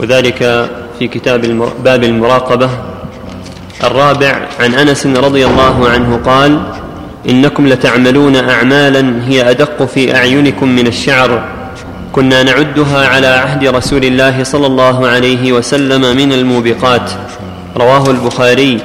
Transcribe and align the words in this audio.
وذلك 0.00 0.68
في 0.98 1.08
كتاب 1.08 1.68
باب 1.84 2.04
المراقبة. 2.04 2.70
الرابع 3.84 4.48
عن 4.60 4.74
أنس 4.74 5.06
رضي 5.06 5.46
الله 5.46 5.88
عنه 5.88 6.20
قال 6.26 6.60
إنكم 7.28 7.66
لتعملون 7.66 8.36
أعمالا 8.36 9.14
هي 9.28 9.50
أدق 9.50 9.84
في 9.84 10.16
أعينكم 10.16 10.68
من 10.68 10.86
الشعر. 10.86 11.42
كنا 12.12 12.42
نعدها 12.42 13.08
على 13.08 13.26
عهد 13.26 13.66
رسول 13.66 14.04
الله 14.04 14.44
صلى 14.44 14.66
الله 14.66 15.08
عليه 15.08 15.52
وسلم 15.52 16.16
من 16.16 16.32
الموبقات. 16.32 17.10
رواه 17.76 18.10
البخاري. 18.10 18.80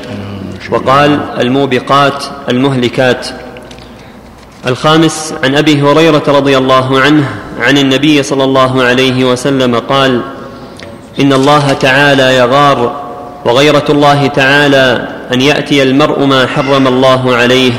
وقال 0.71 1.19
الموبقات 1.39 2.23
المهلكات. 2.49 3.27
الخامس 4.67 5.33
عن 5.43 5.55
أبي 5.55 5.81
هريرة 5.81 6.23
رضي 6.27 6.57
الله 6.57 6.99
عنه 6.99 7.29
عن 7.59 7.77
النبي 7.77 8.23
صلى 8.23 8.43
الله 8.43 8.83
عليه 8.83 9.25
وسلم 9.25 9.75
قال 9.75 10.21
إن 11.19 11.33
الله 11.33 11.73
تعالى 11.73 12.37
يغار 12.37 13.01
وغيرة 13.45 13.85
الله 13.89 14.27
تعالى 14.27 15.07
أن 15.33 15.41
يأتي 15.41 15.83
المرء 15.83 16.25
ما 16.25 16.47
حرم 16.47 16.87
الله 16.87 17.35
عليه 17.35 17.71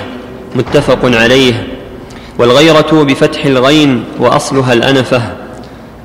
متفق 0.55 0.99
عليه. 1.05 1.67
والغيرة 2.39 3.05
بفتح 3.05 3.45
الغين 3.45 4.05
وأصلها 4.19 4.73
الأنفة. 4.73 5.23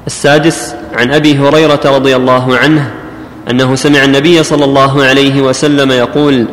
السادس 0.08 0.75
عن 0.95 1.13
أبي 1.13 1.38
هريرة 1.39 1.81
رضي 1.86 2.16
الله 2.16 2.58
عنه 2.58 2.91
أنه 3.50 3.75
سمع 3.75 4.03
النبي 4.03 4.44
صلى 4.44 4.66
الله 4.66 5.03
عليه 5.03 5.41
وسلم 5.41 5.91
يقول 5.91 6.45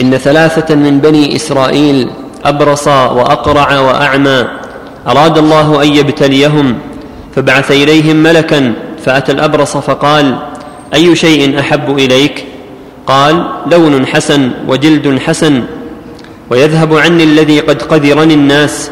إن 0.00 0.16
ثلاثة 0.16 0.74
من 0.74 1.00
بني 1.00 1.36
إسرائيل 1.36 2.10
أبرص 2.44 2.88
وأقرع 2.88 3.80
وأعمى 3.80 4.44
أراد 5.06 5.38
الله 5.38 5.82
أن 5.82 5.88
يبتليهم 5.88 6.78
فبعث 7.36 7.70
إليهم 7.70 8.16
ملكا 8.16 8.74
فأتى 9.04 9.32
الأبرص 9.32 9.76
فقال 9.76 10.36
أي 10.94 11.16
شيء 11.16 11.60
أحب 11.60 11.98
إليك؟ 11.98 12.44
قال 13.06 13.46
لون 13.66 14.06
حسن 14.06 14.50
وجلد 14.68 15.18
حسن 15.18 15.62
ويذهب 16.50 16.94
عني 16.94 17.24
الذي 17.24 17.60
قد 17.60 17.82
قذرني 17.82 18.34
الناس 18.34 18.90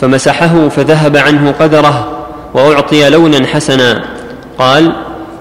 فمسحه 0.00 0.68
فذهب 0.68 1.16
عنه 1.16 1.54
قذره 1.60 2.18
وأعطي 2.54 3.10
لونا 3.10 3.46
حسنا. 3.46 4.04
قال 4.58 4.92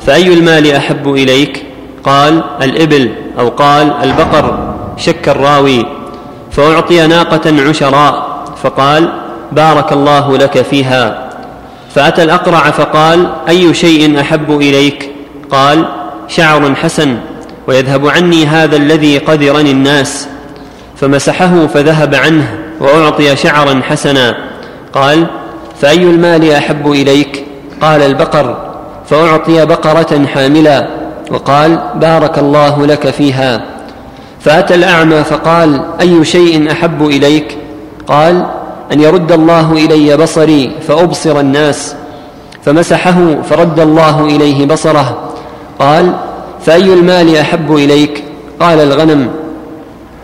فأي 0.05 0.33
المال 0.33 0.71
أحب 0.71 1.13
إليك؟ 1.13 1.63
قال 2.03 2.43
الإبل 2.61 3.11
أو 3.39 3.49
قال 3.49 3.93
البقر 4.03 4.75
شك 4.97 5.29
الراوي. 5.29 5.85
فأعطي 6.51 7.07
ناقة 7.07 7.69
عشراء 7.69 8.43
فقال 8.63 9.09
بارك 9.51 9.93
الله 9.93 10.37
لك 10.37 10.61
فيها. 10.61 11.26
فأتى 11.97 12.23
الأقرع 12.23 12.71
فقال 12.71 13.27
أي 13.49 13.73
شيء 13.73 14.21
أحب 14.21 14.51
إليك؟ 14.51 15.11
قال 15.51 15.87
شعر 16.27 16.75
حسن 16.75 17.17
ويذهب 17.67 18.07
عني 18.07 18.45
هذا 18.45 18.75
الذي 18.75 19.17
قذرني 19.17 19.71
الناس. 19.71 20.27
فمسحه 20.95 21.67
فذهب 21.67 22.15
عنه 22.15 22.57
وأعطي 22.79 23.35
شعرا 23.35 23.81
حسنا. 23.83 24.37
قال 24.93 25.27
فأي 25.81 26.03
المال 26.03 26.51
أحب 26.51 26.91
إليك؟ 26.91 27.45
قال 27.81 28.01
البقر 28.01 28.57
فأعطي 29.09 29.65
بقرة 29.65 30.25
حاملا. 30.33 30.87
وقال 31.31 31.79
بارك 31.95 32.37
الله 32.37 32.85
لك 32.85 33.09
فيها. 33.09 33.65
فأتى 34.41 34.75
الأعمى 34.75 35.23
فقال 35.23 35.81
أي 36.01 36.25
شيء 36.25 36.71
أحب 36.71 37.07
إليك؟ 37.07 37.57
قال 38.07 38.45
أن 38.93 38.99
يرد 38.99 39.31
الله 39.31 39.71
إلي 39.71 40.17
بصري 40.17 40.71
فأبصر 40.87 41.39
الناس 41.39 41.95
فمسحه 42.63 43.41
فرد 43.49 43.79
الله 43.79 44.25
إليه 44.25 44.65
بصره 44.65 45.17
قال 45.79 46.13
فأي 46.65 46.93
المال 46.93 47.37
أحب 47.37 47.75
إليك؟ 47.75 48.23
قال 48.59 48.79
الغنم 48.79 49.27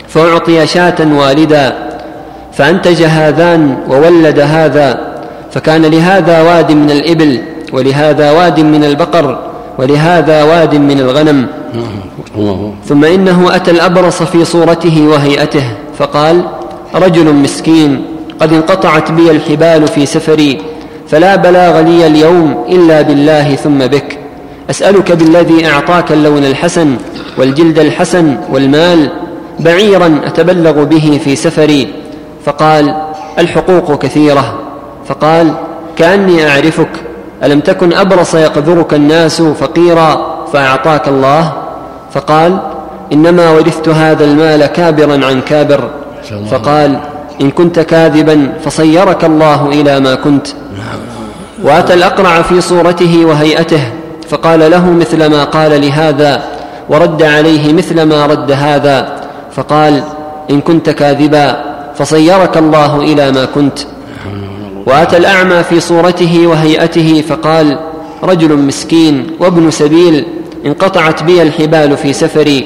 فأعطي 0.08 0.68
شاة 0.68 0.96
والدا 1.00 1.76
فأنتج 2.54 3.04
هذان 3.04 3.78
وولد 3.90 4.40
هذا 4.40 5.14
فكان 5.52 5.82
لهذا 5.86 6.42
واد 6.42 6.72
من 6.72 6.92
الإبل 6.92 7.42
ولهذا 7.74 8.32
واد 8.32 8.60
من 8.60 8.84
البقر 8.84 9.40
ولهذا 9.78 10.44
واد 10.44 10.76
من 10.76 11.00
الغنم. 11.00 11.48
ثم 12.86 13.06
إنه 13.06 13.56
أتى 13.56 13.72
الأبرص 13.72 14.24
في 14.24 14.46
صورته 14.46 15.08
وهيئته 15.08 15.64
فقال 15.98 16.44
رجل 16.96 17.34
مسكين. 17.34 18.06
قد 18.44 18.54
انقطعت 18.54 19.12
بي 19.12 19.32
الحبال 19.32 19.88
في 19.88 20.06
سفري 20.06 20.62
فلا 21.08 21.36
بلاغ 21.36 21.82
لي 21.82 22.08
اليوم 22.08 22.66
إلا 22.70 23.02
بالله 23.02 23.56
ثم 23.56 23.78
بك. 23.78 24.20
أسألك 24.70 25.12
بالذي 25.12 25.68
أعطاك 25.68 26.12
اللون 26.12 26.46
الحسن 26.46 26.96
والجلد 27.38 27.80
الحسن 27.80 28.38
والمال 28.52 29.10
بعيرا 29.60 30.22
أتبلغ 30.26 30.84
به 30.84 31.20
في 31.24 31.36
سفري. 31.36 31.94
فقال 32.46 32.96
الحقوق 33.40 34.00
كثيرة. 34.00 34.60
فقال 35.06 35.54
كأني 35.98 36.50
أعرفك 36.50 36.92
ألم 37.44 37.60
تكن 37.60 37.94
أبرص 37.94 38.36
يقذرك 38.36 38.94
الناس 38.94 39.42
فقيرا 39.42 40.36
فأعطاك 40.54 41.08
الله؟ 41.08 41.54
فقال 42.14 42.60
إنما 43.14 43.50
ورثت 43.50 43.90
هذا 43.90 44.26
المال 44.26 44.66
كابرا 44.66 45.26
عن 45.26 45.42
كابر. 45.42 45.90
فقال 46.52 47.00
إن 47.42 47.52
كنت 47.52 47.80
كاذبا 47.80 48.54
فصيرك 48.66 49.26
الله 49.26 49.70
إلى 49.70 50.00
ما 50.00 50.16
كنت. 50.16 50.48
وأتى 51.64 51.94
الأقرع 51.94 52.42
في 52.42 52.62
صورته 52.62 53.26
وهيئته 53.26 53.84
فقال 54.30 54.72
له 54.72 54.90
مثل 54.92 55.26
ما 55.26 55.44
قال 55.44 55.82
لهذا 55.82 56.44
ورد 56.90 57.24
عليه 57.24 57.74
مثل 57.74 58.02
ما 58.04 58.26
رد 58.26 58.52
هذا 58.52 59.22
فقال 59.56 60.04
إن 60.50 60.62
كنت 60.62 60.90
كاذبا 60.90 61.64
فصيرك 61.96 62.58
الله 62.58 63.02
إلى 63.02 63.32
ما 63.32 63.46
كنت. 63.46 63.80
وأتى 64.86 65.18
الأعمى 65.18 65.64
في 65.64 65.80
صورته 65.80 66.48
وهيئته 66.48 67.24
فقال 67.30 67.80
رجل 68.24 68.58
مسكين 68.58 69.28
وابن 69.40 69.72
سبيل 69.72 70.26
انقطعت 70.66 71.24
بي 71.24 71.42
الحبال 71.42 71.98
في 71.98 72.14
سفري 72.14 72.66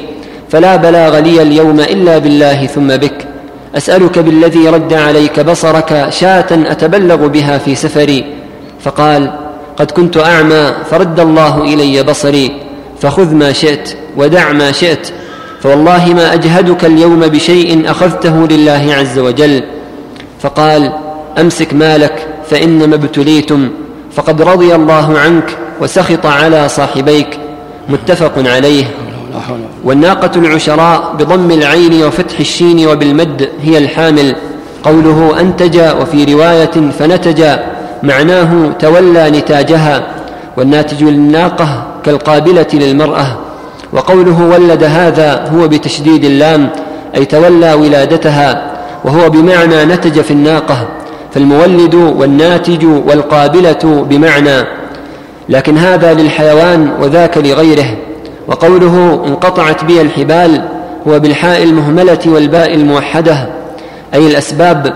فلا 0.50 0.76
بلاغ 0.76 1.20
لي 1.20 1.42
اليوم 1.42 1.80
إلا 1.80 2.18
بالله 2.18 2.66
ثم 2.66 2.88
بك. 2.88 3.28
أسألك 3.76 4.20
بالذي 4.20 4.70
رد 4.70 4.94
عليك 4.94 5.40
بصرك 5.40 6.10
شاة 6.10 6.48
أتبلغ 6.52 7.28
بها 7.28 7.58
في 7.58 7.76
سفري. 7.76 8.26
فقال 8.82 9.32
قد 9.78 9.92
كنت 9.92 10.18
أعمى 10.18 10.74
فرد 10.92 11.20
الله 11.20 11.64
إلي 11.64 12.04
بصري 12.04 12.62
فخذ 13.02 13.34
ما 13.34 13.52
شئت 13.54 13.98
ودع 14.18 14.52
ما 14.52 14.72
شئت 14.72 15.10
فوالله 15.62 16.14
ما 16.14 16.34
أجهدك 16.34 16.86
اليوم 16.86 17.20
بشيء 17.20 17.92
أخذته 17.92 18.48
لله 18.48 18.96
عز 19.00 19.20
وجل. 19.20 19.64
فقال 20.40 20.94
أمسك 21.38 21.74
مالك 21.74 22.28
فإنما 22.50 22.96
ابتليتم 22.96 23.70
فقد 24.14 24.42
رضي 24.42 24.76
الله 24.76 25.20
عنك 25.20 25.58
وسخط 25.82 26.26
على 26.26 26.70
صاحبيك. 26.70 27.40
متفق 27.90 28.34
عليه. 28.38 28.86
والناقة 29.84 30.32
العشراء 30.40 31.14
بضم 31.20 31.52
العين 31.52 32.04
وفتح 32.04 32.40
الشين 32.40 32.88
وبالمد 32.88 33.50
هي 33.62 33.78
الحامل. 33.78 34.36
قوله 34.84 35.40
أنتج 35.40 35.80
وفي 36.02 36.34
رواية 36.34 36.92
فنتج 37.00 37.44
معناه 38.04 38.72
تولى 38.80 39.30
نتاجها. 39.30 40.08
والناتج 40.58 41.04
للناقة 41.04 41.84
كالقابلة 42.04 42.68
للمرأة. 42.74 43.38
وقوله 43.94 44.42
ولد 44.42 44.84
هذا 44.84 45.50
هو 45.54 45.68
بتشديد 45.68 46.24
اللام 46.26 46.70
أي 47.16 47.26
تولى 47.26 47.74
ولادتها 47.74 48.72
وهو 49.04 49.30
بمعنى 49.30 49.86
نتج 49.86 50.22
في 50.22 50.32
الناقة. 50.32 50.88
فالمولد 51.34 51.96
والناتج 51.96 52.86
والقابلة 52.86 54.06
بمعنى. 54.10 54.64
لكن 55.50 55.78
هذا 55.78 56.14
للحيوان 56.14 56.92
وذاك 57.02 57.38
لغيره. 57.38 57.98
وقوله 58.48 59.24
انقطعت 59.28 59.84
بي 59.84 60.02
الحبال 60.02 60.62
هو 61.08 61.20
بالحاء 61.20 61.64
المهملة 61.64 62.20
والباء 62.26 62.74
الموحدة 62.74 63.50
أي 64.14 64.28
الأسباب. 64.28 64.94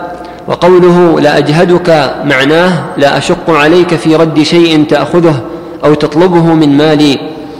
وقوله 0.47 1.19
لا 1.19 1.37
أجهدك 1.37 2.13
معناه 2.25 2.71
لا 2.97 3.17
أشق 3.17 3.49
عليك 3.49 3.95
في 3.95 4.15
رد 4.15 4.41
شيء 4.43 4.85
تأخذه 4.89 5.41
أو 5.85 5.93
تطلبه 5.93 6.43
من 6.43 6.77
مالي. 6.77 7.19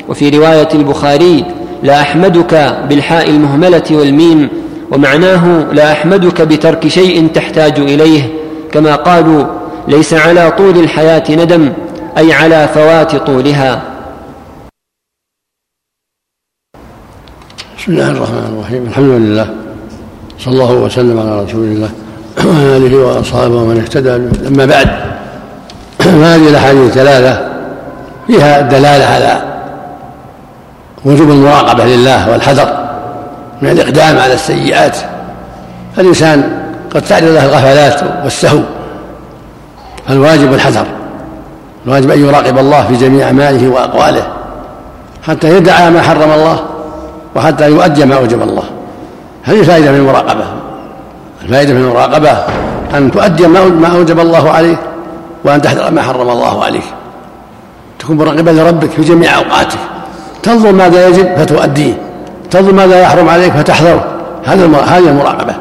وفي 0.09 0.29
رواية 0.29 0.67
البخاري 0.73 1.45
لا 1.83 2.01
أحمدك 2.01 2.77
بالحاء 2.89 3.29
المهملة 3.29 3.83
والميم 3.91 4.49
ومعناه 4.91 5.65
لا 5.73 5.91
أحمدك 5.91 6.41
بترك 6.41 6.87
شيء 6.87 7.27
تحتاج 7.33 7.79
إليه 7.79 8.29
كما 8.71 8.95
قالوا 8.95 9.45
ليس 9.87 10.13
على 10.13 10.51
طول 10.57 10.77
الحياة 10.77 11.23
ندم 11.29 11.73
أي 12.17 12.33
على 12.33 12.69
فوات 12.73 13.15
طولها. 13.15 13.81
بسم 17.81 17.91
الله 17.91 18.11
الرحمن 18.11 18.53
الرحيم. 18.53 18.87
الحمد 18.87 19.09
لله. 19.09 19.47
صلى 20.39 20.53
الله 20.53 20.71
وسلم 20.71 21.19
على 21.19 21.43
رسول 21.43 21.63
الله 21.63 21.89
وعلى 22.45 22.77
آله 22.77 22.97
وأصحابه 22.97 23.55
ومن 23.55 23.79
اهتدى. 23.79 24.15
أما 24.47 24.65
بعد 24.65 24.87
فهذه 25.99 26.49
الأحاديث 26.49 26.81
الثلاثة 26.81 27.41
فيها 28.27 28.61
دلالة 28.61 29.05
على 29.05 29.41
وجوب 31.05 31.29
المراقبة 31.29 31.85
لله 31.85 32.31
والحذر 32.31 32.89
من 33.61 33.69
الإقدام 33.69 34.17
على 34.17 34.33
السيئات. 34.33 34.97
فالإنسان 35.95 36.43
قد 36.95 37.01
تعرض 37.01 37.23
له 37.23 37.45
الغفلات 37.45 38.03
والسهو 38.23 38.59
فالواجب 40.07 40.53
الحذر 40.53 40.85
الواجب 41.85 42.11
أن 42.11 42.25
يراقب 42.25 42.57
الله 42.57 42.87
في 42.87 42.95
جميع 42.95 43.27
أعماله 43.27 43.69
وأقواله 43.69 44.27
حتى 45.23 45.55
يدعى 45.57 45.89
ما 45.89 46.01
حرم 46.01 46.31
الله. 46.31 46.70
وحتى 47.35 47.69
يؤدي 47.69 48.05
ما 48.05 48.15
أوجب 48.15 48.41
الله. 48.41 48.63
هذه 49.43 49.63
فائدة 49.63 49.91
من 49.91 49.97
المراقبة. 49.97 50.45
الفائدة 51.41 51.73
من 51.73 51.81
المراقبة 51.81 52.31
أن 52.97 53.11
تؤدي 53.11 53.47
ما 53.47 53.87
أوجب 53.95 54.19
الله 54.19 54.49
عليك 54.49 54.79
وأن 55.43 55.61
تحذر 55.61 55.91
ما 55.91 56.01
حرم 56.01 56.29
الله 56.29 56.63
عليك. 56.63 56.83
تكون 57.99 58.17
مراقبا 58.17 58.49
لربك 58.49 58.89
في 58.89 59.01
جميع 59.01 59.37
أوقاتك. 59.37 59.79
تنظر 60.43 60.71
ماذا 60.71 61.07
يجب 61.07 61.35
فتؤديه 61.37 61.93
تنظر 62.51 62.73
ماذا 62.73 63.01
يحرم 63.01 63.29
عليك 63.29 63.53
فتحذره 63.53 64.05
هذا 64.45 64.65
هذه 64.65 65.09
المراقبة. 65.09 65.55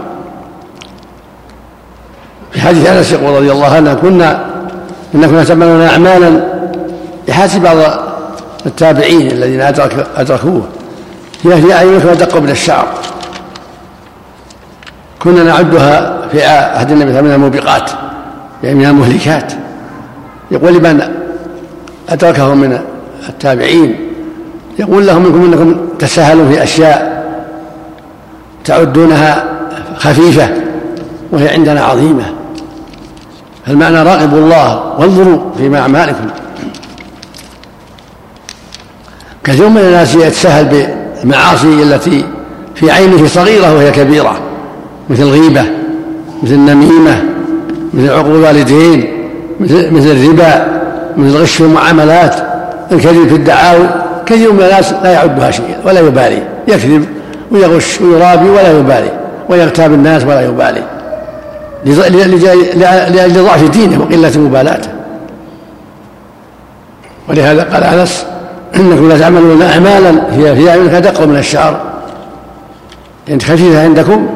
في 2.52 2.60
حديث 2.60 2.86
أنس 2.86 3.12
يقول 3.12 3.34
رضي 3.36 3.52
الله 3.52 3.74
عنه 3.74 3.94
كنا 3.94 4.44
إن 5.14 5.26
كنا 5.26 5.44
تعملون 5.44 5.82
أعمالا 5.82 6.40
يحاسب 7.28 7.62
بعض 7.62 7.76
التابعين 8.66 9.30
الذين 9.30 9.60
أدرك 9.60 10.06
أدركوه. 10.16 10.62
في 11.42 11.74
أعينك 11.74 12.06
أدق 12.06 12.36
من 12.36 12.50
الشعر. 12.50 12.88
كنا 15.18 15.42
نعدها 15.42 16.28
في 16.32 16.44
عهد 16.44 16.90
النبي 16.90 17.22
من 17.22 17.32
الموبقات 17.32 17.90
يعني 18.62 18.78
من 18.78 18.86
المهلكات. 18.86 19.52
يقول 20.50 20.74
لمن 20.74 21.02
أدركه 22.08 22.54
من 22.54 22.80
التابعين 23.28 23.96
يقول 24.78 25.06
لهم 25.06 25.22
منكم 25.22 25.44
أنكم 25.44 25.88
تساهلون 25.98 26.52
في 26.52 26.62
أشياء 26.62 27.20
تعدونها 28.64 29.44
خفيفة 29.96 30.48
وهي 31.32 31.48
عندنا 31.48 31.84
عظيمة. 31.84 32.34
فالمعنى 33.66 34.02
راقبوا 34.02 34.38
الله 34.38 34.94
وانظروا 34.98 35.50
في 35.58 35.78
أعمالكم. 35.78 36.26
كثير 39.44 39.68
من 39.68 39.80
الناس 39.80 40.14
يتساهل 40.14 40.99
بالمعاصي 41.20 41.82
التي 41.82 42.24
في 42.74 42.90
عينه 42.90 43.26
صغيرة 43.26 43.74
وهي 43.74 43.90
كبيرة 43.90 44.40
مثل 45.10 45.22
الغيبة 45.22 45.64
مثل 46.42 46.54
النميمة 46.54 47.22
مثل 47.94 48.10
عقوق 48.10 48.34
الوالدين 48.34 49.08
مثل 49.60 49.94
مثل 49.94 50.10
الربا 50.10 50.80
مثل 51.16 51.36
غش 51.36 51.56
في 51.56 51.64
المعاملات 51.64 52.34
الكذب 52.92 53.28
في 53.28 53.34
الدعاوي 53.34 53.88
كثير 54.26 54.52
من 54.52 54.60
الناس 54.60 54.92
لا 54.92 55.12
يعدها 55.12 55.50
شيئا 55.50 55.78
ولا 55.84 56.00
يبالي 56.00 56.42
يكذب 56.68 57.06
ويغش 57.50 58.00
ويرابي 58.00 58.50
ولا 58.50 58.78
يبالي 58.78 59.10
ويغتاب 59.48 59.92
الناس 59.92 60.24
ولا 60.24 60.40
يبالي 60.40 60.82
لأجل 61.84 63.44
ضعف 63.44 63.70
دينه 63.70 64.00
وقلة 64.00 64.38
مبالاته. 64.38 64.88
ولهذا 67.28 67.62
قال 67.62 67.84
أنس 67.84 68.26
إنكم 68.76 69.08
لا 69.08 69.18
تعملون 69.18 69.62
أعمالا 69.62 70.10
هي 70.30 70.56
في 70.56 70.70
أعينك 70.70 70.94
أدق 70.94 71.26
من 71.26 71.36
الشعر. 71.36 71.80
يعني 73.28 73.40
خفيفة 73.40 73.82
عندكم 73.82 74.28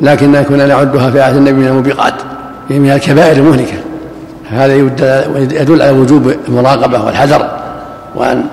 لكن 0.00 0.42
كنا 0.42 0.66
نعدها 0.66 1.10
في 1.10 1.20
عهد 1.20 1.36
النبي 1.36 1.52
من 1.52 1.66
الموبقات 1.66 2.14
يعني 2.70 2.82
من 2.82 2.90
الكبائر 2.90 3.36
المهلكة. 3.36 3.76
هذا 4.50 4.74
يدل 5.60 5.82
على 5.82 5.90
وجوب 5.90 6.32
المراقبة 6.48 7.04
والحذر 7.04 7.50
وأن 8.14 8.44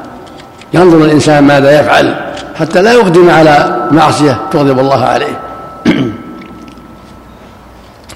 ينظر 0.73 0.97
الإنسان 0.97 1.43
ماذا 1.43 1.79
يفعل 1.79 2.15
حتى 2.55 2.81
لا 2.81 2.93
يقدم 2.93 3.29
على 3.29 3.87
معصية 3.91 4.37
تغضب 4.51 4.79
الله 4.79 5.05
عليه. 5.05 5.39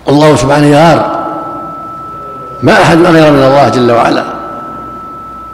الله 0.09 0.35
سبحانه 0.35 0.67
يغار. 0.67 1.23
ما 2.63 2.73
أحد 2.73 3.05
أغير 3.05 3.31
من 3.31 3.43
الله 3.43 3.69
جل 3.69 3.91
وعلا. 3.91 4.23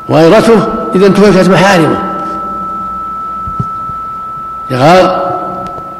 وغيرته 0.09 0.78
إذا 0.95 1.07
انتهكت 1.07 1.49
محارمه 1.49 1.97
يغار 4.71 5.29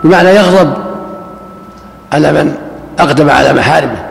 بمعنى 0.04 0.30
يغضب 0.30 0.74
على 2.14 2.32
من 2.32 2.56
أقدم 3.00 3.30
على 3.30 3.54
محارمه 3.54 4.06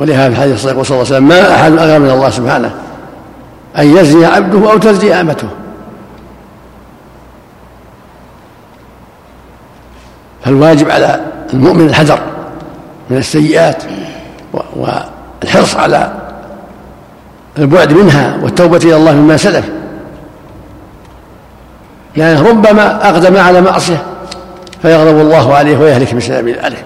ولهذا 0.00 0.34
في 0.34 0.52
الصحيح 0.52 0.82
صلى 0.82 0.82
الله 0.82 0.90
عليه 0.90 1.00
وسلم 1.00 1.28
ما 1.28 1.54
أحد 1.54 1.72
أغير 1.72 1.98
من 1.98 2.10
الله 2.10 2.30
سبحانه 2.30 2.70
أن 3.78 3.96
يزني 3.96 4.26
عبده 4.26 4.72
أو 4.72 4.78
تزني 4.78 5.20
أمته. 5.20 5.48
فالواجب 10.44 10.90
على 10.90 11.20
المؤمن 11.52 11.86
الحذر 11.86 12.20
من 13.10 13.16
السيئات 13.16 13.82
والحرص 14.76 15.76
على 15.76 16.19
البعد 17.60 17.92
منها 17.92 18.38
والتوبة 18.42 18.76
إلى 18.76 18.96
الله 18.96 19.12
مما 19.12 19.36
سلف. 19.36 19.64
لأنه 22.16 22.48
ربما 22.48 23.08
أقدم 23.10 23.36
على 23.36 23.60
معصية 23.60 24.02
فيغضب 24.82 25.20
الله 25.20 25.54
عليه 25.54 25.78
ويهلك 25.78 26.14
بسبب 26.14 26.48
ذلك 26.48 26.84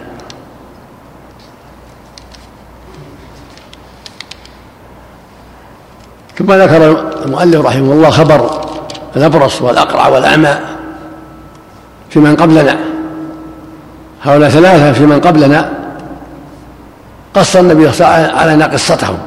ثم 6.39 6.53
ذكر 6.53 7.07
المؤلف 7.25 7.67
رحمه 7.67 7.93
الله 7.93 8.11
خبر 8.11 8.61
الأبرص 9.17 9.63
والأقرع 9.63 10.09
والأعمى 10.09 10.55
في 12.11 12.21
من 12.21 12.37
قبلنا. 12.37 12.77
هؤلاء 14.23 14.51
ثلاثة 14.51 14.93
في 14.93 15.07
من 15.07 15.21
قبلنا 15.21 15.71
قص 17.35 17.57
النبي 17.57 17.93
صلى 17.93 18.07
الله 18.07 18.17
عليه 18.17 18.25
وسلم 18.25 18.39
علينا 18.39 18.67
قصتهم 18.67 19.19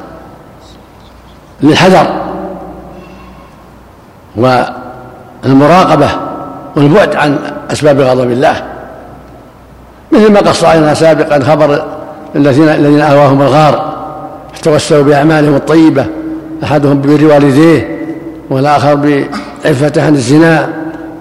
للحذر 1.62 2.06
والمراقبة 4.36 6.08
والبعد 6.76 7.16
عن 7.16 7.38
أسباب 7.72 8.00
غضب 8.00 8.30
الله. 8.30 8.62
مثل 10.12 10.32
ما 10.32 10.40
قص 10.40 10.64
علينا 10.64 10.94
سابقا 10.94 11.44
خبر 11.44 11.84
الذين 12.36 12.68
الذين 12.68 13.00
آواهم 13.00 13.42
الغار 13.42 13.94
توسلوا 14.62 15.04
بأعمالهم 15.04 15.54
الطيبة 15.54 16.06
أحدهم 16.64 16.98
ببر 16.98 17.24
والديه 17.26 17.98
والآخر 18.50 18.94
بعفته 18.94 20.06
عن 20.06 20.14
الزنا 20.14 20.68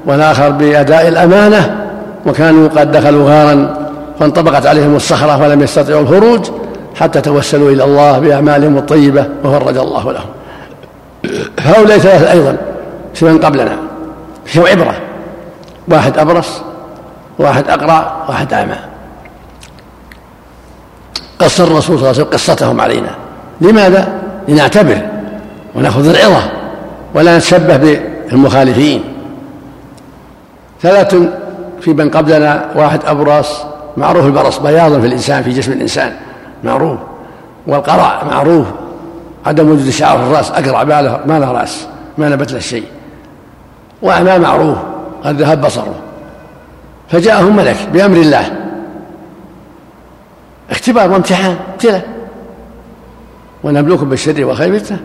والآخر 0.05 0.49
بأداء 0.49 1.07
الأمانة 1.07 1.75
وكانوا 2.25 2.67
قد 2.67 2.91
دخلوا 2.91 3.29
غارا 3.29 3.87
فانطبقت 4.19 4.65
عليهم 4.65 4.95
الصخرة 4.95 5.41
ولم 5.43 5.61
يستطيعوا 5.61 6.01
الخروج. 6.01 6.47
حتى 6.99 7.21
توسلوا 7.21 7.71
إلى 7.71 7.83
الله 7.83 8.19
بأعمالهم 8.19 8.77
الطيبة 8.77 9.27
وفرج 9.43 9.77
الله 9.77 10.11
لهم. 10.11 10.29
هؤلاء 11.59 11.97
ثلاثة 11.97 12.31
أيضا 12.31 12.57
في 13.13 13.25
من 13.25 13.39
قبلنا. 13.39 13.77
فيهم 14.45 14.65
عبرة. 14.65 14.97
واحد 15.87 16.17
أبرص 16.17 16.61
واحد 17.39 17.69
أقرع 17.69 18.25
واحد 18.29 18.53
أعمى 18.53 18.75
قص 21.39 21.59
الرسول 21.61 21.81
صلى 21.81 21.95
الله 21.95 22.07
عليه 22.07 22.17
وسلم 22.21 22.33
قصتهم 22.33 22.81
علينا. 22.81 23.15
لماذا؟ 23.61 24.21
لنعتبر 24.47 25.01
ونأخذ 25.75 26.09
العظة 26.09 26.51
ولا 27.13 27.37
نتشبه 27.37 27.77
بالمخالفين. 27.77 29.03
ثلاث 30.81 31.15
في 31.81 31.93
من 31.93 32.09
قبلنا 32.09 32.65
واحد 32.75 33.05
أبرص 33.05 33.57
معروف 33.97 34.25
البرص 34.25 34.57
بياض 34.57 34.99
في 34.99 35.07
الإنسان 35.07 35.43
في 35.43 35.49
جسم 35.49 35.71
الإنسان. 35.71 36.15
معروف. 36.63 36.99
والقرع 37.67 38.23
معروف. 38.23 38.67
عدم 39.45 39.71
وجود 39.71 39.89
شعر 39.89 40.17
في 40.17 40.23
الرأس 40.23 40.51
أقرع 40.51 40.83
ما 40.83 41.01
له, 41.01 41.19
ما 41.25 41.39
له 41.39 41.51
رأس 41.51 41.87
ما 42.17 42.29
نبت 42.29 42.51
له 42.51 42.59
شيء. 42.59 42.85
وأعمى 44.01 44.37
معروف 44.37 44.77
قد 45.23 45.41
ذهب 45.41 45.61
بصره. 45.61 45.95
فجاءهم 47.09 47.55
ملك 47.55 47.77
بأمر 47.93 48.17
الله. 48.17 48.67
اختبار 50.71 51.11
وامتحان 51.11 51.57
ابتلاء 51.73 52.07
ونبلوكم 53.63 54.09
بالشر 54.09 54.45
والخير 54.45 54.79
فتنه 54.79 54.99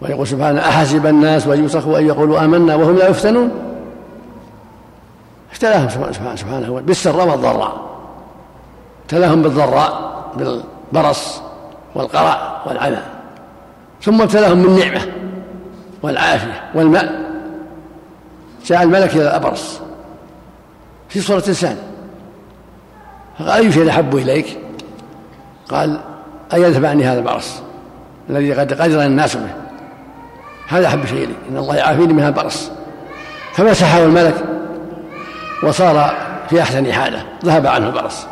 ويقول 0.00 0.26
سبحانه 0.26 0.60
أحسب 0.60 1.06
الناس 1.06 1.46
وأن 1.46 1.64
يتركوا 1.64 1.98
أن 1.98 2.06
يقولوا 2.06 2.44
آمنا 2.44 2.74
وهم 2.74 2.96
لا 2.96 3.08
يفتنون. 3.08 3.50
ابتلاهم 5.52 5.88
سبحانه, 5.88 6.36
سبحانه 6.36 6.80
بالسراء 6.86 7.28
والضراء. 7.28 7.89
ابتلاهم 9.10 9.42
بالضراء 9.42 10.10
بالبرص 10.36 11.40
والقرع 11.94 12.62
والعمى 12.66 13.02
ثم 14.02 14.22
ابتلاهم 14.22 14.62
بالنعمة 14.62 15.00
والعافية 16.02 16.70
والماء. 16.74 17.30
جاء 18.66 18.82
الملك 18.82 19.14
إلى 19.14 19.22
الأبرص 19.22 19.80
في 21.08 21.20
صورة 21.20 21.42
إنسان. 21.48 21.76
فقال 23.38 23.50
أي 23.50 23.72
شيء 23.72 23.90
أحب 23.90 24.16
إليك؟ 24.16 24.58
قال 25.70 26.00
أن 26.52 26.62
يدفع 26.62 26.88
عني 26.88 27.04
هذا 27.04 27.18
البرص 27.18 27.62
الذي 28.30 28.52
قد 28.52 28.72
قدر 28.82 29.02
الناس 29.02 29.36
به. 29.36 29.50
هذا 30.68 30.86
أحب 30.86 31.06
شيء 31.06 31.26
لي 31.26 31.34
إن 31.50 31.56
الله 31.56 31.76
يعافيني 31.76 32.12
من 32.12 32.24
البرص. 32.26 32.70
فمسحه 33.52 33.98
الملك 33.98 34.34
وصار 35.62 36.14
في 36.50 36.62
أحسن 36.62 36.92
حالة. 36.92 37.24
ذهب 37.44 37.66
عنه 37.66 37.86
البرص. 37.86 38.26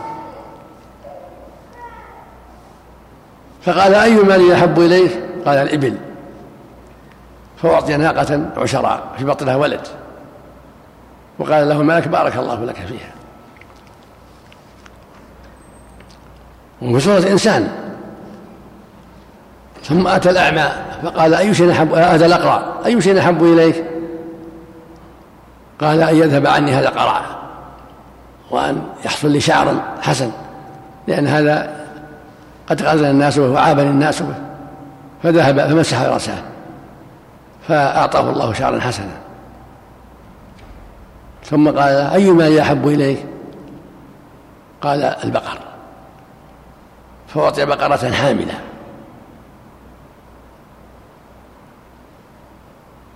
فقال 3.63 3.95
أي 3.95 4.15
مال 4.15 4.53
أحب 4.53 4.81
إليك؟ 4.81 5.13
قال 5.47 5.59
الإبل. 5.59 5.97
فأعطي 7.63 7.97
ناقة 7.97 8.41
عشراء 8.57 9.03
في 9.19 9.25
بطنها 9.25 9.57
ولد. 9.57 9.87
وقال 11.39 11.69
له 11.69 11.81
الملك 11.81 12.09
بارك 12.09 12.37
الله 12.37 12.65
لك 12.65 12.77
فيها. 12.77 13.13
وفي 16.83 17.01
سورة 17.01 17.33
إنسان. 17.33 17.69
ثم 19.85 20.07
أتى 20.07 20.31
الأعمى 20.31 20.69
فقال 21.03 21.35
أي 21.35 21.55
شيء 21.55 21.73
أحب 21.73 21.95
أتى 21.95 22.27
الأقرع 22.27 22.63
أي 22.87 23.01
شيء 23.01 23.19
أحب 23.19 23.43
إليك؟ 23.43 23.85
قال 25.81 26.03
أن 26.03 26.17
يذهب 26.17 26.47
عني 26.47 26.73
هذا 26.73 26.89
القرع 26.89 27.21
وأن 28.51 28.83
يحصل 29.05 29.31
لي 29.31 29.41
شعر 29.41 29.75
حسن 30.01 30.31
لأن 31.07 31.27
هذا 31.27 31.78
قد 32.71 32.83
غزل 32.83 33.05
الناس 33.05 33.39
به 33.39 33.51
وعابني 33.51 33.91
الناس 33.91 34.23
به 34.23 34.35
فذهب 35.23 35.69
فمسح 35.69 36.03
رأسه 36.03 36.43
فأعطاه 37.69 38.31
الله 38.31 38.53
شعرا 38.53 38.81
حسنا. 38.81 39.17
ثم 41.45 41.69
قال 41.69 41.95
أي 41.95 42.31
مال 42.31 42.59
أحب 42.59 42.89
إليك؟ 42.89 43.27
قال 44.83 45.05
البقر. 45.05 45.59
فأعطي 47.35 47.67
بقرة 47.67 48.11
حاملة. 48.11 48.61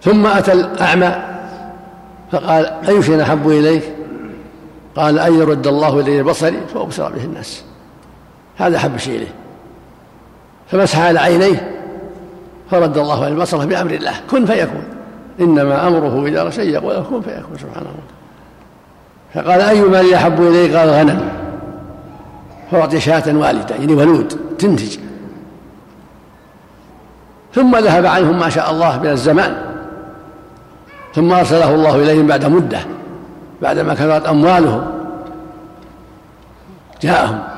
ثم 0.03 0.27
أتى 0.27 0.53
الأعمى 0.53 1.15
فقال 2.33 2.67
أي 2.89 3.03
شيء 3.03 3.23
أحب 3.23 3.49
إليك؟ 3.49 3.85
قال 4.97 5.19
أن 5.19 5.35
يرد 5.35 5.67
الله 5.67 6.01
إلي 6.01 6.23
بصري 6.23 6.61
فأبصر 6.75 7.11
به 7.11 7.25
الناس. 7.25 7.65
هذا 8.57 8.77
أحب 8.77 8.97
شيء 8.97 9.17
إليه. 9.17 9.42
فمسح 10.73 10.99
على 10.99 11.21
عينيه 11.21 11.71
فرد 12.71 12.99
الله 12.99 13.25
عليه 13.25 13.35
بصره 13.35 13.65
بأمر 13.65 13.91
الله. 13.91 14.13
كن 14.31 14.47
فيكون. 14.47 14.83
إنما 15.41 15.89
أمره 15.89 16.27
إذا 16.27 16.51
شيء 16.51 16.71
يقول 16.71 17.05
كن 17.11 17.21
فيكون 17.21 17.59
سبحانه. 17.59 17.91
فقال 19.35 19.61
أي 19.61 19.81
مال 19.81 20.15
أحب 20.15 20.43
إليك؟ 20.43 20.75
قال 20.75 20.91
غنم. 20.91 21.29
فأعطي 22.71 23.01
شاة 23.01 23.37
والدة 23.37 23.75
يعني 23.75 23.95
ولود 23.95 24.37
تنتج. 24.59 24.99
ثم 27.55 27.77
ذهب 27.77 28.07
عنهم 28.07 28.39
ما 28.39 28.49
شاء 28.49 28.71
الله 28.71 28.99
من 28.99 29.11
الزمان. 29.11 29.57
ثم 31.15 31.33
أرسله 31.33 31.75
الله 31.75 31.97
إليهم 31.97 32.27
بعد 32.27 32.45
مدة 32.45 32.79
بعدما 33.63 33.95
كثرت 33.95 34.27
أموالهم. 34.27 34.83
جاءهم. 37.03 37.52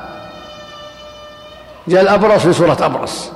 جاء 1.87 2.01
الأبرص 2.01 2.41
في 2.41 2.53
صورة 2.53 2.77
أبرص 2.81 3.31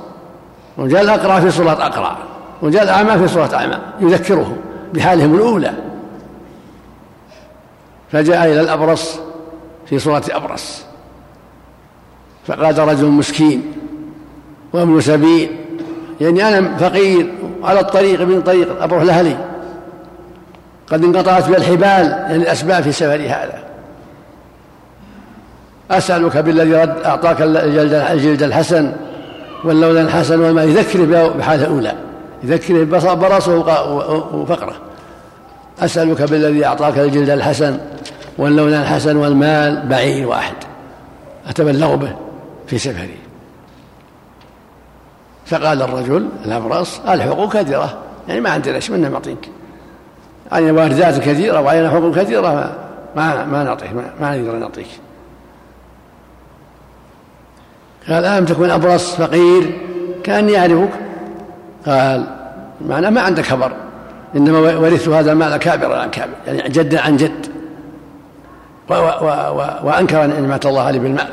وجاء 0.78 1.02
الأقرع 1.02 1.40
في 1.40 1.50
صورة 1.50 1.72
أقرع 1.72 2.16
وجاء 2.62 2.82
الأعمى 2.82 3.18
في 3.18 3.28
صورة 3.28 3.54
أعمى 3.54 3.78
يذكرهم 4.00 4.56
بحالهم 4.94 5.34
الأولى. 5.34 5.72
فجاء 8.12 8.44
إلى 8.44 8.60
الأبرص 8.60 9.18
في 9.86 9.98
صورة 9.98 10.22
أبرص. 10.30 10.82
فقال 12.46 12.78
رجل 12.78 13.06
مسكين 13.06 13.72
وابن 14.72 15.00
سبيل 15.00 15.56
يعني 16.20 16.48
أنا 16.48 16.76
فقير 16.76 17.34
على 17.62 17.80
الطريق 17.80 18.20
من 18.20 18.42
طريق 18.42 18.82
أبروح 18.82 19.02
لأهلي 19.02 19.36
قد 20.92 21.04
انقطعت 21.04 21.48
بي 21.48 21.56
الحبال 21.56 22.08
يعني 22.08 22.36
الأسباب 22.36 22.82
في 22.82 22.92
سفري 22.92 23.28
هذا. 23.28 23.69
أسألك 25.90 26.36
بالذي 26.36 26.74
رد 26.74 27.02
أعطاك 27.04 27.42
الجلد, 27.42 28.42
الحسن 28.42 28.92
واللون 29.64 29.96
الحسن 29.96 30.40
والما 30.40 30.64
يذكره 30.64 31.28
بحالة 31.28 31.64
الأولى 31.64 31.92
يذكره 32.42 33.14
برصه 33.14 33.56
وفقره. 34.34 34.74
أسألك 35.80 36.22
بالذي 36.22 36.66
أعطاك 36.66 36.98
الجلد 36.98 37.30
الحسن 37.30 37.78
واللون 38.38 38.74
الحسن 38.74 39.16
والمال 39.16 39.86
بعير 39.88 40.28
واحد. 40.28 40.54
أتبلغ 41.48 41.94
به 41.94 42.12
في 42.66 42.78
سفري. 42.78 43.16
فقال 45.46 45.82
الرجل 45.82 46.28
الأبرص 46.44 47.00
الحقوق 47.08 47.56
كثيرة. 47.56 47.98
يعني 48.28 48.40
ما 48.40 48.50
عندنا 48.50 48.80
شيء 48.80 48.96
منه 48.96 49.08
معطيك 49.08 49.50
يعني 50.52 50.70
واردات 50.70 51.18
كثيرة 51.18 51.60
وعلينا 51.60 51.90
حقوق 51.90 52.16
كثيرة 52.16 52.76
ما 53.16 53.44
ما 53.44 53.64
نعطيك 53.64 53.92
ما, 53.92 54.10
ما 54.20 54.36
نقدر 54.36 54.56
نعطيك. 54.56 54.86
قال 58.10 58.24
ألم 58.24 58.44
تكن 58.44 58.70
أبرص 58.70 59.14
فقير؟ 59.14 59.80
كان 60.24 60.48
يعرفك 60.48 60.90
قال 61.86 62.26
معناه 62.88 63.10
ما 63.10 63.20
عندك 63.20 63.44
خبر. 63.44 63.72
إنما 64.36 64.58
ورثت 64.58 65.08
هذا 65.08 65.32
المال 65.32 65.56
كابرا 65.56 65.98
عن 65.98 66.10
كابر 66.10 66.32
يعني 66.46 66.68
جدا 66.68 67.00
عن 67.00 67.16
جد. 67.16 67.46
و 68.88 68.94
و 68.94 69.26
و 69.26 69.64
وأنكر 69.82 70.26
نعمة 70.26 70.60
الله 70.64 70.82
عليه 70.82 70.98
بالمال. 70.98 71.28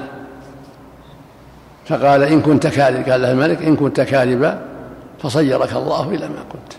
فقال 1.86 2.24
إن 2.24 2.42
كنت 2.42 2.68
كاذب 2.68 3.10
قال 3.10 3.22
له 3.22 3.32
الملك 3.32 3.62
إن 3.62 3.76
كنت 3.76 4.02
كاذبا 4.02 4.60
فصيرك 5.24 5.74
الله 5.74 6.04
إلى 6.04 6.28
ما 6.28 6.44
كنت. 6.52 6.74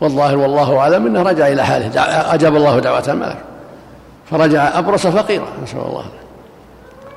والظاهر 0.00 0.36
والله 0.36 0.78
أعلم 0.78 1.06
أنه 1.06 1.22
رجع 1.22 1.48
إلى 1.48 1.64
حاله 1.64 2.00
أجاب 2.34 2.56
الله 2.56 2.78
دعوة 2.78 3.04
الملك. 3.08 3.38
فرجع 4.30 4.78
أبرص 4.78 5.06
فقيرا 5.06 5.46
نسأل 5.62 5.78
الله. 5.78 6.04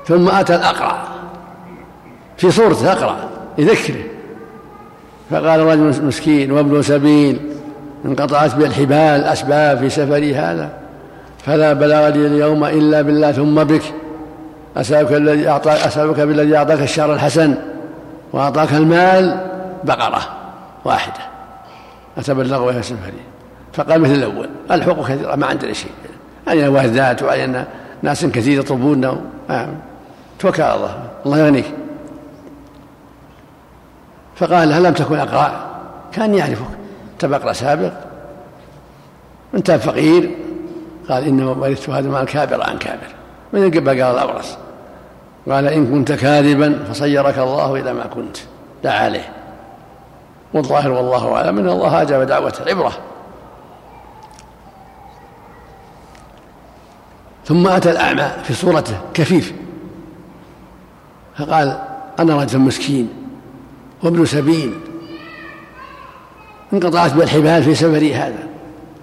ثم 0.07 0.29
أتى 0.29 0.55
الأقرع. 0.55 1.03
في 2.39 2.51
صورته 2.51 2.91
أقرع 2.91 3.15
يذكره. 3.57 4.03
فقال 5.31 5.59
رجل 5.59 6.03
مسكين 6.03 6.51
وابن 6.51 6.81
سبيل 6.81 7.39
انقطعت 8.05 8.55
بي 8.55 8.65
الحبال 8.65 9.23
أسباب 9.23 9.77
في 9.77 9.89
سفري 9.89 10.35
هذا. 10.35 10.69
فلا 11.45 11.73
بلغ 11.73 12.07
لي 12.07 12.27
اليوم 12.27 12.65
إلا 12.65 13.01
بالله 13.01 13.31
ثم 13.31 13.63
بك. 13.63 13.81
أسألك 14.77 15.13
الذي 15.13 15.49
أعطاك 15.49 15.77
أسألك 15.77 16.19
بالذي 16.19 16.57
أعطاك 16.57 16.81
الشعر 16.81 17.13
الحسن 17.13 17.55
وأعطاك 18.33 18.73
المال. 18.73 19.39
بقرة 19.83 20.21
واحدة. 20.85 21.23
أتبلغ 22.17 22.65
بها 22.65 22.81
سفري. 22.81 23.23
فقال 23.73 24.01
مثل 24.01 24.13
الأول 24.13 24.49
الحقوق 24.71 25.07
كثيرة 25.07 25.35
ما 25.35 25.45
عندنا 25.45 25.73
شيء. 25.73 25.91
علينا 26.47 26.69
واردات 26.69 27.23
وعلينا 27.23 27.67
ناس 28.01 28.25
كثير 28.25 28.59
يطلبوننا 28.59 29.17
آه. 29.49 29.67
توكل 30.39 30.61
على 30.61 30.75
الله. 30.75 30.97
الله 31.25 31.39
يغنيك. 31.39 31.65
فقال 34.39 34.73
هل 34.73 34.83
لم 34.83 34.93
تكن 34.93 35.19
أقرأ؟ 35.19 35.69
كان 36.11 36.35
يعرفك. 36.35 36.65
أنت 37.13 37.25
بقرأ 37.25 37.53
سابق. 37.53 37.93
أنت 39.55 39.71
فقير. 39.71 40.35
قال 41.09 41.23
إنما 41.23 41.51
ورثت 41.51 41.89
هذا 41.89 42.07
المال 42.07 42.25
كابر 42.25 42.63
عن 42.63 42.77
كابر. 42.77 43.15
من 43.53 43.71
قبل 43.71 43.89
قال 43.89 44.01
الأبرص 44.01 44.57
قال 45.49 45.67
إن 45.67 45.87
كنت 45.91 46.11
كاذبا 46.11 46.83
فصيرك 46.89 47.37
الله 47.37 47.75
إلى 47.75 47.93
ما 47.93 48.03
كنت. 48.03 48.37
دعا 48.83 48.99
عليه. 48.99 49.29
والظاهر 50.53 50.91
والله 50.91 51.35
أعلم 51.35 51.57
أن 51.57 51.69
الله 51.69 52.01
أجاب 52.01 52.27
دعوة 52.27 52.53
العبرة. 52.61 52.91
ثم 57.45 57.67
أتى 57.67 57.91
الأعمى 57.91 58.31
في 58.43 58.53
صورته 58.53 58.97
كفيف. 59.13 59.53
فقال 61.37 61.79
أنا 62.19 62.35
رجل 62.35 62.59
مسكين. 62.59 63.18
وابن 64.03 64.25
سبيل. 64.25 64.73
انقطعت 66.73 67.13
بالحبال 67.13 67.63
في 67.63 67.75
سفري 67.75 68.13
هذا. 68.13 68.47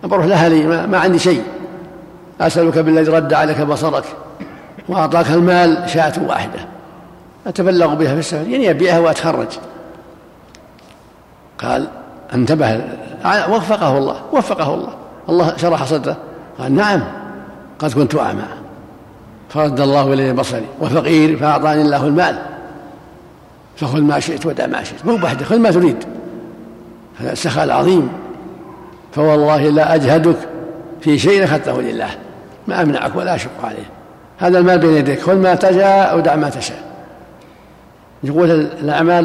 بروح 0.05 0.27
لأهلي 0.27 0.67
ما, 0.67 0.87
ما 0.87 0.99
عندي 0.99 1.19
شيء. 1.19 1.43
أسألك 2.41 2.79
بالذي 2.79 3.11
رد 3.11 3.33
عليك 3.33 3.61
بصرك 3.61 4.05
وأعطاك 4.89 5.31
المال 5.31 5.91
شاة 5.91 6.13
واحدة. 6.27 6.61
أتبلغ 7.47 7.95
بها 7.95 8.13
في 8.15 8.21
السفر 8.21 8.49
يعني 8.49 8.71
أبيعها 8.71 8.99
وأتخرج. 8.99 9.49
قال 11.59 11.89
انتبه 12.35 12.85
وفقه 13.49 13.99
الله 13.99 14.17
وفقه 14.33 14.75
الله. 14.75 14.95
الله 15.29 15.57
شرح 15.57 15.85
صدره. 15.85 16.17
قال 16.59 16.75
نعم 16.75 17.03
قد 17.79 17.93
كنت 17.93 18.15
أعمى. 18.15 18.43
فرد 19.49 19.81
الله 19.81 20.13
إلي 20.13 20.33
بصري 20.33 20.67
وفقير 20.81 21.37
فأعطاني 21.37 21.83
الله 21.83 22.07
المال. 22.07 22.39
فخذ 23.77 24.01
ما 24.01 24.21
شئت 24.21 24.47
ودع 24.47 24.67
ما 24.67 24.85
شئت. 24.85 25.07
مو 25.07 25.17
بحده 25.17 25.45
خذ 25.45 25.59
ما 25.59 25.71
تريد. 25.71 26.05
هذا 27.19 27.33
السخاء 27.33 27.65
العظيم. 27.65 28.09
فوالله 29.13 29.69
لا 29.69 29.95
أجهدك 29.95 30.37
في 31.01 31.19
شيء 31.19 31.45
أخذته 31.45 31.83
لله. 31.83 32.11
ما 32.69 32.83
أمنعك 32.83 33.17
ولا 33.17 33.35
أشق 33.35 33.65
عليه. 33.65 33.91
هذا 34.39 34.59
المال 34.59 34.79
بين 34.79 34.91
يديك. 34.97 35.21
خذ 35.21 35.37
ما 35.37 35.55
تشاء 35.55 36.13
أو 36.13 36.21
دع 36.21 36.37
ما 36.37 36.51
تشاء. 36.51 36.83
يقول 38.25 38.51
الأعمال 38.51 39.25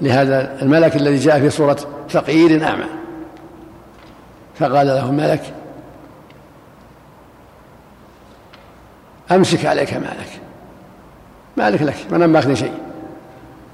لهذا 0.00 0.62
الملك 0.62 0.96
الذي 0.96 1.16
جاء 1.16 1.40
في 1.40 1.50
صورة 1.50 1.78
فقير 2.08 2.64
أعمى. 2.64 2.86
فقال 4.58 4.86
له 4.86 5.08
الملك 5.08 5.42
أمسك 9.30 9.66
عليك 9.66 9.94
مالك. 9.94 10.40
مالك 11.56 11.82
لك. 11.82 11.96
ما 12.10 12.18
نماكني 12.18 12.56
شيء. 12.56 12.72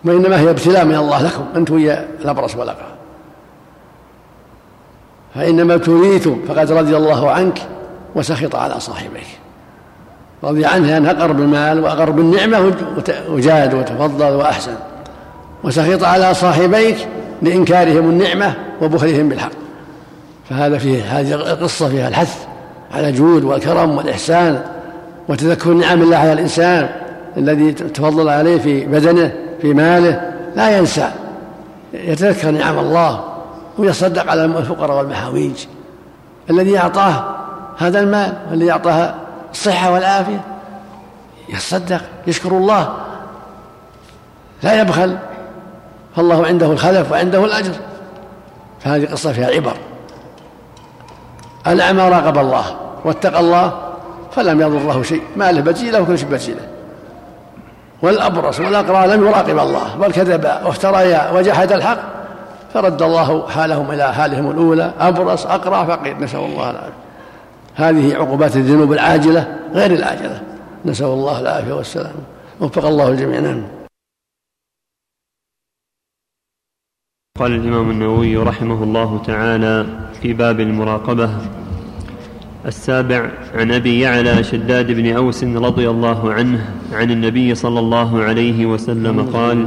وإنما 0.05 0.41
هي 0.41 0.51
ابتلاء 0.51 0.85
من 0.85 0.95
الله 0.95 1.23
لكم 1.23 1.45
أنت 1.57 1.71
ويا 1.71 2.09
الأبرص 2.21 2.57
والأقرع 2.57 2.87
فإنما 5.35 5.75
ابتليتم 5.75 6.39
فقد 6.49 6.73
رضي 6.73 6.97
الله 6.97 7.31
عنك 7.31 7.59
وسخط 8.15 8.55
على 8.57 8.81
صاحبيك. 8.81 9.27
رضي 10.45 10.67
عنه 10.67 10.87
لأنه 10.87 11.11
أقر 11.11 11.33
بالمال 11.33 11.81
وأقر 11.81 12.11
بالنعمة 12.11 12.73
وجاد 13.29 13.75
وتفضل 13.75 14.35
وأحسن. 14.35 14.75
وسخط 15.65 16.05
على 16.05 16.35
صاحبيك 16.35 16.97
لإنكارهم 17.43 18.11
النعمة 18.11 18.55
وبخلهم 18.83 19.29
بالحق. 19.29 19.53
فهذا 20.51 20.79
فيه 20.79 21.21
هذه 21.21 21.35
القصة 21.35 21.89
فيها 21.89 22.09
الحث 22.09 22.47
على 22.95 23.09
الجود 23.09 23.45
والكرم 23.45 23.97
والإحسان 23.97 24.63
وتذكر 25.29 25.73
نعم 25.73 26.03
الله 26.03 26.17
على 26.17 26.33
الإنسان 26.33 26.89
الذي 27.37 27.73
تفضل 27.73 28.29
عليه 28.29 28.59
في 28.59 28.87
بدنه 28.87 29.33
في 29.65 29.75
ماله 29.75 30.33
لا 30.57 30.79
ينسى. 30.79 31.11
يتذكر 31.93 32.51
نعم 32.51 32.79
الله 32.79 33.25
ويصدق 33.79 34.31
على 34.31 34.45
الفقراء 34.45 34.99
والمحاويج. 34.99 35.67
الذي 36.51 36.79
أعطاه 36.79 37.25
هذا 37.79 38.01
المال 38.01 38.33
الذي 38.53 38.73
أعطاه 38.73 39.15
الصحة 39.53 39.93
والعافية 39.93 40.41
يصدق 41.49 42.01
يشكر 42.27 42.49
الله. 42.49 42.95
لا 44.63 44.81
يبخل. 44.81 45.17
فالله 46.17 46.47
عنده 46.47 46.67
الخلف 46.67 47.13
وعنده 47.13 47.45
الأجر. 47.45 47.75
فهذه 48.81 49.07
قصة 49.07 49.33
فيها 49.33 49.47
عبر. 49.47 49.77
الأعمى 51.67 52.03
راقب 52.03 52.39
الله 52.39 52.65
واتقى 53.05 53.41
الله 53.41 53.73
فلم 54.33 54.61
يضره 54.61 55.03
شيء. 55.03 55.23
ما 55.37 55.53
له 55.53 55.61
بجيلة 55.61 56.01
وكل 56.01 56.19
شيء 56.19 56.29
بجيلة. 56.29 56.74
والأبرص 58.05 58.61
والأقرى 58.61 59.17
لم 59.17 59.27
يراقب 59.27 59.59
الله 59.59 59.97
بل 59.97 60.13
كذب 60.13 60.45
وافتريا 60.45 61.31
وجحد 61.31 61.73
الحق 61.73 61.99
فرد 62.75 63.03
الله 63.03 63.49
حالهم 63.49 63.91
إلى 63.91 64.15
حالهم 64.15 64.51
الأولى 64.51 64.93
أبرص 64.99 65.47
أقرع 65.47 65.85
فقير. 65.85 66.19
نسأل 66.19 66.41
الله 66.41 66.71
العافية. 66.71 67.05
هذه 67.75 68.15
عقوبات 68.15 68.57
الذنوب 68.57 68.93
العاجلة 68.93 69.59
غير 69.73 69.91
العاجلة. 69.91 70.43
نسأل 70.85 71.07
الله 71.07 71.41
العافية 71.41 71.73
والسلام. 71.73 72.15
وفق 72.61 72.87
الله 72.87 73.09
الجميع. 73.09 73.41
نعم. 73.41 73.63
قال 77.39 77.53
الإمام 77.55 77.91
النووي 77.91 78.37
رحمه 78.37 78.83
الله 78.83 79.23
تعالى 79.27 79.87
في 80.23 80.33
باب 80.33 80.61
المراقبة 80.61 81.31
السابع 82.67 83.31
عن 83.55 83.73
أبي 83.73 84.01
يعلى 84.01 84.45
شداد 84.45 84.93
بن 84.93 85.17
أوس 85.17 85.45
رضي 85.45 85.91
الله 85.91 86.33
عنه 86.33 86.65
عن 86.93 87.11
النبي 87.11 87.55
صلى 87.55 87.81
الله 87.81 88.23
عليه 88.23 88.67
وسلم 88.67 89.23
قال 89.23 89.67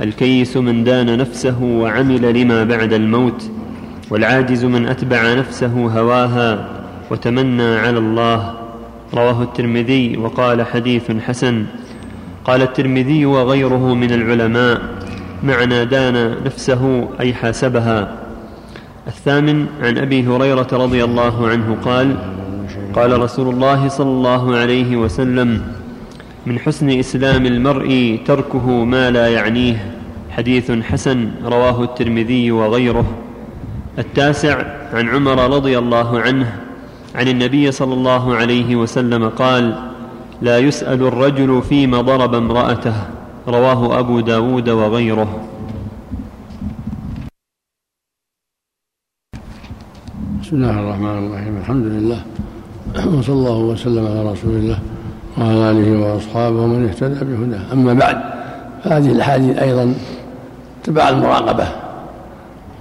الكيس 0.00 0.56
من 0.56 0.84
دان 0.84 1.18
نفسه 1.18 1.62
وعمل 1.62 2.42
لما 2.42 2.64
بعد 2.64 2.92
الموت 2.92 3.50
والعاجز 4.10 4.64
من 4.64 4.86
أتبع 4.86 5.34
نفسه 5.34 5.72
هواها 5.86 6.68
وتمنى 7.10 7.76
على 7.76 7.98
الله. 7.98 8.54
رواه 9.14 9.42
الترمذي 9.42 10.16
وقال 10.16 10.66
حديث 10.66 11.10
حسن. 11.10 11.64
قال 12.44 12.62
الترمذي 12.62 13.26
وغيره 13.26 13.94
من 13.94 14.12
العلماء 14.12 14.80
معنى 15.42 15.84
دان 15.84 16.34
نفسه 16.44 17.08
أي 17.20 17.34
حاسبها. 17.34 18.19
الثامن 19.06 19.66
عن 19.82 19.98
أبي 19.98 20.26
هريرة 20.26 20.68
رضي 20.72 21.04
الله 21.04 21.48
عنه 21.48 21.76
قال 21.84 22.16
قال 22.94 23.20
رسول 23.20 23.54
الله 23.54 23.88
صلى 23.88 24.10
الله 24.10 24.56
عليه 24.56 24.96
وسلم 24.96 25.62
من 26.46 26.58
حسن 26.58 26.90
إسلام 26.90 27.46
المرء 27.46 28.18
تركه 28.26 28.84
ما 28.84 29.10
لا 29.10 29.28
يعنيه. 29.28 29.94
حديث 30.30 30.70
حسن 30.70 31.30
رواه 31.44 31.82
الترمذي 31.82 32.50
وغيره. 32.50 33.04
التاسع 33.98 34.64
عن 34.92 35.08
عمر 35.08 35.56
رضي 35.56 35.78
الله 35.78 36.20
عنه 36.20 36.52
عن 37.14 37.28
النبي 37.28 37.72
صلى 37.72 37.94
الله 37.94 38.34
عليه 38.34 38.76
وسلم 38.76 39.28
قال 39.28 39.74
لا 40.42 40.58
يسأل 40.58 41.02
الرجل 41.02 41.62
فيما 41.68 42.00
ضرب 42.00 42.34
امرأته. 42.34 42.94
رواه 43.48 43.98
أبو 43.98 44.20
داود 44.20 44.68
وغيره. 44.68 45.40
بسم 50.50 50.62
الله 50.62 50.80
الرحمن 50.80 51.26
الرحيم. 51.26 51.56
الحمد 51.56 51.84
لله. 51.86 52.20
وصلى 53.18 53.34
الله 53.34 53.58
وسلم 53.58 54.06
على 54.06 54.32
رسول 54.32 54.50
الله 54.50 54.78
وعلى 55.38 55.70
آله 55.70 55.98
وأصحابه 55.98 56.56
ومن 56.56 56.88
اهتدى 56.88 57.24
بهداه. 57.24 57.60
أما 57.72 57.94
بعد 57.94 58.18
فهذه 58.84 59.12
الأحاديث 59.12 59.58
أيضا 59.58 59.94
تبع 60.84 61.08
المراقبة 61.08 61.64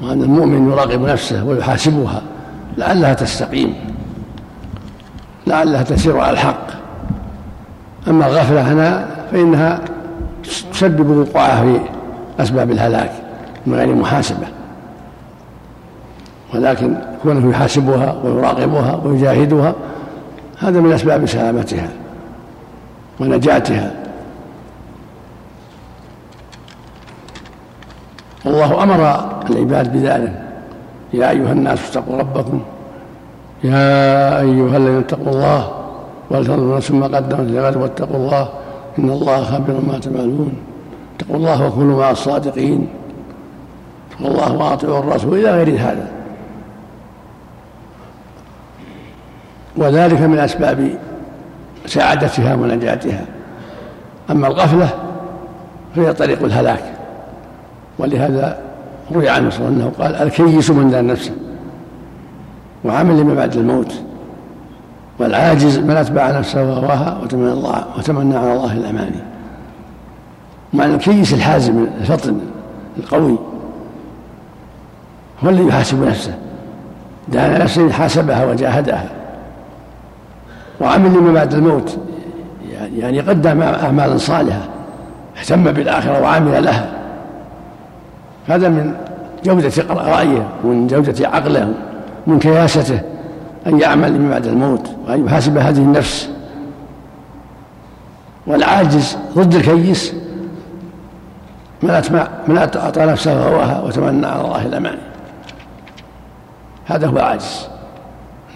وأن 0.02 0.22
المؤمن 0.24 0.72
يراقب 0.72 1.02
نفسه 1.02 1.46
ويحاسبها 1.46 2.22
لعلها 2.78 3.14
تستقيم 3.14 3.74
لعلها 5.48 5.84
تسير 5.84 6.18
على 6.18 6.32
الحق. 6.32 6.68
أما 8.08 8.28
الغفلة 8.28 8.74
هنا 8.74 9.08
فإنها 9.32 9.82
تسبب 10.74 11.10
وقوعها 11.10 11.62
في 11.64 11.80
أسباب 12.40 12.72
الهلاك 12.72 13.12
من 13.66 13.74
غير 13.74 13.96
محاسبة. 13.96 14.59
ولكن 16.54 16.96
كونه 17.24 17.50
يحاسبها 17.50 18.16
ويراقبها 18.24 19.00
ويجاهدها 19.06 19.74
هذا 20.60 20.80
من 20.80 20.92
أسباب 20.94 21.26
سلامتها 21.26 21.90
ونجاتها. 23.20 23.94
والله 28.46 28.84
أمر 28.84 29.30
العباد 29.50 29.94
بذلك. 29.94 30.42
يا 31.14 31.30
أيها 31.30 31.52
الناس 31.52 31.90
اتقوا 31.90 32.18
ربكم. 32.18 32.62
يا 33.64 34.40
أيها 34.40 34.78
الذين 34.78 34.98
اتقوا 34.98 35.34
الله 35.34 35.72
ولتنظر 36.30 36.78
نفس 36.78 36.92
ما 36.92 37.06
قدمت 37.06 37.52
لغد 37.52 37.78
واتقوا 37.78 38.18
الله 38.18 38.50
إن 39.00 39.10
الله 39.10 39.44
خبير 39.44 39.76
ما 39.88 40.00
تعملون. 40.00 40.54
اتقوا 41.16 41.36
الله 41.36 41.68
وكونوا 41.68 42.00
مع 42.00 42.12
الصادقين. 42.12 42.88
اتقوا 44.12 44.32
الله 44.32 44.54
وأطيعوا 44.54 45.00
الرسول 45.00 45.40
إلى 45.40 45.52
غير 45.52 45.80
هذا. 45.80 46.19
وذلك 49.80 50.22
من 50.22 50.40
أسباب 50.40 50.90
سعادتها 51.86 52.56
ونجاتها. 52.56 53.26
أما 54.32 54.48
الغفلة 54.48 54.90
فهي 55.96 56.14
طريق 56.14 56.44
الهلاك 56.44 56.84
ولهذا 58.00 58.58
روي 59.12 59.30
عنه 59.30 59.50
صلى 59.50 59.68
الله 59.68 59.84
عليه 59.84 59.86
وسلم 59.86 60.04
قال 60.04 60.16
الكيس 60.16 60.70
من 60.70 60.90
دان 60.90 61.08
نفسه 61.08 61.32
وعمل 62.86 63.20
لما 63.20 63.34
بعد 63.34 63.56
الموت 63.56 63.94
والعاجز 65.20 65.78
من 65.78 65.92
أتبع 65.98 66.32
نفسه 66.32 66.64
وهواها 66.64 67.18
وتمنى 67.24 67.52
الله 67.52 67.86
وتمنى 67.98 68.38
على 68.38 68.54
الله 68.54 68.74
الاماني 68.74 69.20
معنى 70.74 70.94
الكيس 70.96 71.34
الحازم 71.34 71.88
الفطن 72.02 72.40
القوي 72.98 73.36
هو 75.44 75.50
الذي 75.50 75.68
يحاسب 75.68 76.04
نفسه 76.04 76.34
دان 77.28 77.60
نفسه 77.60 77.92
حاسبها 77.92 78.46
وجاهدها. 78.46 79.19
وعمل 80.82 81.14
لما 81.14 81.34
بعد 81.34 81.54
الموت. 81.54 81.98
يعني 82.98 83.20
قدم 83.20 83.62
أعمالا 83.62 84.18
صالحة 84.18 84.62
اهتم 85.40 85.72
بالآخرة 85.72 86.22
وعمل 86.22 86.64
لها. 86.64 86.90
هذا 88.48 88.70
من 88.70 88.94
جودة 89.44 89.72
رأيه 89.90 90.48
ومن 90.64 90.88
جودة 90.88 91.28
عقله 91.28 91.74
من 92.28 92.40
كياسته 92.40 93.02
أن 93.68 93.80
يعمل 93.80 94.14
لما 94.14 94.30
بعد 94.30 94.48
الموت 94.48 94.90
وأن 95.08 95.26
يحاسب 95.26 95.58
هذه 95.58 95.78
النفس. 95.78 96.30
والعاجز 98.48 99.18
ضد 99.36 99.56
الكيس. 99.56 100.14
من 102.48 102.58
أعطى 102.58 103.06
نفسه 103.06 103.48
هواها 103.48 103.82
وتمنى 103.82 104.28
على 104.28 104.42
الله 104.42 104.66
الأمان. 104.66 104.98
هذا 106.86 107.08
هو 107.08 107.18
العاجز 107.18 107.68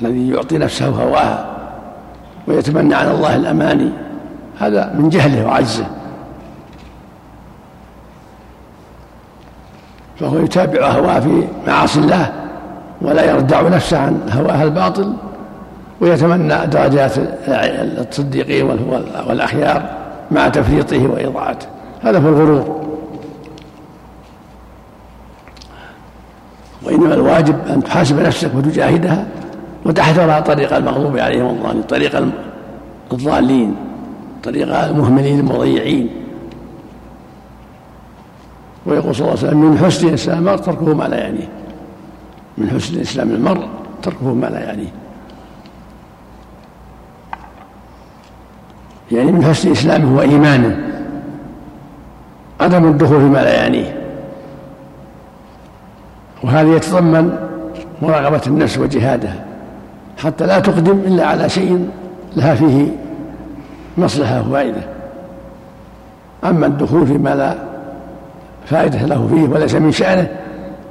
الذي 0.01 0.29
يعطي 0.29 0.57
نفسه 0.57 0.87
هواها. 0.87 1.52
ويتمنى 2.47 2.95
على 2.95 3.11
الله 3.11 3.35
الأماني. 3.35 3.89
هذا 4.59 4.93
من 4.97 5.09
جهله 5.09 5.45
وعجزه. 5.45 5.85
فهو 10.19 10.39
يتابع 10.39 10.87
هواه 10.87 11.19
في 11.19 11.47
معاصي 11.67 11.99
الله 11.99 12.31
ولا 13.01 13.31
يردع 13.31 13.61
نفسه 13.61 13.99
عن 13.99 14.29
هواه 14.29 14.63
الباطل 14.63 15.13
ويتمنى 16.01 16.67
درجات 16.67 17.11
الصديقين 17.47 18.65
والأخيار 19.27 19.89
مع 20.31 20.49
تفريطه 20.49 21.07
وإضاعته. 21.07 21.67
هذا 22.03 22.19
هو 22.19 22.29
الغرور. 22.29 22.83
وإنما 26.83 27.13
الواجب 27.13 27.55
أن 27.69 27.83
تحاسب 27.83 28.19
نفسك 28.19 28.51
وتجاهدها 28.55 29.25
وتحذر 29.85 30.41
طريق 30.41 30.75
المغضوب 30.75 31.17
عليهم 31.17 31.45
الضالين 31.45 31.83
طريق 31.83 32.25
الضالين 33.11 33.75
طريق 34.43 34.79
المهملين 34.79 35.39
المضيعين. 35.39 36.09
ويقول 38.85 39.15
صلى 39.15 39.27
الله 39.27 39.37
عليه 39.37 39.47
وسلم 39.47 39.71
من 39.71 39.77
حسن 39.77 40.13
إسلام 40.13 40.37
المرء 40.37 40.57
تركه 40.57 40.93
ما 40.93 41.03
لا 41.03 41.17
يعنيه. 41.17 41.49
من 42.57 42.69
حسن 42.69 42.99
إسلام 42.99 43.29
المرء 43.29 43.67
تركه 44.03 44.33
ما 44.33 44.47
لا 44.47 44.59
يعنيه. 44.59 44.91
يعني 49.11 49.31
من 49.31 49.43
حسن 49.45 49.71
إسلامه 49.71 50.17
وإيمانه 50.17 50.89
عدم 52.61 52.87
الدخول 52.87 53.19
فيما 53.19 53.37
لا 53.37 53.63
يعنيه. 53.63 54.01
وهذا 56.43 56.75
يتضمن 56.75 57.37
مراقبة 58.01 58.41
النفس 58.47 58.77
وجهادها. 58.77 59.52
حتى 60.17 60.45
لا 60.45 60.59
تقدم 60.59 60.99
إلا 61.05 61.25
على 61.25 61.49
شيء 61.49 61.89
لها 62.35 62.55
فيه 62.55 62.87
مصلحة 63.97 64.49
وفائدة. 64.49 64.81
أما 66.43 66.65
الدخول 66.65 67.07
فيما 67.07 67.35
لا 67.35 67.55
فائدة 68.65 69.05
له 69.05 69.27
فيه 69.27 69.47
وليس 69.47 69.75
من 69.75 69.91
شأنه 69.91 70.27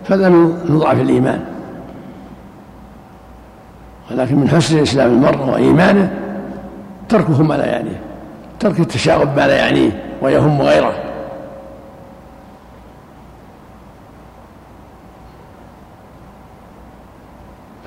فهذا 0.04 0.28
من 0.28 0.78
ضعف 0.78 1.00
الإيمان. 1.00 1.40
ولكن 4.10 4.36
من 4.36 4.48
حسن 4.48 4.78
إسلام 4.78 5.10
المرء 5.10 5.50
وإيمانه 5.50 6.10
تركه 7.08 7.42
ما 7.42 7.54
لا 7.54 7.66
يعنيه 7.66 8.00
ترك 8.60 8.80
التشاغب 8.80 9.36
ما 9.36 9.46
لا 9.46 9.56
يعنيه 9.56 9.90
ويهم 10.22 10.62
غيره. 10.62 10.94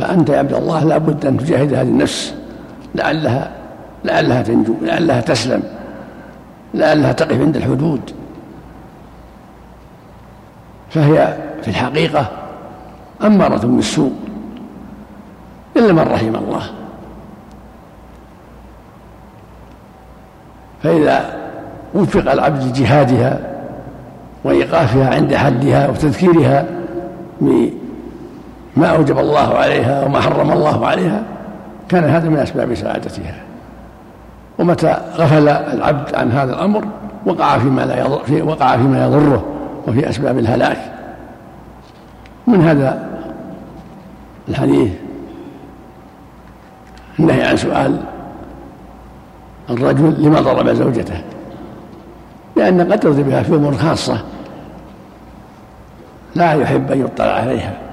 فأنت 0.06 0.30
يا 0.30 0.38
عبد 0.38 0.54
الله 0.54 0.84
لا 0.84 0.98
بد 0.98 1.26
أن 1.26 1.38
تجاهد 1.38 1.74
هذه 1.74 1.88
النفس. 1.88 2.36
لعلها 2.96 3.52
لعلها 4.06 4.42
تنجو 4.42 4.74
لعلها 4.82 5.22
تسلم. 5.22 5.64
لعلها 6.74 7.12
تقف 7.12 7.42
عند 7.42 7.56
الحدود. 7.56 8.12
فهي 10.90 11.38
في 11.62 11.68
الحقيقة 11.68 12.28
أمارة 13.22 13.68
بالسوء 13.68 14.14
إلا 15.78 15.94
من 15.94 16.00
رحم 16.00 16.36
الله. 16.36 16.64
فإذا 20.84 21.36
وفق 21.94 22.32
العبد 22.32 22.64
لجهادها 22.64 23.40
وإيقافها 24.44 25.16
عند 25.16 25.36
حدها 25.36 25.90
وتذكيرها 25.90 26.66
بما 28.76 28.88
أوجب 28.88 29.20
الله 29.20 29.58
عليها 29.58 30.06
وما 30.06 30.22
حرم 30.22 30.52
الله 30.52 30.88
عليها 30.88 31.24
كان 31.90 32.04
هذا 32.04 32.30
من 32.30 32.38
أسباب 32.38 32.74
سعادتها. 32.74 33.36
ومتى 34.60 34.98
غفل 35.18 35.48
العبد 35.50 36.16
عن 36.16 36.32
هذا 36.32 36.54
الأمر 36.54 36.86
وقع 37.26 37.58
فيما 37.58 37.82
لا 37.82 38.00
يضر 38.00 38.20
في 38.20 38.42
وقع 38.42 38.78
فيما 38.78 39.06
يضره 39.06 39.46
وفي 39.88 40.10
أسباب 40.10 40.38
الهلاك. 40.38 40.78
من 42.48 42.62
هذا 42.62 43.10
الحديث؟ 44.50 44.92
النهي 47.20 47.44
عن 47.44 47.58
سؤال 47.58 47.98
الرجل 49.70 50.24
لما 50.24 50.40
ضرب 50.42 50.70
زوجته؟ 50.70 51.22
لأن 52.56 52.92
قد 52.92 53.04
يرضي 53.04 53.24
بها 53.24 53.44
في 53.44 53.56
أمور 53.56 53.74
خاصة 53.74 54.18
لا 56.36 56.54
يحب 56.54 56.92
أن 56.92 57.02
يطلع 57.02 57.26
عليها. 57.26 57.85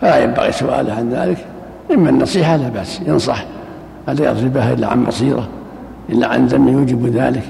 فلا 0.00 0.18
ينبغي 0.18 0.52
سؤاله 0.52 0.92
عن 0.92 1.10
ذلك. 1.10 1.38
إما 1.94 2.10
النصيحة 2.10 2.56
لا 2.56 2.68
بأس 2.68 3.00
ينصح. 3.06 3.44
ألا 4.08 4.30
يضربها 4.30 4.72
إلا 4.72 4.86
عن 4.86 5.04
بصيرة 5.04 5.48
إلا 6.08 6.26
عن 6.26 6.46
ذم 6.46 6.68
يوجب 6.68 7.06
ذلك؟ 7.06 7.42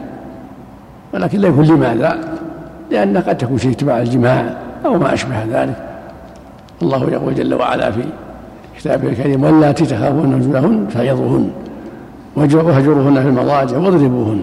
ولكن 1.15 1.39
لا 1.39 1.49
يكون 1.49 1.65
لماذا؟ 1.65 2.19
لأن 2.91 3.19
قد 3.19 3.39
تكون 3.39 3.59
شيء 3.59 3.73
تبع 3.73 3.99
الجماع 3.99 4.55
أو 4.85 4.99
ما 4.99 5.15
أشبه 5.15 5.45
ذلك. 5.53 5.77
الله 6.83 7.11
يقول 7.11 7.35
جل 7.35 7.55
وعلا 7.55 7.91
في 7.91 8.03
كتابه 8.79 9.09
الكريم 9.09 9.45
واللاتي 9.45 9.87
تخافون 9.87 10.35
نزلهن 10.39 10.87
فعظوهن 10.91 11.51
وهجروهن 12.37 13.23
في 13.23 13.29
المضاجع 13.29 13.79
واضربوهن 13.79 14.43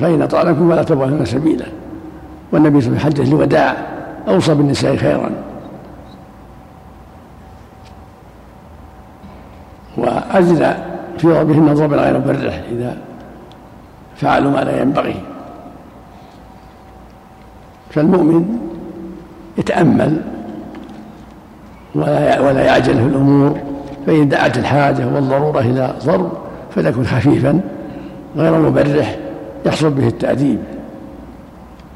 فإن 0.00 0.22
أطعنكم 0.22 0.70
فلا 0.70 0.82
تبغون 0.82 1.24
سبيلا. 1.24 1.66
والنبي 2.52 2.80
في 2.80 2.98
حجة 2.98 3.22
الوداع 3.22 3.76
أوصى 4.28 4.54
بالنساء 4.54 4.96
خيرا. 4.96 5.30
وأجزى 9.98 10.74
في 11.18 11.26
ضربهن 11.26 11.74
ضربا 11.74 11.96
غير 11.96 12.18
مبرح 12.18 12.62
إذا 12.72 12.96
فعلوا 14.16 14.50
ما 14.50 14.64
لا 14.64 14.82
ينبغي. 14.82 15.14
فالمؤمن 17.90 18.58
يتأمل 19.58 20.20
ولا 21.94 22.40
ولا 22.40 22.64
يعجل 22.64 22.94
في 22.94 23.06
الأمور 23.06 23.58
فإن 24.06 24.28
دعت 24.28 24.58
الحاجة 24.58 25.06
والضرورة 25.06 25.60
إلى 25.60 25.94
ضرب 26.04 26.32
فليكن 26.74 27.04
خفيفا 27.04 27.60
غير 28.36 28.58
مبرح 28.58 29.18
يحصل 29.66 29.90
به 29.90 30.06
التأديب. 30.06 30.58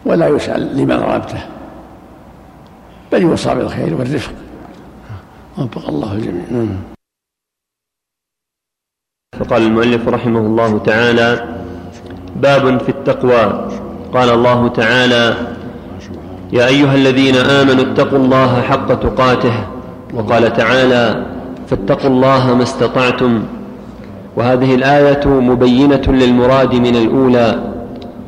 ولا 0.07 0.29
يسأل 0.29 0.77
لما 0.77 0.97
ضربته 0.97 1.41
بل 3.13 3.23
يوصى 3.23 3.55
بالخير 3.55 3.95
والرفق. 3.95 4.33
وفق 5.59 5.89
الله 5.89 6.13
الجميع 6.13 6.67
فقال 9.43 9.63
المؤلف 9.63 10.09
رحمه 10.09 10.41
الله 10.41 10.79
تعالى 10.79 11.45
باب 12.37 12.81
في 12.81 12.89
التقوى. 12.89 13.69
قال 14.15 14.31
الله 14.31 14.69
تعالى 14.69 15.35
يا 16.53 16.67
أيها 16.67 16.95
الذين 16.95 17.35
آمنوا 17.35 17.85
اتقوا 17.85 18.19
الله 18.19 18.63
حق 18.63 18.95
تقاته. 18.95 19.53
وقال 20.15 20.53
تعالى 20.53 21.27
فاتقوا 21.67 22.11
الله 22.11 22.55
ما 22.55 22.63
استطعتم. 22.63 23.43
وهذه 24.37 24.75
الآية 24.75 25.27
مبينة 25.27 26.03
للمراد 26.09 26.75
من 26.75 26.97
الأولى. 26.97 27.59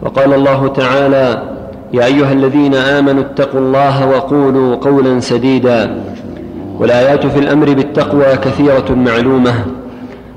وقال 0.02 0.34
الله 0.34 0.68
تعالى 0.68 1.42
يا 1.92 2.04
أيها 2.04 2.32
الذين 2.32 2.74
آمنوا 2.74 3.22
اتقوا 3.22 3.60
الله 3.60 4.08
وقولوا 4.08 4.76
قولا 4.76 5.20
سديدا. 5.20 6.02
والآيات 6.78 7.26
في 7.26 7.38
الأمر 7.38 7.72
بالتقوى 7.72 8.36
كثيرة 8.36 8.90
معلومة. 8.90 9.54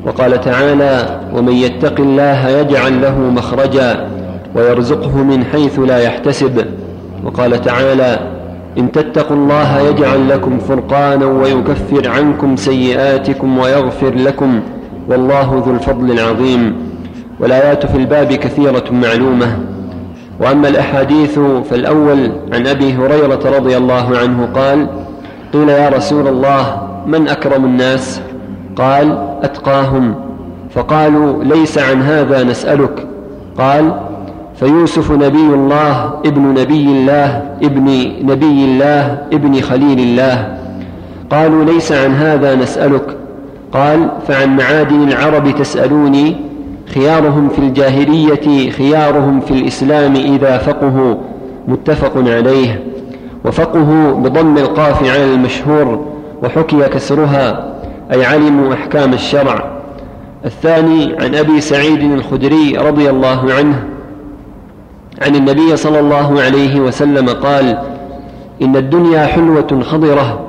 وقال 0.07 0.41
تعالى 0.41 1.19
ومن 1.33 1.53
يتق 1.53 1.99
الله 1.99 2.49
يجعل 2.49 3.01
له 3.01 3.19
مخرجا 3.19 4.07
ويرزقه 4.55 5.17
من 5.17 5.43
حيث 5.45 5.79
لا 5.79 5.99
يحتسب 5.99 6.65
وقال 7.23 7.61
تعالى 7.61 8.19
إن 8.77 8.91
تتقوا 8.91 9.35
الله 9.35 9.79
يجعل 9.79 10.29
لكم 10.29 10.59
فرقانا 10.59 11.25
ويكفر 11.25 12.09
عنكم 12.09 12.55
سيئاتكم 12.55 13.57
ويغفر 13.57 14.15
لكم 14.15 14.59
والله 15.09 15.63
ذو 15.65 15.73
الفضل 15.73 16.11
العظيم 16.11 16.75
والآيات 17.39 17.85
في 17.85 17.97
الباب 17.97 18.33
كثيرة 18.33 18.83
معلومة. 18.91 19.59
وأما 20.39 20.67
الأحاديث 20.67 21.39
فالأول 21.69 22.31
عن 22.53 22.67
أبي 22.67 22.93
هريرة 22.93 23.57
رضي 23.57 23.77
الله 23.77 24.17
عنه 24.17 24.49
قال 24.55 24.87
قيل 25.53 25.69
يا 25.69 25.89
رسول 25.89 26.27
الله 26.27 26.81
من 27.05 27.27
أكرم 27.27 27.65
الناس؟ 27.65 28.21
قال 28.77 29.17
أتقاهم. 29.43 30.15
فقالوا 30.69 31.43
ليس 31.43 31.77
عن 31.77 32.01
هذا 32.01 32.43
نسألك. 32.43 33.07
قال 33.57 33.91
فيوسف 34.55 35.11
نبي 35.11 35.53
الله 35.53 36.13
ابن 36.25 36.41
نبي 36.41 36.85
الله 36.85 37.55
ابن 37.63 38.11
نبي 38.23 38.65
الله 38.65 39.17
ابن 39.33 39.61
خليل 39.61 39.99
الله. 39.99 40.57
قالوا 41.29 41.65
ليس 41.65 41.91
عن 41.91 42.13
هذا 42.13 42.55
نسألك. 42.55 43.17
قال 43.73 44.09
فعن 44.27 44.57
معادن 44.57 45.07
العرب 45.07 45.55
تسألوني. 45.59 46.35
خيارهم 46.93 47.49
في 47.49 47.59
الجاهلية 47.59 48.69
خيارهم 48.69 49.39
في 49.39 49.51
الإسلام 49.51 50.15
إذا 50.15 50.57
فقهوا 50.57 51.15
متفق 51.67 52.13
عليه. 52.17 52.83
وفقه 53.45 54.13
بضم 54.13 54.57
القاف 54.57 55.03
على 55.03 55.33
المشهور 55.33 56.05
وحكي 56.43 56.81
كسرها. 56.81 57.76
أي 58.13 58.25
علموا 58.25 58.73
أحكام 58.73 59.13
الشرع. 59.13 59.77
الثاني 60.45 61.15
عن 61.19 61.35
أبي 61.35 61.61
سعيد 61.61 62.11
الخدري 62.11 62.77
رضي 62.77 63.09
الله 63.09 63.53
عنه 63.53 63.83
عن 65.21 65.35
النبي 65.35 65.77
صلى 65.77 65.99
الله 65.99 66.41
عليه 66.41 66.79
وسلم 66.79 67.29
قال 67.29 67.77
إن 68.61 68.75
الدنيا 68.75 69.25
حلوة 69.25 69.81
خضرة 69.81 70.39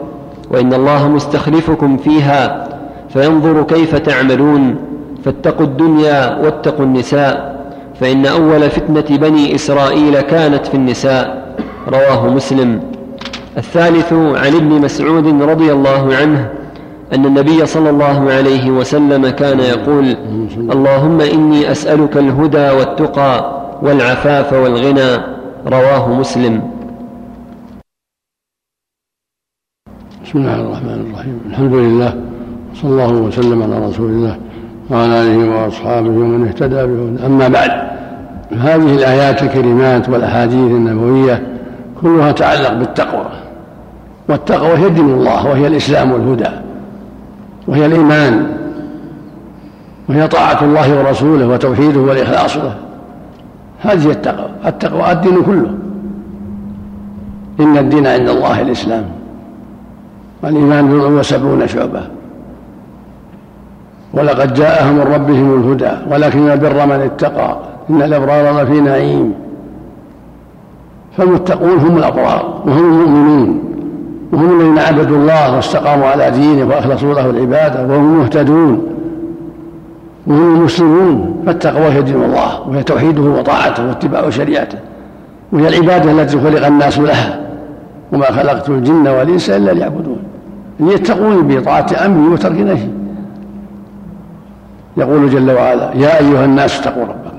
وإن 0.51 0.73
الله 0.73 1.09
مستخلفكم 1.09 1.97
فيها 1.97 2.69
فينظر 3.09 3.63
كيف 3.63 3.95
تعملون 3.95 4.77
فاتقوا 5.25 5.67
الدنيا 5.67 6.39
واتقوا 6.39 6.85
النساء 6.85 7.59
فإن 8.01 8.27
أول 8.27 8.71
فتنة 8.71 9.17
بني 9.17 9.55
إسرائيل 9.55 10.21
كانت 10.21 10.67
في 10.67 10.75
النساء. 10.75 11.55
رواه 11.89 12.27
مسلم. 12.29 12.81
الثالث 13.57 14.13
عن 14.13 14.55
ابن 14.55 14.81
مسعود 14.81 15.43
رضي 15.43 15.73
الله 15.73 16.15
عنه 16.21 16.49
أن 17.15 17.25
النبي 17.25 17.67
صلى 17.67 17.91
الله 17.91 18.31
عليه 18.33 18.71
وسلم 18.71 19.29
كان 19.29 19.61
يقول 19.61 20.17
اللهم 20.59 21.21
إني 21.21 21.71
أسألك 21.71 22.17
الهدى 22.17 22.71
والتقى 22.71 23.63
والعفاف 23.83 24.53
والغنى. 24.53 25.23
رواه 25.67 26.09
مسلم. 26.09 26.63
بسم 30.25 30.39
الله 30.39 30.61
الرحمن 30.61 31.07
الرحيم. 31.11 31.41
الحمد 31.51 31.73
لله 31.75 32.21
صلى 32.75 32.91
الله 32.91 33.13
وسلم 33.13 33.63
على 33.63 33.87
رسول 33.87 34.11
الله 34.11 34.39
وعلى 34.91 35.23
آله 35.23 35.65
وأصحابه 35.65 36.09
ومن 36.09 36.47
اهتدى 36.47 36.87
به 36.87 37.27
أما 37.27 37.49
بعد 37.49 37.71
هذه 38.53 38.95
الآيات 38.95 39.43
الكريمات 39.43 40.09
والأحاديث 40.09 40.71
النبوية 40.81 41.43
كلها 42.03 42.33
تعلق 42.33 42.73
بالتقوى. 42.73 43.27
والتقوى 44.29 44.79
هي 44.79 44.89
دين 44.89 45.11
الله 45.11 45.47
وهي 45.47 45.67
الإسلام 45.67 46.13
والهدى. 46.13 46.68
وهي 47.69 47.87
الإيمان 47.87 48.57
وهي 50.09 50.29
طاعة 50.29 50.65
الله 50.65 50.99
ورسوله 50.99 51.49
وتوحيده 51.49 52.01
والإخلاص 52.01 52.57
له. 52.57 52.75
هذه 53.81 54.11
التقوى 54.11 54.51
التقوى 54.67 55.13
الدين 55.13 55.43
كله. 55.43 55.75
إن 57.61 57.79
الدين 57.79 58.07
عند 58.07 58.29
الله 58.29 58.61
الإسلام. 58.61 59.05
والإيمان 60.43 60.89
بضع 60.89 61.07
وسبعون 61.07 61.69
شعبة. 61.69 62.03
ولقد 64.15 64.55
جاءهم 64.55 64.95
من 64.95 65.01
ربهم 65.01 65.61
الهدى 65.61 65.93
ولكن 66.11 66.51
البر 66.51 66.87
من 66.87 67.01
اتقى 67.01 67.59
إن 67.91 68.03
الأبرار 68.03 68.63
لفي 68.63 68.81
نعيم. 68.81 69.35
فالمتقون 71.17 71.79
هم 71.79 71.97
الأبرار 71.99 72.63
وهم 72.67 72.85
المؤمنون. 72.85 73.68
وهم 74.33 74.61
الذين 74.61 74.79
عبدوا 74.79 75.17
الله 75.17 75.57
واستقاموا 75.57 76.07
على 76.07 76.31
دينه 76.31 76.69
وأخلصوا 76.69 77.15
له 77.15 77.31
العبادة 77.31 77.83
وهم 77.83 78.15
المهتدون 78.15 78.87
وهم 80.27 80.57
المسلمون. 80.57 81.43
فالتقوى 81.47 81.93
هي 81.93 82.03
دين 82.03 82.23
الله 82.23 82.69
وهي 82.69 82.83
توحيده 82.83 83.23
وطاعته 83.23 83.89
واتباع 83.89 84.31
شريعته 84.31 84.79
وهي 85.53 85.69
العبادة 85.69 86.13
التي 86.13 86.41
خلق 86.41 86.67
الناس 86.67 86.99
لها. 86.99 87.41
وما 88.13 88.25
خلقت 88.25 88.69
الجن 88.69 89.09
والإنس 89.09 89.51
إلا 89.51 89.71
ليعبدون. 89.71 90.19
ليتقون 90.81 91.49
بطاعة 91.49 91.87
أمره 92.07 92.33
وترك 92.33 92.61
نهيه 92.61 92.91
يقول 94.97 95.31
جل 95.31 95.51
وعلا 95.51 95.91
يا 95.95 96.21
أيها 96.21 96.45
الناس 96.45 96.81
اتقوا 96.81 97.03
ربكم. 97.03 97.39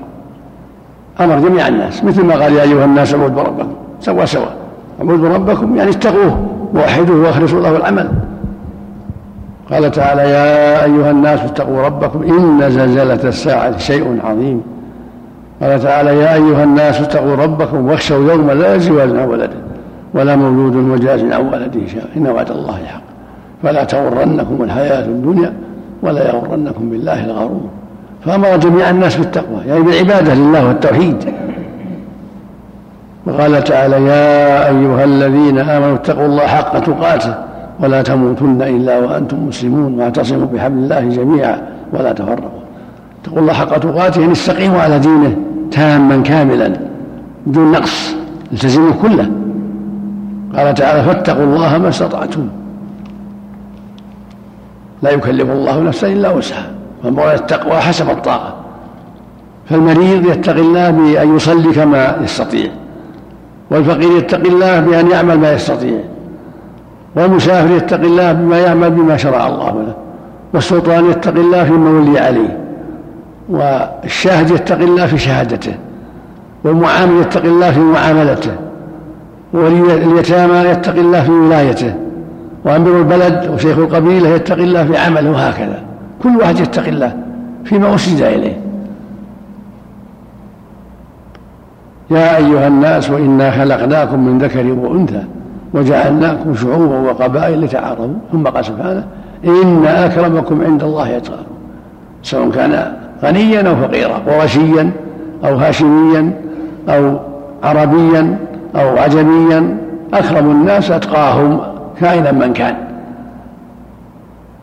أمر 1.20 1.48
جميع 1.48 1.68
الناس 1.68 2.04
مثل 2.04 2.24
ما 2.24 2.34
قال 2.34 2.52
يا 2.52 2.62
أيها 2.62 2.84
الناس 2.84 3.14
اعبدوا 3.14 3.42
ربكم. 3.42 3.72
سوا 4.00 4.24
سوا 4.24 4.46
اعبدوا 5.00 5.28
ربكم 5.28 5.76
يعني 5.76 5.90
اتقوه. 5.90 6.46
ووحدوه 6.74 7.26
واخلصوا 7.26 7.60
له 7.60 7.76
العمل. 7.76 8.08
قال 9.72 9.90
تعالى 9.90 10.22
يا 10.22 10.84
أيها 10.84 11.10
الناس 11.10 11.40
اتقوا 11.40 11.82
ربكم 11.82 12.22
إن 12.22 12.70
زلزلة 12.70 13.28
الساعة 13.28 13.78
شيء 13.78 14.18
عظيم. 14.24 14.62
قال 15.62 15.80
تعالى 15.80 16.16
يا 16.16 16.34
أيها 16.34 16.64
الناس 16.64 17.00
اتقوا 17.00 17.34
ربكم 17.36 17.86
واخشوا 17.86 18.32
يوما 18.32 18.52
لا 18.52 18.74
يجزي 18.74 19.02
عن 19.02 19.18
ولده 19.18 19.56
ولا 20.14 20.36
مولود 20.36 20.76
وجاز 20.76 21.24
عن 21.24 21.46
ولده 21.46 21.86
شيئا 21.86 22.06
إن 22.16 22.26
وعد 22.26 22.50
الله 22.50 22.78
حق. 22.86 23.02
فلا 23.62 23.84
تغرنكم 23.84 24.62
الحياة 24.62 25.04
الدنيا 25.04 25.52
ولا 26.02 26.28
يغرنكم 26.28 26.90
بالله 26.90 27.24
الغرور. 27.24 27.68
فأمر 28.24 28.56
جميع 28.56 28.90
الناس 28.90 29.16
بالتقوى 29.16 29.60
يعني 29.66 29.80
بالعبادة 29.80 30.34
لله 30.34 30.68
والتوحيد. 30.68 31.16
وقال 33.26 33.64
تعالى 33.64 33.96
يا 33.96 34.68
أيها 34.68 35.04
الذين 35.04 35.58
آمنوا 35.58 35.94
اتقوا 35.94 36.26
الله 36.26 36.46
حق 36.46 36.78
تقاته 36.78 37.34
ولا 37.80 38.02
تموتن 38.02 38.62
إلا 38.62 38.98
وأنتم 38.98 39.48
مسلمون 39.48 40.00
واعتصموا 40.00 40.46
بحبل 40.46 40.78
الله 40.78 41.00
جميعا 41.00 41.62
ولا 41.92 42.12
تفرقوا. 42.12 42.60
اتقوا 43.22 43.38
الله 43.38 43.52
حق 43.52 43.78
تقاته 43.78 44.20
يعني 44.20 44.32
استقيموا 44.32 44.80
على 44.80 44.98
دينه 44.98 45.36
تاما 45.70 46.22
كاملا 46.22 46.72
بدون 47.46 47.72
نقص 47.72 48.14
التزموا 48.52 48.92
كله. 49.02 49.30
قال 50.56 50.74
تعالى 50.74 51.02
فاتقوا 51.02 51.44
الله 51.44 51.78
ما 51.78 51.88
استطعتم. 51.88 52.48
لا 55.02 55.10
يكلف 55.10 55.50
الله 55.50 55.80
نفسا 55.80 56.06
إلا 56.06 56.30
وسعها. 56.30 56.70
فمراد 57.02 57.38
التقوى 57.38 57.76
حسب 57.80 58.10
الطاقة. 58.10 58.54
فالمريض 59.66 60.26
يتقي 60.26 60.60
الله 60.60 60.90
بأن 60.90 61.36
يصلي 61.36 61.72
كما 61.72 62.16
يستطيع. 62.22 62.70
والفقير 63.70 64.16
يتقي 64.16 64.48
الله 64.48 64.80
بأن 64.80 65.10
يعمل 65.10 65.38
ما 65.38 65.52
يستطيع 65.52 65.98
والمسافر 67.16 67.76
يتقي 67.76 68.06
الله 68.06 68.32
بما 68.32 68.58
يعمل 68.58 68.90
بما 68.90 69.16
شرع 69.16 69.46
الله 69.48 69.70
له 69.70 69.94
والسلطان 70.54 71.10
يتقي 71.10 71.40
الله 71.40 71.64
فيما 71.64 71.90
ولي 71.90 72.18
عليه 72.18 72.58
والشاهد 73.48 74.50
يتقي 74.50 74.84
الله 74.84 75.06
في 75.06 75.18
شهادته 75.18 75.74
والمعامل 76.64 77.20
يتقي 77.20 77.48
الله 77.48 77.70
في 77.70 77.80
معاملته 77.80 78.52
واليتامى 79.52 80.68
يتقي 80.68 81.00
الله 81.00 81.22
في 81.22 81.30
ولايته 81.30 81.94
وأمير 82.64 82.98
البلد 82.98 83.50
وشيخ 83.54 83.78
القبيلة 83.78 84.28
يتقي 84.28 84.64
الله 84.64 84.84
في 84.84 84.96
عمله 84.96 85.30
وهكذا 85.30 85.82
كل 86.22 86.36
واحد 86.36 86.58
يتقي 86.58 86.88
الله 86.88 87.16
فيما 87.64 87.94
أسند 87.94 88.22
إليه. 88.22 88.69
يا 92.10 92.36
أيها 92.36 92.68
الناس 92.68 93.10
وإنا 93.10 93.50
خلقناكم 93.50 94.26
من 94.26 94.38
ذكر 94.38 94.72
وأنثى 94.72 95.22
وجعلناكم 95.74 96.54
شعوبا 96.54 96.98
وقبائل 96.98 97.60
لتعارفوا. 97.60 98.06
ثم 98.32 98.46
قال 98.46 98.64
سبحانه 98.64 99.04
إن 99.44 99.86
أكرمكم 99.86 100.62
عند 100.64 100.82
الله 100.82 101.16
أتقاكم. 101.16 101.44
سواء 102.22 102.50
كان 102.50 102.92
غنيا 103.22 103.68
أو 103.68 103.76
فقيرا 103.76 104.14
قرشيا 104.26 104.90
أو 105.44 105.56
هاشميا 105.56 106.32
أو 106.88 107.18
عربيا 107.62 108.36
أو 108.76 108.98
عجميا 108.98 109.76
أكرم 110.14 110.50
الناس 110.50 110.90
أتقاهم 110.90 111.60
كائنا 112.00 112.32
من 112.32 112.52
كان. 112.52 112.74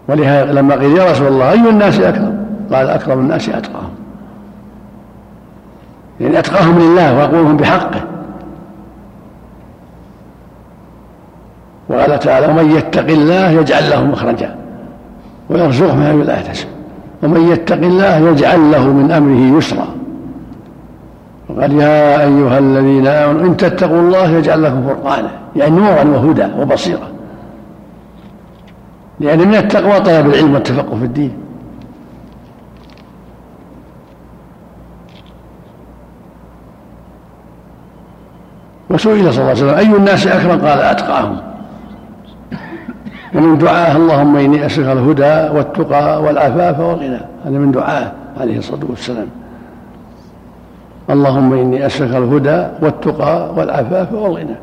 ولهذا 0.09 0.53
لما 0.53 0.75
قيل 0.75 0.97
يا 0.97 1.11
رسول 1.11 1.27
الله 1.27 1.51
أي 1.51 1.69
الناس 1.69 1.99
أكرم؟ 1.99 2.45
قال 2.73 2.89
أكرم 2.89 3.19
الناس 3.19 3.49
أتقاهم. 3.49 3.89
يعني 6.21 6.39
أتقاهم 6.39 6.79
لله 6.79 7.17
وأقولهم 7.17 7.57
بحقه. 7.57 8.01
وقال 11.89 12.19
تعالى 12.19 12.47
ومن 12.47 12.71
يتق 12.71 13.07
الله 13.07 13.49
يجعل 13.49 13.89
له 13.89 14.05
مخرجا. 14.05 14.55
ويرزقه 15.49 15.95
من 15.95 16.23
لا 16.23 16.33
يحتسب. 16.33 16.67
ومن 17.23 17.51
يتق 17.51 17.75
الله 17.75 18.17
يجعل 18.17 18.71
له 18.71 18.87
من 18.87 19.11
أمره 19.11 19.57
يسرا. 19.57 19.87
وقال 21.49 21.71
يا 21.71 22.21
أيها 22.21 22.57
الذين 22.59 23.07
آمنوا 23.07 23.45
إن 23.45 23.57
تتقوا 23.57 23.99
الله 23.99 24.29
يجعل 24.29 24.63
لكم 24.63 24.87
فرقانا. 24.87 25.31
يعني 25.55 25.75
نورا 25.75 26.03
وهدى 26.03 26.47
وبصيرة. 26.59 27.07
لأن 29.19 29.47
من 29.47 29.55
التقوى 29.55 29.99
طلب 29.99 30.25
العلم 30.25 30.53
والتفقه 30.53 30.99
في 30.99 31.05
الدين. 31.05 31.46
وسئل 38.89 39.33
صلى 39.33 39.41
الله 39.41 39.41
عليه 39.41 39.51
وسلم 39.51 39.73
أي 39.77 39.97
الناس 39.97 40.27
أكرم؟ 40.27 40.67
قال 40.67 40.79
أتقاهم. 40.79 41.37
ومن 43.35 43.57
دعاه 43.57 43.97
اللهم 43.97 44.37
إني 44.37 44.65
أسألك 44.65 44.87
الهدى 44.87 45.57
والتقى 45.57 46.23
والعفاف 46.23 46.79
والغنى. 46.79 47.19
هذا 47.45 47.57
من 47.57 47.71
دعاه 47.71 48.11
عليه 48.39 48.57
الصلاة 48.57 48.85
والسلام. 48.89 49.27
اللهم 51.09 51.53
إني 51.53 51.85
أسألك 51.85 52.15
الهدى 52.15 52.67
والتقى 52.81 53.53
والعفاف 53.55 54.13
والغنى. 54.13 54.55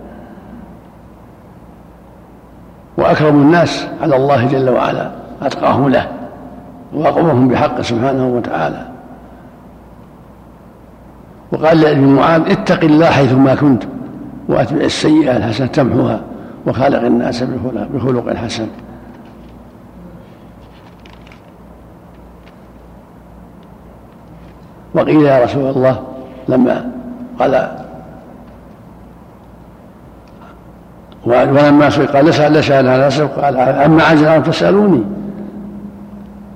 وأكرم 2.99 3.43
الناس 3.43 3.87
على 4.03 4.17
الله 4.17 4.47
جل 4.47 4.71
وعلا. 4.71 5.11
أتقاهم 5.43 5.89
له. 5.89 6.09
وأقومهم 6.95 7.49
بحقه 7.49 7.83
سبحانه 7.83 8.29
وتعالى. 8.29 8.87
وقال 11.53 11.81
لابن 11.81 12.05
معاذ 12.05 12.43
اتق 12.51 12.85
الله 12.85 13.11
حيثما 13.11 13.55
كنت. 13.55 13.83
وأتبع 14.49 14.81
السيئة 14.81 15.37
الحسنة 15.37 15.67
تمحوها 15.67 16.21
وخالق 16.67 17.03
الناس 17.03 17.43
بخلق 17.95 18.37
حسن 18.37 18.67
وقيل 24.95 25.23
يا 25.23 25.45
رسول 25.45 25.71
الله 25.71 26.03
لما 26.49 26.91
قال 27.39 27.69
ولما 31.27 31.91
سئل 31.91 32.07
قال 32.07 32.25
لسأل 32.25 32.53
لسأل 32.53 32.89
على 32.89 33.07
نفسه 33.07 33.27
قال 33.27 33.57
أما 33.57 34.03
عجل 34.03 34.27
أن 34.27 34.43
تسألوني 34.43 35.05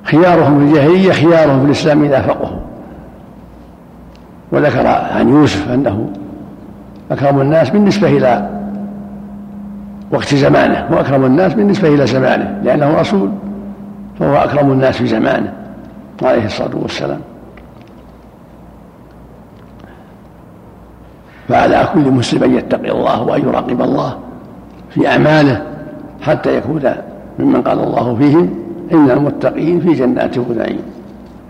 خيارهم 0.05 0.59
في 0.59 0.65
الجاهلية 0.65 1.13
خيارهم 1.13 1.61
في 1.61 1.67
الإسلام 1.67 2.05
إذا 2.05 2.21
فقهوا 2.21 2.59
وذكر 4.53 4.87
عن 4.87 5.29
يوسف 5.29 5.71
أنه 5.71 6.11
أكرم 7.11 7.41
الناس 7.41 7.71
بالنسبة 7.71 8.09
إلى 8.09 8.49
وقت 10.11 10.35
زمانه 10.35 10.87
هو 10.93 11.01
أكرم 11.01 11.25
الناس 11.25 11.55
بالنسبة 11.55 11.89
إلى 11.89 12.07
زمانه 12.07 12.61
لأنه 12.65 13.01
رسول 13.01 13.31
فهو 14.19 14.37
أكرم 14.37 14.73
الناس 14.73 14.97
في 14.97 15.07
زمانه 15.07 15.53
عليه 16.23 16.47
الصلاة 16.47 16.77
والسلام. 16.77 17.21
فعلى 21.49 21.89
كل 21.95 22.11
مسلم 22.11 22.45
أن 22.45 22.55
يتقي 22.55 22.91
الله 22.91 23.23
وأن 23.23 23.43
يراقب 23.43 23.83
الله 23.83 24.19
في 24.91 25.09
أعماله 25.09 25.63
حتى 26.23 26.57
يكون 26.57 26.83
ممن 27.39 27.63
قال 27.63 27.79
الله 27.79 28.15
فيهم 28.15 28.51
إن 28.93 29.11
المتقين 29.11 29.81
في 29.81 29.93
جنات 29.93 30.39
ونعيم 30.39 30.83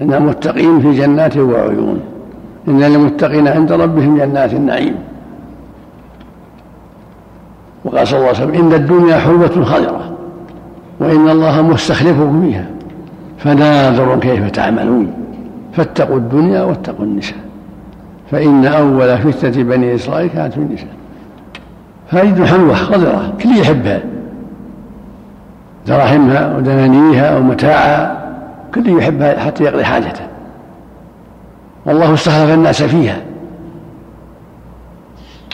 إن 0.03 0.15
المتقين 0.15 0.81
في 0.81 0.93
جنات 0.93 1.37
وعيون 1.37 2.01
إن 2.69 2.83
المتقين 2.83 3.49
عند 3.49 3.73
ربهم 3.73 4.19
جنات 4.19 4.53
النعيم. 4.53 4.95
وقال 7.89 8.09
صلى 8.09 8.19
الله 8.19 8.29
عليه 8.29 8.39
وسلم 8.39 8.55
إن 8.55 8.73
الدنيا 8.73 9.19
حلوة 9.19 9.65
خضرة 9.65 10.13
وإن 11.01 11.29
الله 11.29 11.63
مستخلفكم 11.63 12.43
فيها 12.43 12.67
فناظر 13.39 14.19
كيف 14.19 14.51
تعملون 14.51 15.13
فاتقوا 15.73 16.17
الدنيا 16.17 16.63
واتقوا 16.63 17.05
النساء 17.05 17.39
فإن 18.31 18.67
أول 18.67 19.19
فتنة 19.19 19.65
بني 19.65 19.95
إسرائيل 19.95 20.31
كانت 20.31 20.55
في 20.55 20.61
النساء 20.61 20.89
فائدة 22.11 22.47
حلوة 22.47 22.75
خضرة 22.75 23.33
كل 23.43 23.57
يحبها 23.57 24.01
دراهمها 25.87 26.57
ودنانيها 26.57 27.37
ومتاعها 27.39 28.29
كل 28.75 28.99
يحبها 28.99 29.41
حتى 29.41 29.65
يقضي 29.65 29.85
حاجته 29.85 30.27
والله 31.87 32.15
استخلف 32.15 32.55
الناس 32.55 32.83
فيها 32.83 33.17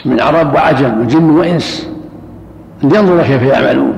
من 0.05 0.21
عرب 0.21 0.53
وعجم 0.53 1.01
وجن 1.01 1.29
وإنس 1.29 1.94
لينظر 2.83 3.23
كيف 3.23 3.41
يعملون. 3.41 3.93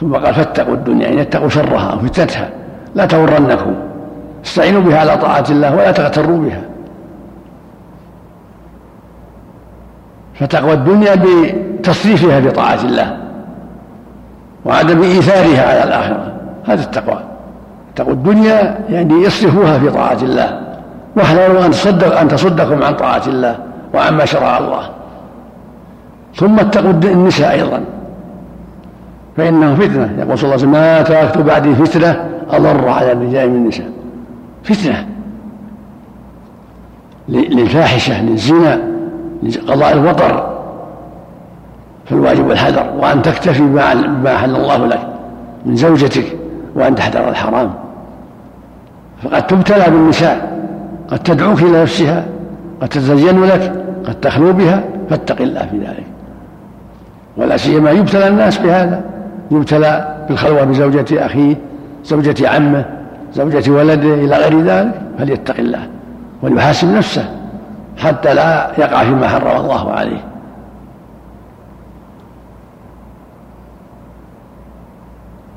ثم 0.00 0.14
قال 0.14 0.34
فاتقوا 0.34 0.74
الدنيا 0.74 1.08
ان 1.08 1.18
يتقوا 1.18 1.48
شرها 1.48 1.94
وفتنتها. 1.94 2.48
لا 2.94 3.06
تغرنكم. 3.06 3.74
استعينوا 4.44 4.82
بها 4.82 4.98
على 4.98 5.16
طاعة 5.16 5.44
الله 5.50 5.76
ولا 5.76 5.92
تغتروا 5.92 6.38
بها. 6.38 6.62
فتقوى 10.34 10.72
الدنيا 10.72 11.14
بتصريفها 11.14 12.40
في 12.40 12.50
طاعة 12.50 12.80
الله 12.84 13.16
وعدم 14.64 15.02
إيثارها 15.02 15.70
على 15.70 15.84
الآخرة. 15.84 16.32
هذه 16.66 16.80
التقوى. 16.80 17.20
تقوى 17.96 18.12
الدنيا 18.12 18.78
يعني 18.88 19.14
يصرفوها 19.14 19.78
في 19.78 19.90
طاعة 19.90 20.18
الله. 20.22 20.60
وأحذروا 21.16 21.66
أن 21.66 21.70
تصدق 21.70 22.20
أن 22.20 22.28
تصدكم 22.28 22.82
عن 22.82 22.94
طاعة 22.94 23.22
الله 23.26 23.58
وعما 23.94 24.24
شرع 24.24 24.58
الله. 24.58 24.90
ثم 26.36 26.60
اتقوا 26.60 26.90
النساء 26.90 27.52
أيضا. 27.52 27.80
فإنه 29.36 29.74
فتنة. 29.74 30.10
يقول 30.18 30.38
صلى 30.38 30.44
الله 30.44 30.52
عليه 30.52 30.54
وسلم 30.54 30.70
ما 30.70 31.02
تركت 31.02 31.38
بعدي 31.38 31.74
فتنة 31.74 32.28
أضر 32.50 32.88
على 32.88 33.12
الرجال 33.12 33.50
من 33.50 33.56
النساء. 33.56 33.90
فتنة. 34.64 35.06
للفاحشة 37.28 38.22
للزنا 38.22 38.80
لقضاء 39.42 39.92
الوطر 39.92 40.56
فالواجب 42.06 42.50
الحذر 42.50 42.92
وأن 42.98 43.22
تكتفي 43.22 43.62
بما 43.62 44.36
أحل 44.36 44.56
الله 44.56 44.86
لك 44.86 45.08
من 45.66 45.76
زوجتك 45.76 46.36
وأن 46.74 46.94
تحذر 46.94 47.28
الحرام. 47.28 47.72
فقد 49.22 49.46
تبتلى 49.46 49.84
بالنساء 49.90 50.62
قد 51.08 51.18
تدعوك 51.18 51.62
إلى 51.62 51.82
نفسها 51.82 52.24
قد 52.80 52.88
تتزين 52.88 53.44
لك 53.44 53.84
قد 54.06 54.20
تخلو 54.20 54.52
بها 54.52 54.84
فاتق 55.10 55.40
الله 55.40 55.66
في 55.70 55.78
ذلك. 55.78 56.15
ولا 57.36 57.56
سيما 57.56 57.90
يبتلى 57.90 58.28
الناس 58.28 58.58
بهذا. 58.58 59.00
يبتلى 59.50 60.16
بالخلوة 60.28 60.64
بزوجة 60.64 61.26
أخيه 61.26 61.56
زوجة 62.04 62.48
عمه 62.48 62.84
زوجة 63.34 63.70
ولده 63.70 64.14
إلى 64.14 64.36
غير 64.36 64.60
ذلك 64.60 65.00
فليتق 65.18 65.54
الله 65.58 65.88
وليحاسب 66.42 66.88
نفسه 66.88 67.30
حتى 67.98 68.34
لا 68.34 68.70
يقع 68.78 69.04
فيما 69.04 69.28
حرم 69.28 69.60
الله 69.60 69.90
عليه. 69.90 70.20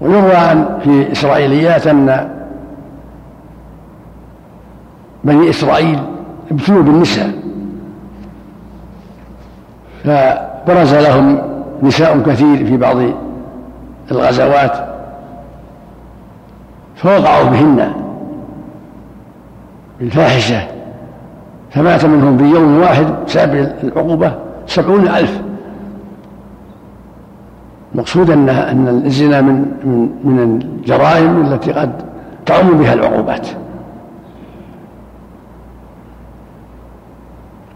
ويروى 0.01 0.35
عن 0.35 0.79
في 0.83 1.11
إسرائيليات 1.11 1.87
أن 1.87 2.29
بني 5.23 5.49
إسرائيل 5.49 5.99
ابتلوا 6.51 6.83
بالنساء 6.83 7.31
فبرز 10.03 10.95
لهم 10.95 11.48
نساء 11.83 12.19
كثير 12.19 12.65
في 12.65 12.77
بعض 12.77 12.97
الغزوات 14.11 14.89
فوقعوا 16.95 17.49
بهن 17.49 17.93
بالفاحشة 19.99 20.67
فمات 21.71 22.05
منهم 22.05 22.37
في 22.37 22.43
يوم 22.43 22.79
واحد 22.79 23.07
بسبب 23.27 23.71
العقوبة 23.83 24.35
سبعون 24.67 25.07
ألف. 25.07 25.41
المقصود 27.93 28.29
أن 28.29 28.49
أن 28.49 29.01
الزنا 29.05 29.41
من 29.41 29.71
من 29.83 30.09
من 30.23 30.61
الجرائم 30.79 31.41
التي 31.41 31.71
قد 31.71 31.91
تعم 32.45 32.77
بها 32.77 32.93
العقوبات. 32.93 33.47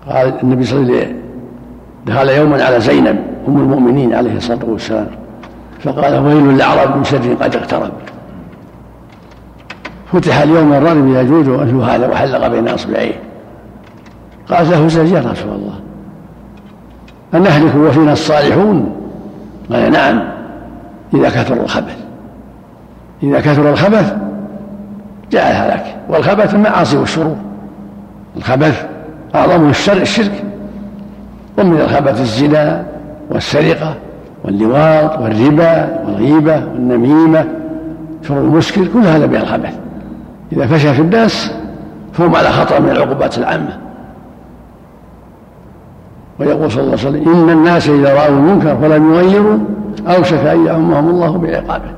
قال 0.09 0.33
النبي 0.43 0.63
صلى 0.63 0.79
الله 0.79 0.93
عليه 0.93 1.01
وسلم 1.05 1.22
دخل 2.05 2.29
يوما 2.29 2.63
على 2.63 2.79
زينب 2.79 3.19
أم 3.47 3.57
المؤمنين 3.57 4.13
عليه 4.13 4.37
الصلاة 4.37 4.65
والسلام. 4.65 5.07
فقال 5.79 6.15
ويل 6.15 6.43
للعرب 6.43 6.97
من 6.97 7.03
شر 7.03 7.33
قد 7.41 7.55
اقترب. 7.55 7.91
فتح 10.13 10.41
اليوم 10.41 10.73
الرجل 10.73 11.15
يجوز 11.15 11.47
وجه 11.47 11.95
هذا 11.95 12.07
وحلق 12.07 12.47
بين 12.47 12.67
أصبعيه. 12.67 13.15
قالت 14.49 14.69
له 14.69 14.87
زوجي 14.87 15.13
يا 15.13 15.19
رسول 15.19 15.53
الله. 15.53 15.79
أنهلك 17.33 17.75
وفينا 17.75 18.13
الصالحون. 18.13 18.95
قال 19.71 19.91
نعم 19.91 20.23
إذا 21.13 21.29
كثر 21.29 21.53
الخبث. 21.53 21.97
إذا 23.23 23.39
كثر 23.39 23.69
الخبث 23.69 24.15
جاء 25.31 25.51
الهلاك 25.51 25.95
والخبث 26.09 26.53
المعاصي 26.55 26.97
والشرور 26.97 27.35
الخبث 28.37 28.85
أعظم 29.35 29.69
الشر 29.69 30.01
الشرك. 30.01 30.43
ومن 31.57 31.81
الخبث 31.81 32.21
الزنا 32.21 32.85
والسرقة 33.31 33.95
واللواط 34.43 35.19
والربا 35.19 35.99
والغيبة 36.05 36.55
والنميمة 36.55 37.45
شرب 38.27 38.37
المسكر 38.37 38.87
كل 38.87 38.99
هذا 38.99 39.27
من 39.27 39.35
الخبث 39.35 39.73
إذا 40.51 40.67
فشى 40.67 40.93
في 40.93 41.01
الناس 41.01 41.51
فهم 42.13 42.35
على 42.35 42.49
خطر 42.49 42.81
من 42.81 42.89
العقوبات 42.89 43.37
العامة. 43.37 43.77
ويقول 46.39 46.71
صلى 46.71 46.81
الله 46.81 46.97
عليه 46.97 47.07
وسلم 47.09 47.33
إن 47.33 47.49
الناس 47.49 47.89
إذا 47.89 48.13
رأوا 48.13 48.27
المنكر 48.27 48.77
فلم 48.77 49.13
يغيروا 49.13 49.57
أوشك 50.07 50.45
أن 50.45 50.65
يعمهم 50.65 51.09
الله 51.09 51.37
بعقابه. 51.37 51.91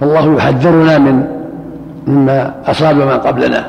فالله 0.00 0.34
يحذرنا 0.34 0.98
من 0.98 1.26
مما 2.06 2.54
أصاب 2.66 2.96
من 2.96 3.10
قبلنا. 3.10 3.64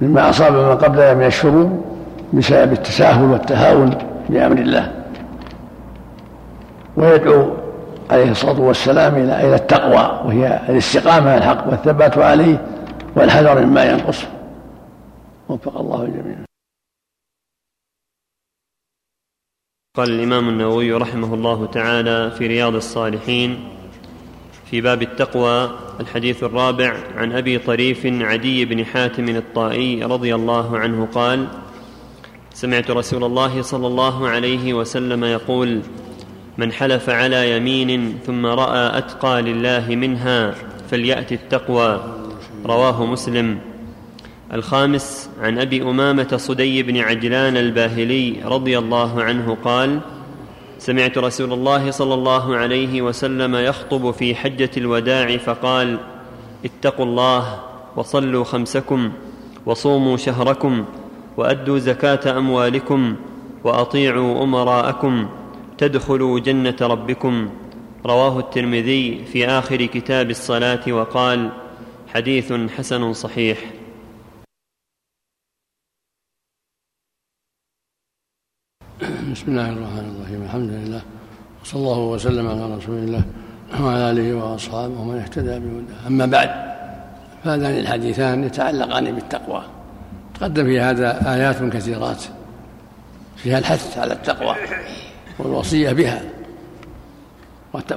مما 0.00 0.30
أصاب 0.30 0.52
من 0.52 0.76
قبلنا 0.76 1.14
من 1.14 1.24
الشرور 1.26 1.84
بسبب 2.32 2.72
التساهل 2.72 3.24
والتهاون 3.24 3.90
بأمر 4.28 4.58
الله. 4.58 4.92
ويدعو 6.96 7.56
عليه 8.10 8.30
الصلاة 8.30 8.60
والسلام 8.60 9.14
إلى 9.14 9.40
إلى 9.40 9.54
التقوى 9.54 10.20
وهي 10.24 10.60
الاستقامة 10.68 11.30
على 11.30 11.38
الحق 11.38 11.68
والثبات 11.68 12.18
عليه 12.18 12.66
والحذر 13.16 13.66
مما 13.66 13.84
ينقصه 13.84 14.28
وفق 15.48 15.78
الله 15.80 16.02
الجميع 16.02 16.36
قال 19.96 20.10
الإمام 20.10 20.48
النووي 20.48 20.92
رحمه 20.92 21.34
الله 21.34 21.66
تعالى 21.66 22.30
في 22.30 22.46
رياض 22.46 22.74
الصالحين 22.74 23.75
في 24.70 24.80
باب 24.80 25.02
التقوى 25.02 25.70
الحديث 26.00 26.44
الرابع 26.44 26.96
عن 27.16 27.32
أبي 27.32 27.58
طريف 27.58 28.06
عدي 28.06 28.64
بن 28.64 28.84
حاتم 28.84 29.28
الطائي 29.28 30.04
رضي 30.04 30.34
الله 30.34 30.78
عنه 30.78 31.08
قال 31.14 31.46
سمعت 32.54 32.90
رسول 32.90 33.24
الله 33.24 33.62
صلى 33.62 33.86
الله 33.86 34.28
عليه 34.28 34.74
وسلم 34.74 35.24
يقول 35.24 35.80
من 36.58 36.72
حلف 36.72 37.10
على 37.10 37.56
يمين 37.56 38.18
ثم 38.26 38.46
رأى 38.46 38.98
أتقى 38.98 39.42
لله 39.42 39.94
منها 39.94 40.54
فليأت 40.90 41.32
التقوى 41.32 42.04
رواه 42.64 43.06
مسلم. 43.06 43.58
الخامس 44.52 45.30
عن 45.40 45.58
أبي 45.58 45.82
أمامة 45.82 46.36
صدي 46.36 46.82
بن 46.82 46.96
عجلان 46.96 47.56
الباهلي 47.56 48.36
رضي 48.44 48.78
الله 48.78 49.22
عنه 49.22 49.56
قال 49.64 50.00
سمعت 50.78 51.18
رسول 51.18 51.52
الله 51.52 51.90
صلى 51.90 52.14
الله 52.14 52.56
عليه 52.56 53.02
وسلم 53.02 53.54
يخطب 53.54 54.10
في 54.10 54.34
حجة 54.34 54.70
الوداع 54.76 55.36
فقال 55.36 55.98
اتقوا 56.64 57.04
الله 57.04 57.60
وصلوا 57.96 58.44
خمسكم 58.44 59.12
وصوموا 59.66 60.16
شهركم 60.16 60.84
وأدوا 61.36 61.78
زكاة 61.78 62.38
أموالكم 62.38 63.16
وأطيعوا 63.64 64.42
أمراءكم 64.42 65.28
تدخلوا 65.78 66.40
جنة 66.40 66.76
ربكم. 66.80 67.48
رواه 68.06 68.38
الترمذي 68.38 69.24
في 69.32 69.46
آخر 69.46 69.84
كتاب 69.84 70.30
الصلاة 70.30 70.92
وقال 70.92 71.50
حديث 72.14 72.52
حسن 72.78 73.12
صحيح. 73.12 73.58
بسم 79.32 79.44
الله 79.48 79.68
الرحمن 79.68 80.14
الرحيم. 80.16 80.42
الحمد 80.42 80.70
لله. 80.70 81.00
وصلى 81.62 81.80
الله 81.80 81.98
وسلم 81.98 82.48
على 82.48 82.74
رسول 82.76 82.98
الله 82.98 83.22
وعلى 83.80 84.10
آله 84.10 84.34
وأصحابه 84.34 85.00
ومن 85.00 85.18
اهتدى 85.18 85.58
بهداه. 85.58 86.06
أما 86.06 86.26
بعد 86.26 86.50
فهذان 87.44 87.78
الحديثان 87.78 88.44
يتعلقان 88.44 89.14
بالتقوى. 89.14 89.62
تقدم 90.40 90.64
في 90.64 90.80
هذا 90.80 91.34
آيات 91.34 91.62
كثيرات 91.62 92.22
فيها 93.36 93.58
الحث 93.58 93.98
على 93.98 94.12
التقوى 94.12 94.54
والوصية 95.38 95.92
بها. 95.92 96.22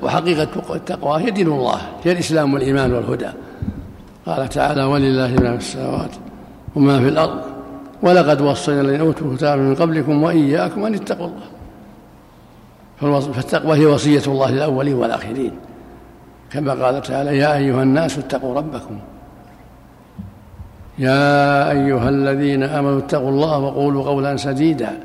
وحقيقة 0.02 0.76
التقوى 0.76 1.22
هي 1.22 1.32
دين 1.32 1.48
الله 1.48 1.82
هي 2.04 2.12
الإسلام 2.12 2.54
والإيمان 2.54 2.94
والهدى. 2.94 3.30
قال 4.26 4.50
تعالى 4.50 4.84
ولله 4.84 5.28
ما 5.28 5.58
في 5.58 5.64
السماوات 5.64 6.12
وما 6.76 7.00
في 7.00 7.08
الأرض 7.08 7.42
ولقد 8.02 8.42
وصينا 8.42 8.82
الذين 8.82 9.02
أوتوا 9.02 9.32
الكتاب 9.32 9.60
من 9.60 9.76
قبلكم 9.76 10.24
وإياكم 10.24 10.86
أن 10.86 10.94
اتقوا 10.94 11.28
الله. 11.28 13.20
فالتقوى 13.20 13.78
هي 13.78 13.86
وصية 13.86 14.24
الله 14.28 14.52
للأولين 14.52 14.94
والآخرين. 14.94 15.52
كما 16.52 16.86
قال 16.86 17.02
تعالى 17.02 17.38
يا 17.38 17.56
أيها 17.56 17.84
الناس 17.84 18.18
اتقوا 18.18 18.56
ربكم. 18.56 19.00
يا 21.00 21.72
أيها 21.72 22.10
الذين 22.10 22.64
آمنوا 22.64 23.00
اتقوا 23.00 23.30
الله 23.30 23.58
وقولوا 23.60 24.04
قولا 24.04 24.38
سديدا. 24.38 25.00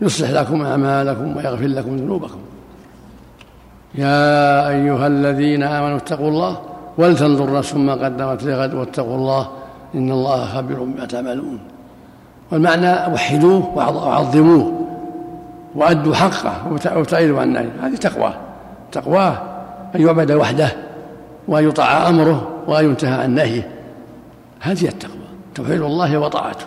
يصلح 0.00 0.30
لكم 0.30 0.62
أعمالكم 0.62 1.36
ويغفر 1.36 1.66
لكم 1.66 1.96
ذنوبكم. 1.96 2.38
يا 3.94 4.68
أيها 4.68 5.06
الذين 5.06 5.62
آمنوا 5.62 5.96
اتقوا 5.96 6.28
الله 6.28 6.60
ولتنظر 6.98 7.58
نفس 7.58 7.74
ما 7.74 7.94
قدمت 7.94 8.44
لغد 8.44 8.74
واتقوا 8.74 9.16
الله 9.16 9.48
إن 9.96 10.10
الله 10.10 10.44
خبير 10.44 10.84
بما 10.84 11.04
تعملون 11.04 11.58
والمعنى 12.52 13.14
وحدوه 13.14 13.72
وعظموه 13.76 14.86
وأدوا 15.74 16.14
حقه 16.14 16.72
وابتعدوا 16.96 17.40
عن 17.40 17.48
النهي 17.48 17.68
هذه 17.82 17.96
تقواه 17.96 18.34
تقواه 18.92 19.42
أن 19.94 20.00
يعبد 20.00 20.32
وحده 20.32 20.72
وأن 21.48 21.68
يطاع 21.68 22.08
أمره 22.08 22.50
وأن 22.66 22.84
ينتهى 22.84 23.22
عن 23.22 23.34
نهيه. 23.34 23.70
هذه 24.60 24.88
التقوى. 24.88 25.26
توحيد 25.54 25.82
الله 25.82 26.18
وطاعته. 26.18 26.66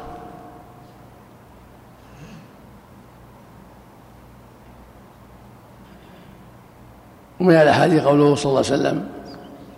ومن 7.40 7.54
الأحاديث 7.54 8.04
قوله 8.04 8.36
صلى 8.36 8.50
الله 8.50 8.64
عليه 8.72 8.82
وسلم 8.82 9.08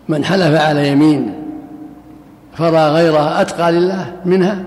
من 0.08 0.26
حلف 0.26 0.62
على 0.62 0.88
يمين 0.88 1.51
فرى 2.54 2.90
غيرها 2.90 3.42
أتقى 3.42 3.72
لله 3.72 4.16
منها 4.26 4.64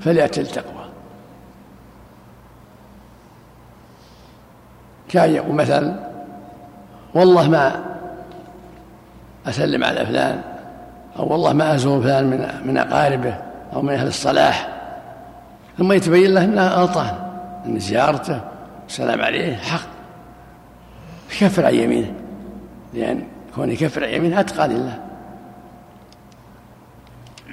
فليأتي 0.00 0.40
التقوى 0.40 0.84
كان 5.08 5.30
يقول 5.30 5.54
مثلا 5.54 5.94
والله 7.14 7.48
ما 7.48 7.84
أسلم 9.46 9.84
على 9.84 10.06
فلان 10.06 10.40
أو 11.18 11.32
والله 11.32 11.52
ما 11.52 11.74
أزور 11.74 12.02
فلان 12.02 12.24
من 12.24 12.48
من 12.64 12.78
أقاربه 12.78 13.34
أو 13.72 13.82
من 13.82 13.94
أهل 13.94 14.06
الصلاح. 14.06 14.68
ثم 15.78 15.92
يتبين 15.92 16.34
له 16.34 16.44
أنها 16.44 16.68
غلطان 16.68 17.14
أن 17.66 17.78
زيارته 17.78 18.40
السلام 18.88 19.20
عليه 19.20 19.56
حق. 19.56 19.88
يكفر 21.30 21.66
عن 21.66 21.74
يمينه 21.74 22.12
لأن 22.94 23.22
كون 23.54 23.70
يكفر 23.70 24.04
عن 24.04 24.10
يمينه 24.10 24.40
أتقى 24.40 24.68
لله. 24.68 24.98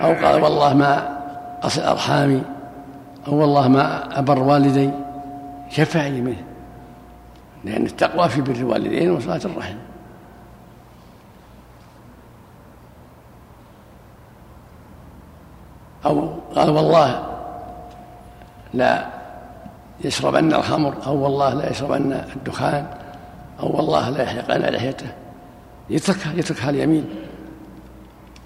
أو 0.01 0.13
قال 0.13 0.43
والله 0.43 0.73
ما 0.73 1.17
أصل 1.63 1.81
أرحامي 1.81 2.41
أو 3.27 3.35
والله 3.35 3.67
ما 3.67 4.19
أبر 4.19 4.39
والدي. 4.39 4.91
كفى 5.75 6.07
يمينه 6.07 6.43
لأن 7.63 7.85
التقوى 7.85 8.29
في 8.29 8.41
بر 8.41 8.51
الوالدين 8.51 9.11
وصلاة 9.11 9.41
الرحم. 9.45 9.77
أو 16.05 16.33
قال 16.55 16.69
والله 16.69 17.25
لا 18.73 19.05
يشربن 20.03 20.53
الخمر 20.53 20.93
أو 21.05 21.23
والله 21.23 21.53
لا 21.53 21.71
يشربن 21.71 22.11
الدخان 22.35 22.85
أو 23.59 23.75
والله 23.77 24.09
لا 24.09 24.23
يحلقن 24.23 24.61
لحيته. 24.61 25.07
يتركها 25.89 26.33
يتركها 26.33 26.69
اليمين. 26.69 27.05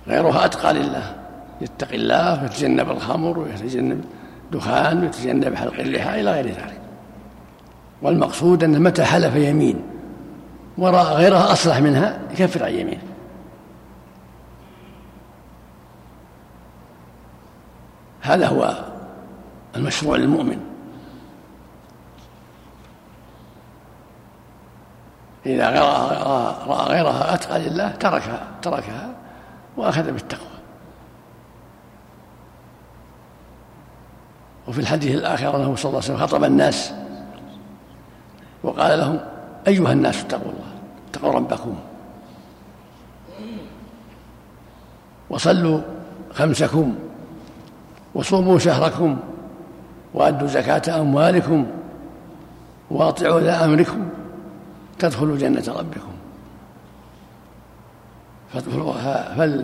غيرها 0.08 0.45
أتقى 0.45 0.74
لله. 0.74 1.21
يتقي 1.62 1.95
الله 1.95 2.43
ويتجنب 2.43 2.91
الخمر 2.91 3.39
ويتجنب 3.39 4.03
الدخان 4.45 5.01
ويتجنب 5.01 5.55
حلق 5.55 5.80
اللحى 5.80 6.22
إلى 6.22 6.32
غير 6.32 6.45
ذلك. 6.45 6.82
والمقصود 8.01 8.64
أنه 8.64 8.80
متى 8.80 9.03
حلف 9.03 9.36
يمين 9.36 9.82
ورأى 10.78 11.16
غيرها 11.16 11.51
أصلح 11.51 11.78
منها 11.78 12.20
يكفر 12.32 12.66
عن 12.66 12.72
يمينه. 12.72 13.01
هذا 18.22 18.47
هو 18.47 18.76
المشروع 19.76 20.16
للمؤمن. 20.18 20.59
إذا 25.45 25.70
رأى 25.70 26.88
غيرها 26.89 27.34
أتقى 27.34 27.59
لله 27.59 27.91
تركها 27.91 28.47
تركها 28.62 29.09
وأخذ 29.78 30.12
بالتقوى. 30.12 30.51
وفي 34.68 34.80
الحديث 34.80 35.16
الآخر 35.16 35.55
أنه 35.55 35.76
صلى 35.76 35.89
الله 35.89 36.01
عليه 36.03 36.14
وسلم 36.14 36.18
خطب 36.18 36.43
الناس 36.43 36.93
وقال 38.64 38.99
لهم 38.99 39.20
أيها 39.68 39.93
الناس 39.93 40.22
اتقوا 40.24 40.51
الله 40.51 40.72
اتقوا 41.09 41.34
ربكم. 41.34 41.76
وصلوا 45.30 45.82
خمسكم 46.34 46.95
وصوموا 48.16 48.59
شهركم 48.59 49.18
وأدوا 50.14 50.47
زكاة 50.47 51.01
أموالكم 51.01 51.68
وأطيعوا 52.91 53.39
ذا 53.39 53.66
أمركم 53.66 54.09
تدخلوا 54.99 55.38
جنة 55.38 55.64
ربكم. 55.68 56.12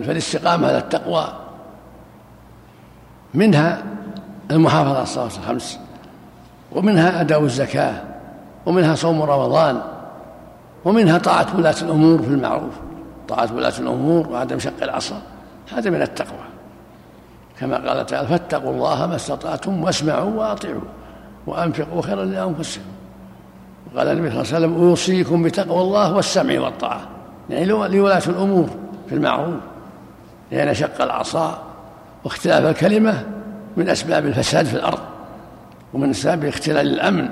فالاستقامة 0.04 0.68
على 0.68 0.78
التقوى 0.78 1.32
منها 3.34 3.82
المحافظة 4.50 4.94
على 4.94 5.02
الصلوات 5.02 5.38
الخمس. 5.38 5.78
ومنها 6.72 7.20
أداء 7.20 7.44
الزكاة 7.44 8.02
ومنها 8.66 8.94
صوم 8.94 9.22
رمضان 9.22 9.80
ومنها 10.84 11.18
طاعة 11.18 11.46
ولاة 11.56 11.74
الأمور 11.82 12.22
في 12.22 12.28
المعروف. 12.28 12.74
طاعة 13.28 13.48
ولاة 13.54 13.78
الأمور 13.78 14.28
وعدم 14.28 14.58
شق 14.58 14.82
العصا 14.82 15.22
هذا 15.72 15.90
من 15.90 16.02
التقوى. 16.02 16.38
كما 17.60 17.88
قال 17.88 18.06
تعالى 18.06 18.28
فاتقوا 18.28 18.72
الله 18.72 19.06
ما 19.06 19.16
استطعتم 19.16 19.82
واسمعوا 19.84 20.30
وأطيعوا 20.30 20.80
وأنفقوا 21.46 22.02
خيرا 22.02 22.24
لأنفسكم. 22.24 22.84
وقال 23.94 24.08
النبي 24.08 24.30
صلى 24.30 24.40
الله 24.40 24.54
عليه 24.54 24.66
وسلم 24.66 24.88
أوصيكم 24.88 25.42
بتقوى 25.42 25.80
الله 25.80 26.14
والسمع 26.14 26.60
والطاعة. 26.60 27.00
يعني 27.50 27.64
لولاة 27.64 28.22
الأمور 28.26 28.68
في 29.08 29.14
المعروف 29.14 29.54
لأن 30.52 30.74
شق 30.74 31.02
العصا 31.02 31.62
واختلاف 32.24 32.64
الكلمة 32.64 33.24
من 33.78 33.88
أسباب 33.88 34.26
الفساد 34.26 34.66
في 34.66 34.74
الأرض 34.74 34.98
ومن 35.94 36.10
أسباب 36.10 36.44
اختلال 36.44 36.88
الأمن 36.88 37.28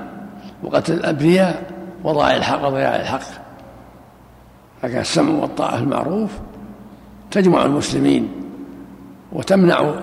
وقتل 0.63 0.93
الأبرياء 0.93 1.71
وضاع 2.03 2.35
الحق 2.35 2.67
وضياع 2.67 2.95
الحق. 2.95 3.21
لكن 4.83 4.97
السمع 4.97 5.41
والطاعة 5.41 5.77
في 5.77 5.83
المعروف 5.83 6.31
تجمع 7.31 7.65
المسلمين 7.65 8.31
وتمنع 9.31 9.93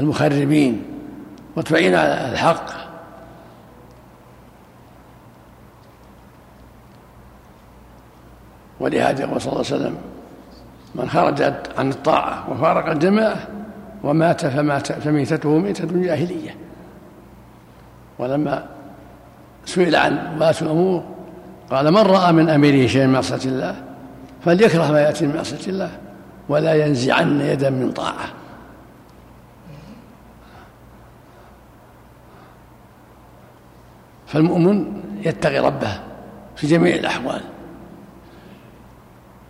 المخربين 0.00 0.82
وتعين 1.56 1.94
على 1.94 2.32
الحق. 2.32 2.88
ولهذا 8.80 9.20
يقول 9.24 9.40
صلى 9.40 9.52
الله 9.52 9.64
عليه 9.64 9.76
وسلم 9.76 9.96
من 10.94 11.10
خرج 11.10 11.42
عن 11.78 11.90
الطاعة 11.90 12.50
وفارق 12.50 12.90
الجماعة 12.90 13.48
ومات 14.02 14.46
فمات 14.46 14.92
فميتته 14.92 15.58
ميتة 15.58 16.02
جاهلية. 16.02 16.56
ولما 18.18 18.66
سئل 19.64 19.96
عن 19.96 20.36
ولاة 20.36 20.54
الأمور 20.62 21.04
قال 21.70 21.90
من 21.90 21.98
رأى 21.98 22.32
من 22.32 22.48
أميره 22.48 22.86
شيئا 22.86 23.06
من 23.06 23.12
معصية 23.12 23.50
الله 23.50 23.84
فليكره 24.44 24.92
ما 24.92 25.00
يأتي 25.00 25.26
من 25.26 25.36
معصية 25.36 25.70
الله 25.70 25.90
ولا 26.48 26.86
ينزعن 26.86 27.40
يدا 27.40 27.70
من 27.70 27.92
طاعة. 27.92 28.28
فالمؤمن 34.26 35.02
يتقي 35.24 35.58
ربه 35.58 36.00
في 36.56 36.66
جميع 36.66 36.94
الأحوال. 36.94 37.40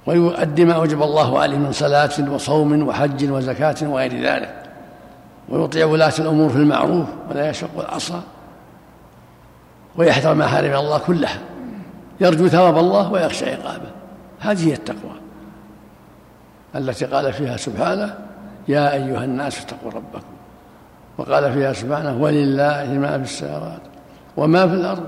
ويؤدي 0.08 0.64
ما 0.64 0.72
أوجب 0.72 1.02
الله 1.02 1.38
عليه 1.38 1.56
من 1.56 1.72
صلاة 1.72 2.30
وصوم 2.30 2.88
وحج 2.88 3.30
وزكاة 3.30 3.76
وغير 3.82 4.22
ذلك. 4.22 4.62
ويطيع 5.48 5.86
ولاة 5.86 6.12
الأمور 6.18 6.48
في 6.48 6.56
المعروف 6.56 7.06
ولا 7.30 7.50
يشق 7.50 7.78
العصا. 7.78 8.22
ويحذر 9.96 10.34
محارم 10.34 10.74
الله 10.74 10.98
كلها. 10.98 11.38
يرجو 12.20 12.48
ثواب 12.48 12.78
الله 12.78 13.12
ويخشى 13.12 13.50
عقابه. 13.50 13.90
هذه 14.40 14.68
هي 14.68 14.74
التقوى. 14.74 15.12
التي 16.76 17.04
قال 17.04 17.32
فيها 17.32 17.56
سبحانه 17.56 18.14
يا 18.68 18.92
أيها 18.92 19.24
الناس 19.24 19.64
اتقوا 19.64 19.90
ربكم. 19.90 20.32
وقال 21.18 21.52
فيها 21.52 21.72
سبحانه 21.72 22.16
ولله 22.22 22.98
ما 23.00 23.18
في 23.18 23.24
السيارات 23.24 23.82
وما 24.36 24.68
في 24.68 24.74
الأرض. 24.74 25.06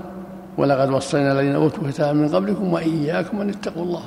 ولقد 0.57 0.89
وصينا 0.89 1.31
الذين 1.31 1.55
أوتوا 1.55 1.83
الكتاب 1.83 2.15
من 2.15 2.35
قبلكم 2.35 2.73
وإياكم 2.73 3.41
أن 3.41 3.49
اتقوا 3.49 3.83
الله. 3.83 4.03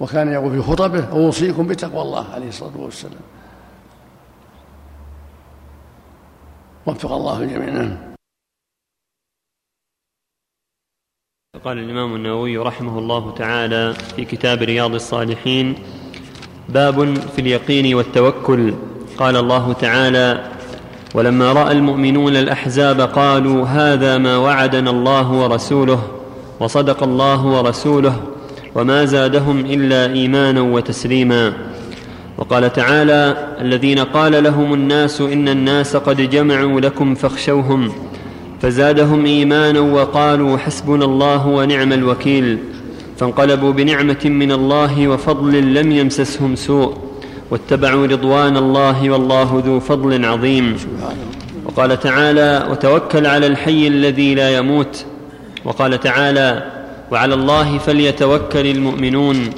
وكان 0.00 0.32
يقول 0.32 0.52
في 0.52 0.62
خطبه 0.62 1.08
أوصيكم 1.08 1.66
بتقوى 1.66 2.02
الله 2.02 2.26
عليه 2.34 2.48
الصلاة 2.48 2.76
والسلام. 2.76 3.20
وفق 6.86 7.12
الله 7.12 7.42
الجميع 7.42 7.96
قال 11.64 11.78
الإمام 11.78 12.16
النووي 12.16 12.56
رحمه 12.58 12.98
الله 12.98 13.34
تعالى 13.34 13.94
في 13.94 14.24
كتاب 14.24 14.62
رياض 14.62 14.94
الصالحين 14.94 15.74
باب 16.68 17.14
في 17.14 17.38
اليقين 17.40 17.94
والتوكل. 17.94 18.74
قال 19.18 19.36
الله 19.36 19.72
تعالى 19.72 20.50
ولما 21.14 21.52
رأى 21.52 21.72
المؤمنون 21.72 22.36
الأحزاب 22.36 23.00
قالوا 23.00 23.66
هذا 23.66 24.18
ما 24.18 24.36
وعدنا 24.36 24.90
الله 24.90 25.32
ورسوله 25.32 26.02
وصدق 26.60 27.02
الله 27.02 27.46
ورسوله 27.46 28.35
وما 28.76 29.04
زادهم 29.04 29.60
إلا 29.60 30.12
إيمانا 30.12 30.60
وتسليما. 30.60 31.52
وقال 32.38 32.72
تعالى 32.72 33.36
الذين 33.60 33.98
قال 33.98 34.44
لهم 34.44 34.74
الناس 34.74 35.20
إن 35.20 35.48
الناس 35.48 35.96
قد 35.96 36.30
جمعوا 36.30 36.80
لكم 36.80 37.14
فاخشوهم 37.14 37.92
فزادهم 38.62 39.24
إيمانا 39.24 39.80
وقالوا 39.80 40.58
حسبنا 40.58 41.04
الله 41.04 41.46
ونعم 41.46 41.92
الوكيل. 41.92 42.58
فانقلبوا 43.16 43.72
بنعمة 43.72 44.24
من 44.24 44.52
الله 44.52 45.08
وفضل 45.08 45.74
لم 45.74 45.92
يمسسهم 45.92 46.56
سوء 46.56 46.94
واتبعوا 47.50 48.06
رضوان 48.06 48.56
الله 48.56 49.10
والله 49.10 49.62
ذو 49.66 49.80
فضل 49.80 50.24
عظيم. 50.24 50.76
وقال 51.64 52.00
تعالى 52.00 52.66
وتوكل 52.70 53.26
على 53.26 53.46
الحي 53.46 53.86
الذي 53.88 54.34
لا 54.34 54.56
يموت. 54.56 55.04
وقال 55.64 56.00
تعالى 56.00 56.75
وعلى 57.12 57.34
الله 57.34 57.78
فليتوكل 57.78 58.66
المؤمنون. 58.66 59.50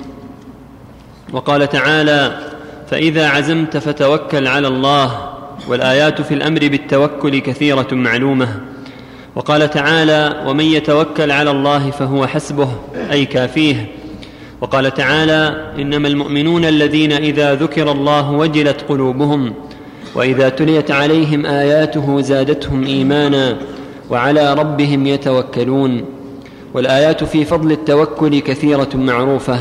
وقال 1.33 1.69
تعالى 1.69 2.39
فإذا 2.91 3.29
عزمت 3.29 3.77
فتوكل 3.77 4.47
على 4.47 4.69
الله 4.69 5.29
والآيات 5.69 6.23
في 6.23 6.35
الأمر 6.35 6.61
بالتوكل 6.61 7.39
كثيرة 7.39 7.89
معلومة. 7.93 8.61
وقال 9.37 9.71
تعالى 9.71 10.43
ومن 10.47 10.65
يتوكل 10.65 11.31
على 11.31 11.51
الله 11.51 11.91
فهو 11.91 12.27
حسبه 12.27 12.69
أي 13.13 13.25
كافيه. 13.25 13.87
وقال 14.61 14.95
تعالى 14.95 15.73
إنما 15.79 16.09
المؤمنون 16.09 16.65
الذين 16.65 17.13
إذا 17.13 17.55
ذكر 17.55 17.93
الله 17.93 18.31
وجلت 18.31 18.85
قلوبهم 18.89 19.55
وإذا 20.15 20.49
تليت 20.49 20.91
عليهم 20.91 21.47
آياته 21.47 22.21
زادتهم 22.21 22.85
إيمانا 22.85 23.57
وعلى 24.11 24.55
ربهم 24.55 25.07
يتوكلون. 25.07 26.05
والآيات 26.75 27.25
في 27.25 27.45
فضل 27.45 27.73
التوكل 27.73 28.39
كثيرة 28.39 28.89
معروفة. 28.95 29.59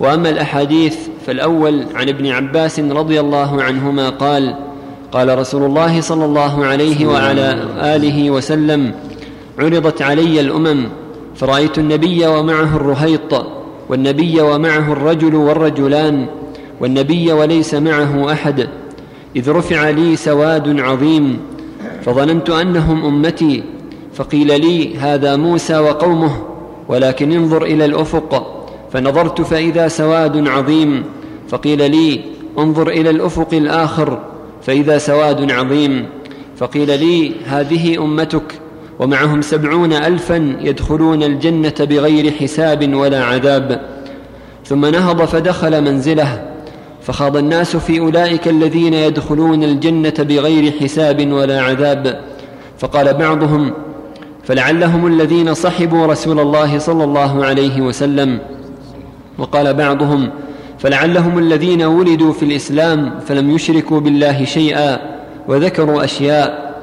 وأما 0.00 0.30
الأحاديث 0.30 0.96
فالأول 1.26 1.84
عن 1.94 2.08
ابن 2.08 2.26
عباس 2.26 2.80
رضي 2.80 3.20
الله 3.20 3.62
عنهما 3.62 4.08
قال 4.08 4.56
قال 5.12 5.38
رسول 5.38 5.62
الله 5.62 6.00
صلى 6.00 6.24
الله 6.24 6.64
عليه 6.64 7.06
وعلى 7.06 7.64
آله 7.76 8.30
وسلم 8.30 8.94
عرضت 9.58 10.02
علي 10.02 10.40
الأمم 10.40 10.88
فرأيت 11.36 11.78
النبي 11.78 12.26
ومعه 12.26 12.76
الرهيط 12.76 13.46
والنبي 13.88 14.40
ومعه 14.40 14.92
الرجل 14.92 15.34
والرجلان 15.34 16.26
والنبي 16.80 17.32
وليس 17.32 17.74
معه 17.74 18.32
أحد. 18.32 18.68
إذ 19.36 19.50
رفع 19.50 19.90
لي 19.90 20.16
سواد 20.16 20.80
عظيم 20.80 21.38
فظننت 22.02 22.50
أنهم 22.50 23.04
أمتي 23.04 23.62
فقيل 24.14 24.60
لي 24.60 24.96
هذا 24.96 25.36
موسى 25.36 25.78
وقومه 25.78 26.32
ولكن 26.88 27.32
انظر 27.32 27.62
إلى 27.62 27.84
الأفق 27.84 28.64
فنظرت 28.92 29.40
فإذا 29.40 29.88
سواد 29.88 30.48
عظيم 30.48 31.04
فقيل 31.48 31.90
لي 31.90 32.20
انظر 32.58 32.88
إلى 32.88 33.10
الأفق 33.10 33.48
الآخر 33.52 34.18
فإذا 34.62 34.98
سواد 34.98 35.52
عظيم 35.52 36.06
فقيل 36.56 37.00
لي 37.00 37.32
هذه 37.44 38.04
أمتك 38.04 38.60
ومعهم 38.98 39.42
سبعون 39.42 39.92
الفا 39.92 40.56
يدخلون 40.60 41.22
الجنة 41.22 41.74
بغير 41.80 42.32
حساب 42.32 42.94
ولا 42.94 43.24
عذاب. 43.24 43.80
ثم 44.64 44.86
نهض 44.86 45.24
فدخل 45.24 45.82
منزله 45.82 46.50
فخاض 47.02 47.36
الناس 47.36 47.76
في 47.76 48.00
أولئك 48.00 48.48
الذين 48.48 48.94
يدخلون 48.94 49.64
الجنة 49.64 50.14
بغير 50.18 50.72
حساب 50.80 51.32
ولا 51.32 51.62
عذاب. 51.62 52.20
فقال 52.78 53.14
بعضهم 53.14 53.72
فلعلهم 54.44 55.06
الذين 55.06 55.54
صحبوا 55.54 56.06
رسول 56.06 56.40
الله 56.40 56.78
صلى 56.78 57.04
الله 57.04 57.44
عليه 57.44 57.80
وسلم. 57.80 58.38
وقال 59.38 59.74
بعضهم 59.74 60.30
فلعلهم 60.78 61.38
الذين 61.38 61.82
ولدوا 61.82 62.32
في 62.32 62.42
الإسلام 62.42 63.20
فلم 63.26 63.50
يشركوا 63.50 64.00
بالله 64.00 64.44
شيئا 64.44 64.98
وذكروا 65.48 66.04
أشياء. 66.04 66.74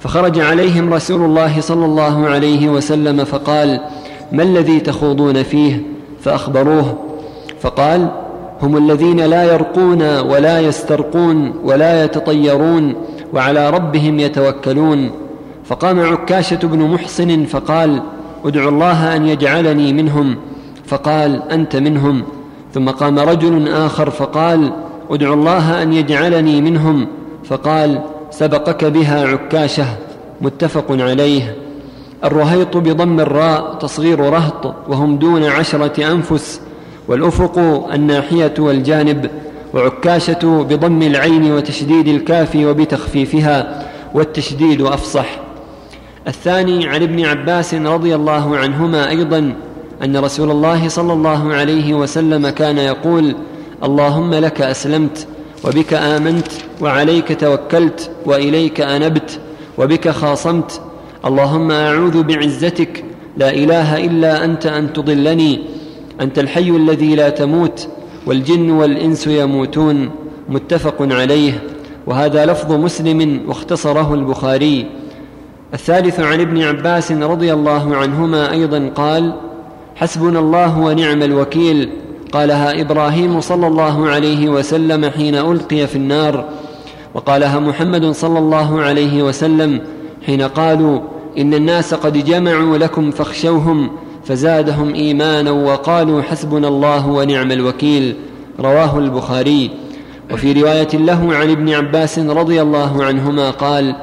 فخرج 0.00 0.40
عليهم 0.40 0.94
رسول 0.94 1.24
الله 1.24 1.60
صلى 1.60 1.84
الله 1.84 2.26
عليه 2.26 2.68
وسلم 2.68 3.24
فقال 3.24 3.80
ما 4.32 4.42
الذي 4.42 4.80
تخوضون 4.80 5.42
فيه؟ 5.42 5.82
فأخبروه. 6.20 6.98
فقال 7.60 8.08
هم 8.62 8.76
الذين 8.76 9.20
لا 9.20 9.44
يرقون 9.44 10.18
ولا 10.20 10.60
يسترقون 10.60 11.54
ولا 11.64 12.04
يتطيرون 12.04 12.94
وعلى 13.32 13.70
ربهم 13.70 14.20
يتوكلون. 14.20 15.27
فقام 15.68 16.00
عكاشة 16.00 16.58
بن 16.62 16.78
محصن 16.78 17.44
فقال 17.44 18.02
ادعو 18.44 18.68
الله 18.68 19.16
أن 19.16 19.26
يجعلني 19.26 19.92
منهم. 19.92 20.36
فقال 20.86 21.42
أنت 21.50 21.76
منهم. 21.76 22.22
ثم 22.74 22.88
قام 22.88 23.18
رجل 23.18 23.68
آخر 23.68 24.10
فقال 24.10 24.72
ادعو 25.10 25.34
الله 25.34 25.82
أن 25.82 25.92
يجعلني 25.92 26.60
منهم. 26.60 27.06
فقال 27.44 28.00
سبقك 28.30 28.84
بها 28.84 29.26
عكاشة. 29.26 29.86
متفق 30.40 30.86
عليه. 30.90 31.56
الرهيط 32.24 32.76
بضم 32.76 33.20
الراء 33.20 33.74
تصغير 33.74 34.20
رهط 34.20 34.74
وهم 34.88 35.16
دون 35.16 35.44
عشرة 35.44 36.12
أنفس 36.12 36.60
والأفق 37.08 37.58
الناحية 37.94 38.54
والجانب 38.58 39.30
وعكاشة 39.74 40.64
بضم 40.70 41.02
العين 41.02 41.52
وتشديد 41.52 42.08
الكاف 42.08 42.56
وبتخفيفها 42.56 43.86
والتشديد 44.14 44.82
أفصح. 44.82 45.47
الثاني 46.28 46.88
عن 46.88 47.02
ابن 47.02 47.24
عباس 47.24 47.74
رضي 47.74 48.14
الله 48.14 48.56
عنهما 48.56 49.08
أيضا 49.08 49.54
أن 50.04 50.16
رسول 50.16 50.50
الله 50.50 50.88
صلى 50.88 51.12
الله 51.12 51.54
عليه 51.54 51.94
وسلم 51.94 52.48
كان 52.48 52.78
يقول 52.78 53.34
اللهم 53.84 54.34
لك 54.34 54.60
أسلمت 54.60 55.26
وبك 55.64 55.94
آمنت 55.94 56.48
وعليك 56.80 57.40
توكلت 57.40 58.10
وإليك 58.26 58.80
أنبت 58.80 59.40
وبك 59.78 60.08
خاصمت 60.08 60.80
اللهم 61.24 61.70
أعوذ 61.70 62.22
بعزتك 62.22 63.04
لا 63.36 63.50
إله 63.50 64.04
إلا 64.04 64.44
أنت 64.44 64.66
أن 64.66 64.92
تضلني 64.92 65.60
أنت 66.20 66.38
الحي 66.38 66.70
الذي 66.70 67.14
لا 67.14 67.28
تموت 67.28 67.88
والجن 68.26 68.70
والإنس 68.70 69.26
يموتون. 69.26 70.10
متفق 70.48 70.96
عليه. 71.00 71.62
وهذا 72.06 72.46
لفظ 72.46 72.72
مسلم 72.72 73.40
واختصره 73.48 74.14
البخاري. 74.14 74.86
الثالث 75.74 76.20
عن 76.20 76.40
ابن 76.40 76.62
عباس 76.62 77.12
رضي 77.12 77.52
الله 77.52 77.96
عنهما 77.96 78.52
أيضا 78.52 78.90
قال 78.94 79.34
حسبنا 79.96 80.38
الله 80.38 80.78
ونعم 80.78 81.22
الوكيل. 81.22 81.90
قالها 82.32 82.80
إبراهيم 82.80 83.40
صلى 83.40 83.66
الله 83.66 84.08
عليه 84.08 84.48
وسلم 84.48 85.10
حين 85.10 85.34
ألقي 85.34 85.86
في 85.86 85.96
النار. 85.96 86.44
وقالها 87.14 87.58
محمد 87.58 88.10
صلى 88.10 88.38
الله 88.38 88.80
عليه 88.80 89.22
وسلم 89.22 89.80
حين 90.26 90.42
قالوا 90.42 91.00
إن 91.38 91.54
الناس 91.54 91.94
قد 91.94 92.24
جمعوا 92.24 92.78
لكم 92.78 93.10
فاخشوهم 93.10 93.90
فزادهم 94.24 94.94
إيمانا 94.94 95.50
وقالوا 95.50 96.22
حسبنا 96.22 96.68
الله 96.68 97.08
ونعم 97.08 97.52
الوكيل. 97.52 98.16
رواه 98.60 98.98
البخاري. 98.98 99.70
وفي 100.32 100.52
رواية 100.52 100.88
له 100.94 101.34
عن 101.34 101.50
ابن 101.50 101.74
عباس 101.74 102.18
رضي 102.18 102.62
الله 102.62 103.04
عنهما 103.04 103.50
قال 103.50 103.94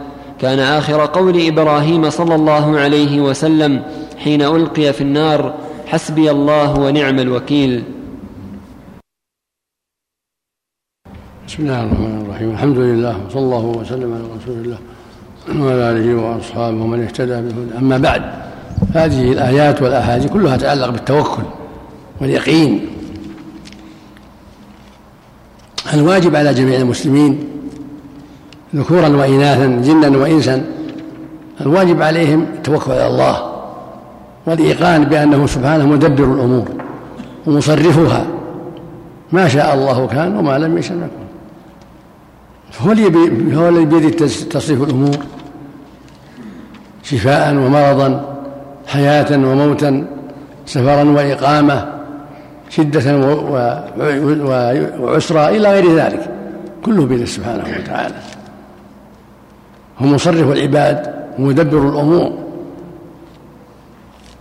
كان 0.41 0.59
آخر 0.59 1.05
قول 1.05 1.47
إبراهيم 1.47 2.09
صلى 2.09 2.35
الله 2.35 2.79
عليه 2.79 3.21
وسلم 3.21 3.83
حين 4.17 4.41
ألقي 4.41 4.93
في 4.93 5.01
النار 5.01 5.55
حسبي 5.87 6.31
الله 6.31 6.79
ونعم 6.79 7.19
الوكيل 7.19 7.83
بسم 11.47 11.63
الله 11.63 11.83
الرحمن 11.83 12.21
الرحيم. 12.25 12.49
الحمد 12.51 12.77
لله 12.77 13.25
وصلى 13.25 13.41
الله 13.41 13.65
وسلم 13.65 14.13
على 14.13 14.23
رسول 14.37 14.57
الله 14.57 14.79
وعلى 15.65 15.91
آله 15.91 16.15
وأصحابه 16.15 16.81
ومن 16.83 17.03
اهتدى 17.03 17.41
بهدى 17.41 17.77
أما 17.77 17.97
بعد 17.97 18.21
هذه 18.93 19.31
الآيات 19.31 19.81
والأحاديث 19.81 20.31
كلها 20.31 20.57
تتعلق 20.57 20.89
بالتوكل 20.89 21.43
واليقين. 22.21 22.87
الواجب 25.93 26.35
على 26.35 26.53
جميع 26.53 26.79
المسلمين 26.79 27.54
ذكورا 28.75 29.07
وإناثا 29.07 29.67
جنا 29.67 30.17
وإنسا 30.17 30.65
الواجب 31.61 32.01
عليهم 32.01 32.45
التوكل 32.53 32.91
على 32.91 33.07
الله 33.07 33.51
والإيقان 34.45 35.05
بأنه 35.05 35.47
سبحانه 35.47 35.85
مدبر 35.87 36.23
الأمور 36.23 36.67
ومصرفها. 37.47 38.25
ما 39.31 39.47
شاء 39.47 39.75
الله 39.75 40.07
كان 40.07 40.37
وما 40.37 40.57
لم 40.57 40.77
يشاء 40.77 40.97
يكن 40.97 41.09
هو 42.81 43.61
هو 43.61 43.69
الذي 43.69 43.85
بيده 43.85 44.09
تصريف 44.49 44.83
الأمور. 44.83 45.17
شفاء 47.03 47.53
ومرضا 47.53 48.35
حياه 48.87 49.31
وموتا 49.31 50.07
سفرا 50.65 51.03
وإقامة 51.03 51.87
شدة 52.69 53.17
وعسرا 54.99 55.49
إلى 55.49 55.71
غير 55.71 55.95
ذلك. 55.95 56.29
كله 56.85 57.05
بيده 57.05 57.25
سبحانه 57.25 57.63
وتعالى. 57.79 58.15
هو 59.99 60.05
مصرف 60.05 60.51
العباد 60.51 61.13
ومدبر 61.39 61.89
الأمور. 61.89 62.37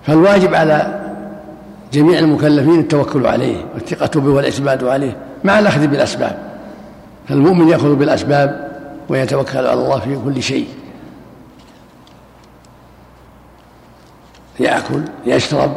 فالواجب 0.07 0.55
على 0.55 1.01
جميع 1.93 2.19
المكلفين 2.19 2.81
التوكل 2.81 3.27
عليه 3.27 3.57
والثقة 3.75 4.21
به 4.21 4.31
والاعتماد 4.31 4.85
عليه 4.85 5.17
مع 5.45 5.59
الأخذ 5.59 5.87
بالأسباب. 5.87 6.39
فالمؤمن 7.29 7.69
يأخذ 7.69 7.95
بالأسباب 7.95 8.71
ويتوكل 9.09 9.59
على 9.59 9.73
الله 9.73 9.99
في 9.99 10.19
كل 10.25 10.43
شيء. 10.43 10.69
يأكل 14.61 15.01
يشرب 15.27 15.71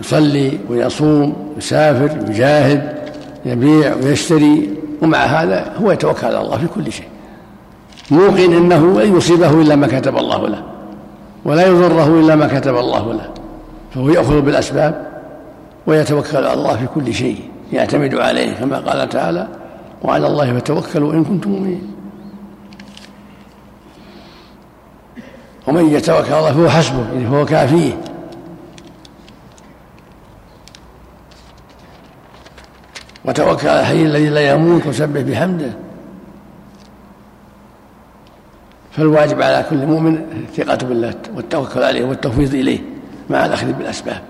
يصلي 0.00 0.58
ويصوم 0.68 1.54
يسافر 1.56 2.30
يجاهد 2.30 3.10
يبيع 3.44 3.94
ويشتري 3.94 4.70
ومع 5.02 5.18
هذا 5.18 5.72
هو 5.76 5.92
يتوكل 5.92 6.26
على 6.26 6.40
الله 6.40 6.58
في 6.58 6.66
كل 6.66 6.92
شيء. 6.92 7.08
موقن 8.10 8.52
إنه 8.52 9.00
لن 9.00 9.16
يصيبه 9.16 9.60
إلا 9.60 9.76
ما 9.76 9.86
كتب 9.86 10.16
الله 10.16 10.48
له 10.48 10.62
ولا 11.44 11.66
يضره 11.66 12.20
إلا 12.20 12.36
ما 12.36 12.60
كتب 12.60 12.76
الله 12.76 13.12
له 13.12 13.30
فهو 13.94 14.08
يأخذ 14.08 14.40
بالأسباب 14.40 15.06
ويتوكل 15.86 16.36
على 16.36 16.52
الله 16.52 16.76
في 16.76 16.86
كل 16.86 17.14
شيء 17.14 17.50
يعتمد 17.72 18.14
عليه 18.14 18.52
كما 18.52 18.78
قال 18.78 19.08
تعالى 19.08 19.48
وعلى 20.02 20.26
الله 20.26 20.58
فتوكلوا 20.58 21.12
إن 21.12 21.24
كنتم 21.24 21.50
مؤمنين. 21.50 21.94
ومن 25.66 25.94
يتوكل 25.94 26.32
على 26.32 26.38
الله 26.38 26.52
فهو 26.52 26.68
حسبه 26.68 27.12
يعني 27.12 27.26
فهو 27.26 27.44
كافيه 27.44 27.92
وتوكل 33.24 33.68
على 33.68 33.80
الحي 33.80 34.02
الذي 34.02 34.28
لا 34.28 34.50
يموت 34.50 34.86
وسبح 34.86 35.20
بحمده 35.20 35.83
فالواجب 38.96 39.42
على 39.42 39.64
كل 39.70 39.76
مؤمن 39.76 40.18
الثقة 40.48 40.86
بالله 40.88 41.14
والتوكل 41.36 41.82
عليه 41.82 42.04
والتفويض 42.04 42.54
إليه 42.54 42.78
مع 43.30 43.46
الأخذ 43.46 43.72
بالأسباب. 43.72 44.20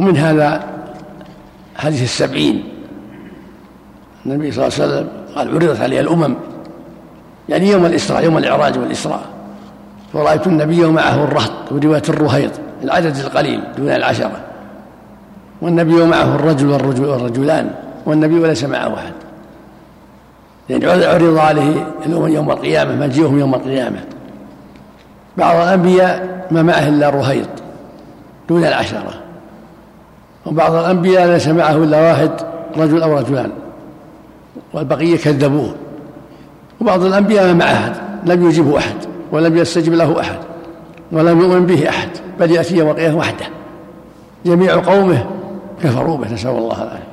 ومن 0.00 0.16
هذا 0.16 0.64
حديث 1.76 2.02
السبعين. 2.02 2.64
النبي 4.26 4.52
صلى 4.52 4.66
الله 4.66 4.74
عليه 4.80 4.84
وسلم 4.84 5.08
قال 5.34 5.48
عرضت 5.48 5.80
علي 5.80 6.00
الأمم. 6.00 6.34
يعني 7.48 7.68
يوم 7.70 7.86
الإسراء 7.86 8.24
يوم 8.24 8.38
الإعراج 8.38 8.78
والإسراء. 8.78 9.22
فرأيت 10.12 10.46
النبي 10.46 10.84
ومعه 10.84 11.24
الرهط 11.24 11.72
ورواية 11.72 12.02
الرهيط 12.08 12.52
العدد 12.84 13.16
القليل 13.16 13.62
دون 13.76 13.90
العشرة. 13.90 14.40
والنبي 15.62 15.94
ومعه 15.94 16.34
الرجل 16.34 16.66
والرجل 16.66 17.04
والرجلان 17.04 17.70
والنبي 18.06 18.38
وليس 18.40 18.64
معه 18.64 18.94
أحد. 18.94 19.12
يعني 20.68 20.86
عرض 20.86 21.38
عليه 21.38 21.86
الأمم 22.06 22.28
يوم 22.28 22.50
القيامة 22.50 22.96
مجيئهم 23.06 23.38
يوم 23.38 23.54
القيامة. 23.54 24.04
بعض 25.36 25.56
الأنبياء 25.56 26.46
ما 26.50 26.62
معه 26.62 26.88
إلا 26.88 27.10
رهيط 27.10 27.48
دون 28.48 28.64
العشرة. 28.64 29.14
وبعض 30.46 30.74
الأنبياء 30.74 31.26
ليس 31.26 31.48
معه 31.48 31.76
إلا 31.76 32.00
واحد 32.00 32.30
رجل 32.76 33.02
أو 33.02 33.18
رجلان. 33.18 33.50
والبقية 34.72 35.16
كذبوه. 35.16 35.74
وبعض 36.80 37.04
الأنبياء 37.04 37.46
ما 37.46 37.52
معه 37.52 37.72
أحد 37.72 37.92
لم 38.26 38.48
يجبه 38.48 38.78
أحد 38.78 38.96
ولم 39.32 39.56
يستجب 39.56 39.92
له 39.92 40.20
أحد 40.20 40.38
ولم 41.12 41.40
يؤمن 41.40 41.66
به 41.66 41.88
أحد 41.88 42.08
بل 42.40 42.50
يأتي 42.50 42.76
يوم 42.76 42.90
القيامة 42.90 43.16
وحده. 43.16 43.46
جميع 44.46 44.74
قومه 44.74 45.26
كفروا 45.82 46.16
به 46.16 46.32
نسأل 46.32 46.50
الله 46.50 46.82
العافية. 46.82 47.09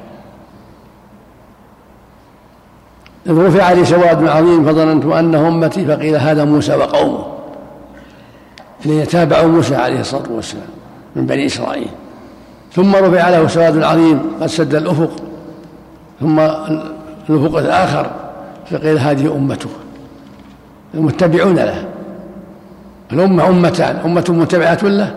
إذ 3.27 3.37
رفع 3.37 3.71
لي 3.71 3.85
سواد 3.85 4.27
عظيم 4.27 4.65
فظننت 4.65 5.05
أنه 5.05 5.47
أمتي 5.47 5.85
فقيل 5.85 6.15
هذا 6.15 6.45
موسى 6.45 6.75
وقومه. 6.75 7.25
ليتابعوا 8.85 9.47
موسى 9.47 9.75
عليه 9.75 9.99
الصلاة 9.99 10.31
والسلام 10.31 10.67
من 11.15 11.25
بني 11.25 11.45
إسرائيل. 11.45 11.87
ثم 12.73 12.95
رفع 12.95 13.29
له 13.29 13.47
سواد 13.47 13.83
عظيم 13.83 14.21
قد 14.41 14.47
سد 14.47 14.75
الأفق. 14.75 15.11
ثم 16.19 16.39
الأفق 16.39 17.57
الآخر 17.57 18.11
فقيل 18.71 18.99
هذه 18.99 19.35
أمته 19.35 19.69
المتبعون 20.93 21.55
له 21.55 21.85
الأمة 23.13 23.49
أمتان 23.49 23.95
أمة 24.05 24.25
متبعة 24.29 24.79
له 24.83 25.15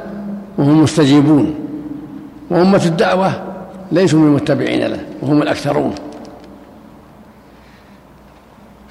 وهم 0.59 0.83
مستجيبون. 0.83 1.55
وأمة 2.51 2.85
الدعوة 2.85 3.33
ليسوا 3.93 4.19
من 4.19 4.27
المتبعين 4.27 4.87
له 4.87 5.01
وهم 5.23 5.43
الأكثرون. 5.43 5.95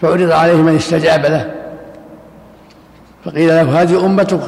فعرض 0.02 0.32
عليه 0.32 0.56
من 0.56 0.76
استجاب 0.76 1.26
له. 1.26 1.52
فقيل 3.26 3.48
له 3.48 3.82
هذه 3.82 4.06
أمتك 4.06 4.40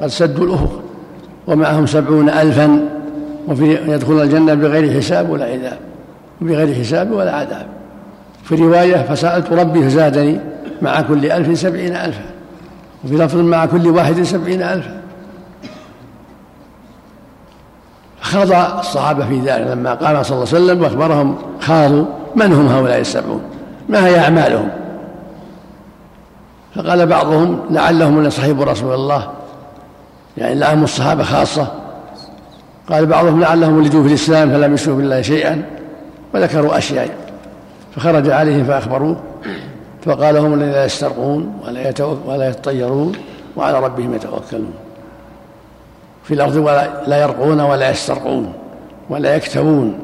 قد 0.00 0.06
سدوا 0.06 0.46
الأفق 0.46 0.80
ومعهم 1.46 1.86
سبعون 1.86 2.28
ألفا 2.28 2.88
وفي 3.48 3.78
يدخل 3.92 4.22
الجنة 4.22 4.54
بغير 4.54 5.00
حساب 5.00 5.30
ولا 5.30 5.44
عذاب 5.44 5.78
بغير 6.40 6.74
حساب 6.74 7.10
ولا 7.10 7.32
عذاب. 7.32 7.66
في 8.44 8.54
رواية 8.54 8.96
فسألت 8.96 9.52
ربي 9.52 9.82
فزادني 9.82 10.40
مع 10.82 11.00
كل 11.00 11.26
ألف 11.26 11.58
سبعين 11.58 11.96
ألفا 11.96 12.24
وفي 13.04 13.14
لفظ 13.14 13.36
مع 13.36 13.66
كل 13.66 13.88
واحد 13.88 14.22
سبعين 14.22 14.62
ألفا. 14.62 15.00
خاض 18.20 18.78
الصحابة 18.78 19.26
في 19.28 19.40
ذلك 19.40 19.66
لما 19.70 19.94
قال 19.94 20.26
صلى 20.26 20.36
الله 20.36 20.48
عليه 20.54 20.64
وسلم 20.64 20.82
وأخبرهم 20.82 21.36
خاضوا 21.60 22.04
من 22.36 22.52
هم 22.52 22.66
هؤلاء 22.66 23.00
السبعون؟ 23.00 23.42
ما 23.88 24.06
هي 24.06 24.18
أعمالهم؟ 24.18 24.68
فقال 26.76 27.06
بعضهم 27.06 27.60
لعلهم 27.70 28.16
من 28.16 28.30
صحيب 28.30 28.62
رسول 28.62 28.94
الله 28.94 29.30
يعني 30.36 30.54
لعلهم 30.54 30.84
الصحابة 30.84 31.22
خاصة. 31.22 31.72
قال 32.90 33.06
بعضهم 33.06 33.40
لعلهم 33.40 33.76
ولدوا 33.76 34.02
في 34.02 34.08
الإسلام 34.08 34.50
فلم 34.50 34.74
يشركوا 34.74 34.96
بالله 34.96 35.22
شيئا 35.22 35.62
وذكروا 36.34 36.78
أشياء 36.78 37.08
فخرج 37.96 38.30
عليهم 38.30 38.64
فأخبروه 38.64 39.16
فقال 40.04 40.36
هم 40.36 40.54
الذين 40.54 40.72
لا 40.72 40.84
يسترقون 40.84 41.60
ولا, 41.66 41.92
ولا 42.26 42.48
يتطيرون 42.48 43.12
وعلى 43.56 43.80
ربهم 43.80 44.14
يتوكلون. 44.14 44.74
في 46.24 46.34
الأرض 46.34 46.56
ولا 46.56 46.88
لا 47.06 47.22
يرقون 47.22 47.60
ولا 47.60 47.90
يسترقون 47.90 48.52
ولا 49.10 49.34
يكتوون 49.34 49.98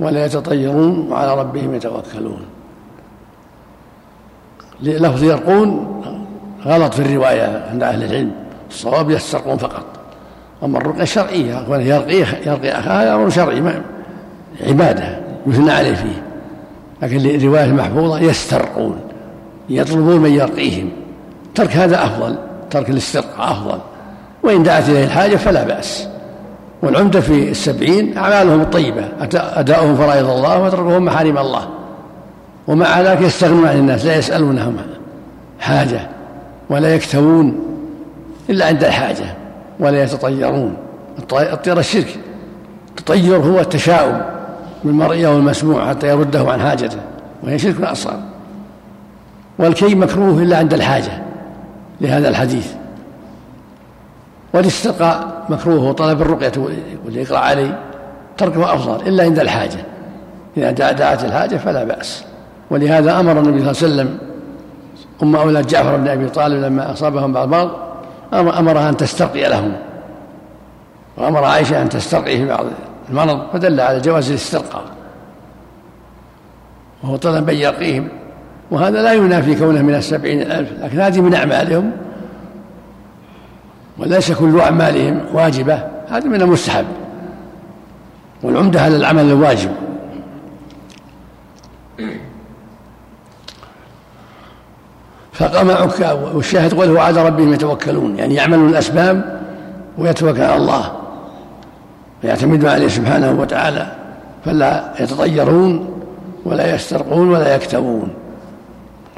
ولا 0.00 0.26
يتطيرون 0.26 1.08
وعلى 1.10 1.40
ربهم 1.40 1.74
يتوكلون. 1.74 2.53
لفظ 4.82 5.22
يرقون 5.22 6.00
غلط 6.66 6.94
في 6.94 7.00
الرواية 7.00 7.64
عند 7.70 7.82
أهل 7.82 8.02
العلم 8.02 8.30
الصواب 8.70 9.10
يسترقون 9.10 9.56
فقط. 9.56 9.84
أما 10.64 10.78
الرقية 10.78 11.02
الشرعية 11.02 11.66
يرقي 11.68 12.16
يرقي 12.46 12.70
أخاه 12.70 13.14
أمر 13.14 13.30
شرعي 13.30 13.62
عبادة 14.66 15.18
يثنى 15.46 15.70
عليه 15.70 15.94
فيه. 15.94 16.22
لكن 17.02 17.16
الرواية 17.16 17.64
المحفوظة 17.64 18.20
يسترقون 18.20 19.00
يطلبون 19.68 20.20
من 20.20 20.30
يرقيهم. 20.30 20.90
ترك 21.54 21.76
هذا 21.76 22.04
أفضل 22.04 22.36
ترك 22.70 22.90
الاسترقاء 22.90 23.52
أفضل. 23.52 23.78
وإن 24.42 24.62
دعت 24.62 24.88
إليه 24.88 25.04
الحاجة 25.04 25.36
فلا 25.36 25.64
بأس. 25.64 26.08
والعمدة 26.82 27.20
في 27.20 27.50
السبعين 27.50 28.18
أعمالهم 28.18 28.60
الطيبة 28.60 29.08
أداؤهم 29.34 29.96
فرائض 29.96 30.30
الله 30.30 30.62
وتركهم 30.62 31.04
محارم 31.04 31.38
الله. 31.38 31.68
ومع 32.68 33.00
ذلك 33.00 33.20
يستغنون 33.20 33.66
عن 33.66 33.76
الناس 33.76 34.04
لا 34.04 34.16
يسألونهم 34.16 34.76
حاجة 35.60 36.00
ولا 36.70 36.94
يكتوون 36.94 37.60
إلا 38.50 38.66
عند 38.66 38.84
الحاجة 38.84 39.34
ولا 39.80 40.02
يتطيرون. 40.02 40.76
الطير 41.32 41.78
الشرك. 41.78 42.18
التطير 42.98 43.36
هو 43.36 43.60
التشاؤم 43.60 44.20
بالمرئي 44.84 45.26
أو 45.26 45.36
المسموع 45.36 45.88
حتى 45.88 46.08
يرده 46.08 46.52
عن 46.52 46.60
حاجته 46.60 46.98
وهي 47.42 47.58
شرك 47.58 47.80
أصغر. 47.80 48.20
والكي 49.58 49.94
مكروه 49.94 50.42
إلا 50.42 50.58
عند 50.58 50.74
الحاجة 50.74 51.22
لهذا 52.00 52.28
الحديث. 52.28 52.72
والاسترقاء 54.54 55.44
مكروه 55.48 55.84
وطلب 55.84 56.22
الرقية 56.22 56.52
يقول 56.92 57.16
يقرأ 57.16 57.38
علي 57.38 57.78
تركه 58.36 58.74
أفضل 58.74 59.08
إلا 59.08 59.24
عند 59.24 59.38
الحاجة. 59.38 59.84
إذا 60.56 60.70
دعت 60.70 61.24
الحاجة 61.24 61.56
فلا 61.56 61.84
بأس. 61.84 62.24
ولهذا 62.70 63.20
أمر 63.20 63.32
النبي 63.32 63.72
صلى 63.72 63.88
الله 63.88 64.02
عليه 64.02 64.12
وسلم 64.12 64.18
أم 65.22 65.36
أولاد 65.36 65.66
جعفر 65.66 65.96
بن 65.96 66.08
أبي 66.08 66.28
طالب 66.28 66.62
لما 66.62 66.92
أصابهم 66.92 67.32
بعض 67.32 67.70
المرض 68.32 68.58
أمرها 68.58 68.88
أن 68.88 68.96
تسترقي 68.96 69.48
لهم. 69.48 69.72
وأمر 71.16 71.44
عائشة 71.44 71.82
أن 71.82 71.88
تسترقي 71.88 72.36
في 72.36 72.46
بعض 72.46 72.66
المرض 73.10 73.42
فدل 73.52 73.80
على 73.80 74.00
جواز 74.00 74.30
الاسترقاء. 74.30 74.84
وهو 77.02 77.16
طلب 77.16 77.50
أن 77.50 77.56
يرقيهم. 77.56 78.08
وهذا 78.70 79.02
لا 79.02 79.12
ينافي 79.12 79.54
كونه 79.54 79.82
من 79.82 79.94
السبعين 79.94 80.42
الألف 80.42 80.72
لكن 80.82 81.00
هذه 81.00 81.20
من 81.20 81.34
أعمالهم. 81.34 81.90
وليس 83.98 84.32
كل 84.32 84.60
أعمالهم 84.60 85.20
واجبة 85.32 85.78
هذه 86.08 86.26
من 86.26 86.42
المستحب. 86.42 86.86
والعمدة 88.42 88.80
على 88.80 88.96
العمل 88.96 89.24
الواجب. 89.24 89.70
فقام 95.34 95.70
عكا 95.70 96.12
والشاهد 96.12 96.74
قوله 96.74 97.00
على 97.00 97.26
ربهم 97.26 97.52
يتوكلون 97.52 98.18
يعني 98.18 98.34
يعملون 98.34 98.68
الأسباب 98.68 99.40
ويتوكل 99.98 100.42
على 100.42 100.56
الله 100.56 100.92
ويعتمدون 102.24 102.70
عليه 102.70 102.88
سبحانه 102.88 103.40
وتعالى 103.40 103.86
فلا 104.44 104.84
يتطيرون 105.00 106.02
ولا 106.44 106.74
يسترقون 106.74 107.30
ولا 107.30 107.54
يكتبون 107.54 108.08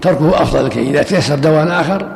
تركه 0.03 0.43
أفضل 0.43 0.69
كي 0.69 0.91
إذا 0.91 1.03
تيسر 1.03 1.35
دواء 1.35 1.81
آخر 1.81 2.07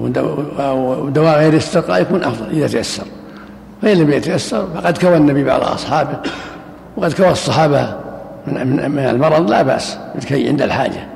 ودواء 0.00 1.38
غير 1.38 1.52
الاسترقاء 1.52 2.02
يكون 2.02 2.24
أفضل 2.24 2.50
إذا 2.50 2.66
تيسر. 2.66 3.04
فإن 3.82 3.96
لم 3.96 4.12
يتيسر 4.12 4.66
فقد 4.74 4.98
كوى 4.98 5.16
النبي 5.16 5.44
بعض 5.44 5.62
أصحابه 5.62 6.18
وقد 6.96 7.12
كوى 7.12 7.30
الصحابة 7.30 7.94
من 8.46 8.98
المرض 8.98 9.50
لا 9.50 9.62
بأس 9.62 9.98
عند 10.30 10.62
الحاجة. 10.62 11.15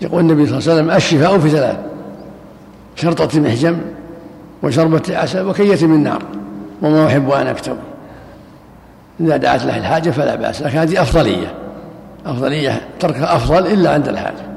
يقول 0.00 0.20
النبي 0.20 0.46
صلى 0.46 0.58
الله 0.58 0.70
عليه 0.70 0.80
وسلم 0.80 0.90
الشفاء 0.96 1.38
في 1.38 1.50
ثلاث 1.50 1.76
شرطة 2.94 3.40
محجم 3.40 3.76
وشربة 4.62 5.02
عسل 5.08 5.46
وكية 5.46 5.86
من 5.86 6.02
نار 6.02 6.22
وما 6.82 7.06
أحب 7.06 7.30
أن 7.30 7.46
أكتب. 7.46 7.76
إذا 9.20 9.36
دعت 9.36 9.64
له 9.64 9.76
الحاجة 9.76 10.10
فلا 10.10 10.34
بأس 10.34 10.62
لكن 10.62 10.78
هذه 10.78 11.02
أفضلية. 11.02 11.54
أفضلية 12.26 12.80
تركها 13.00 13.36
أفضل 13.36 13.66
إلا 13.66 13.92
عند 13.92 14.08
الحاجة. 14.08 14.50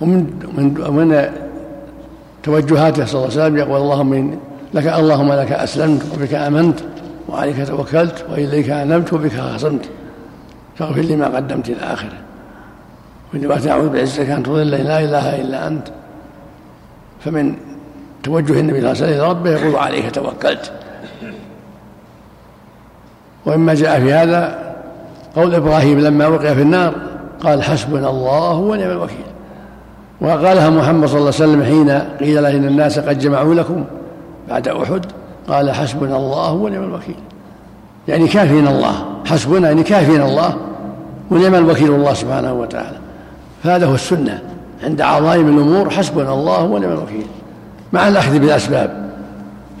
ومن 0.00 0.26
من 0.56 0.94
من 0.96 1.30
توجهاته 2.42 3.04
صلى 3.04 3.14
الله 3.14 3.32
عليه 3.32 3.42
وسلم 3.42 3.56
يقول 3.56 3.80
اللهم 3.80 4.38
لك 4.74 4.86
اللهم 4.86 5.32
لك 5.32 5.52
أسلمت 5.52 6.02
وبك 6.14 6.34
آمنت 6.34 6.80
وعليك 7.28 7.66
توكلت 7.66 8.26
وإليك 8.30 8.70
أنبت 8.70 9.12
وبك 9.12 9.32
خصمت 9.32 9.88
فاغفر 10.76 11.00
لي 11.00 11.16
ما 11.16 11.36
قدمت 11.36 11.68
إلى 11.68 11.80
آخره. 11.80 12.18
وإني 13.34 13.70
أعوذ 13.70 13.88
بعزتك 13.88 14.30
أن 14.30 14.42
تضل 14.42 14.70
لا 14.70 15.00
إله 15.00 15.40
إلا 15.40 15.66
أنت. 15.68 15.88
فمن 17.20 17.54
توجه 18.22 18.60
النبي 18.60 18.80
صلى 18.80 18.92
الله 18.92 19.02
عليه 19.02 19.04
وسلم 19.04 19.20
إلى 19.20 19.28
ربه 19.28 19.50
يقول 19.50 19.76
عليك 19.76 20.10
توكلت. 20.10 20.72
ومما 23.46 23.74
جاء 23.74 24.00
في 24.00 24.12
هذا 24.12 24.72
قول 25.36 25.54
إبراهيم 25.54 26.00
لما 26.00 26.26
وقع 26.26 26.54
في 26.54 26.62
النار 26.62 26.94
قال 27.42 27.62
حسبنا 27.62 28.10
الله 28.10 28.54
ونعم 28.54 28.90
الوكيل. 28.90 29.26
وقالها 30.20 30.70
محمد 30.70 31.08
صلى 31.08 31.18
الله 31.18 31.32
عليه 31.40 31.44
وسلم 31.44 31.64
حين 31.64 31.90
قيل 32.20 32.42
له 32.42 32.56
إن 32.56 32.64
الناس 32.64 32.98
قد 32.98 33.18
جمعوا 33.18 33.54
لكم 33.54 33.84
بعد 34.48 34.68
أحد 34.68 35.06
قال 35.48 35.70
حسبنا 35.70 36.16
الله 36.16 36.52
ونعم 36.52 36.82
الوكيل. 36.82 37.16
يعني 38.08 38.28
كافينا 38.28 38.70
الله 38.70 39.04
حسبنا 39.26 39.68
يعني 39.68 39.82
كافينا 39.82 40.24
الله 40.24 40.56
ونعم 41.30 41.54
الوكيل 41.54 41.94
الله 41.94 42.14
سبحانه 42.14 42.52
وتعالى. 42.52 42.98
فهذا 43.64 43.86
هو 43.86 43.94
السنة. 43.94 44.42
عند 44.84 45.00
عظائم 45.00 45.48
الأمور 45.48 45.90
حسبنا 45.90 46.32
الله 46.32 46.62
ونعم 46.62 46.92
الوكيل 46.92 47.26
مع 47.92 48.08
الأخذ 48.08 48.38
بالأسباب. 48.38 49.12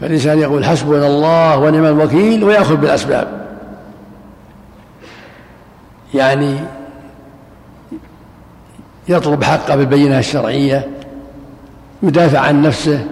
فالإنسان 0.00 0.38
يقول 0.38 0.64
حسبنا 0.64 1.06
الله 1.06 1.58
ونعم 1.58 1.84
الوكيل 1.84 2.44
ويأخذ 2.44 2.76
بالأسباب. 2.76 3.28
يعني 6.14 6.56
يطلب 9.08 9.44
حقه 9.44 9.76
بالبينة 9.76 10.18
الشرعية 10.18 10.88
يدافع 12.02 12.38
عن 12.38 12.62
نفسه 12.62 13.06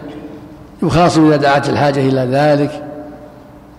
يخاصم 0.83 1.27
إذا 1.27 1.37
دعت 1.37 1.69
الحاجة 1.69 2.01
إلى 2.01 2.21
ذلك. 2.21 2.90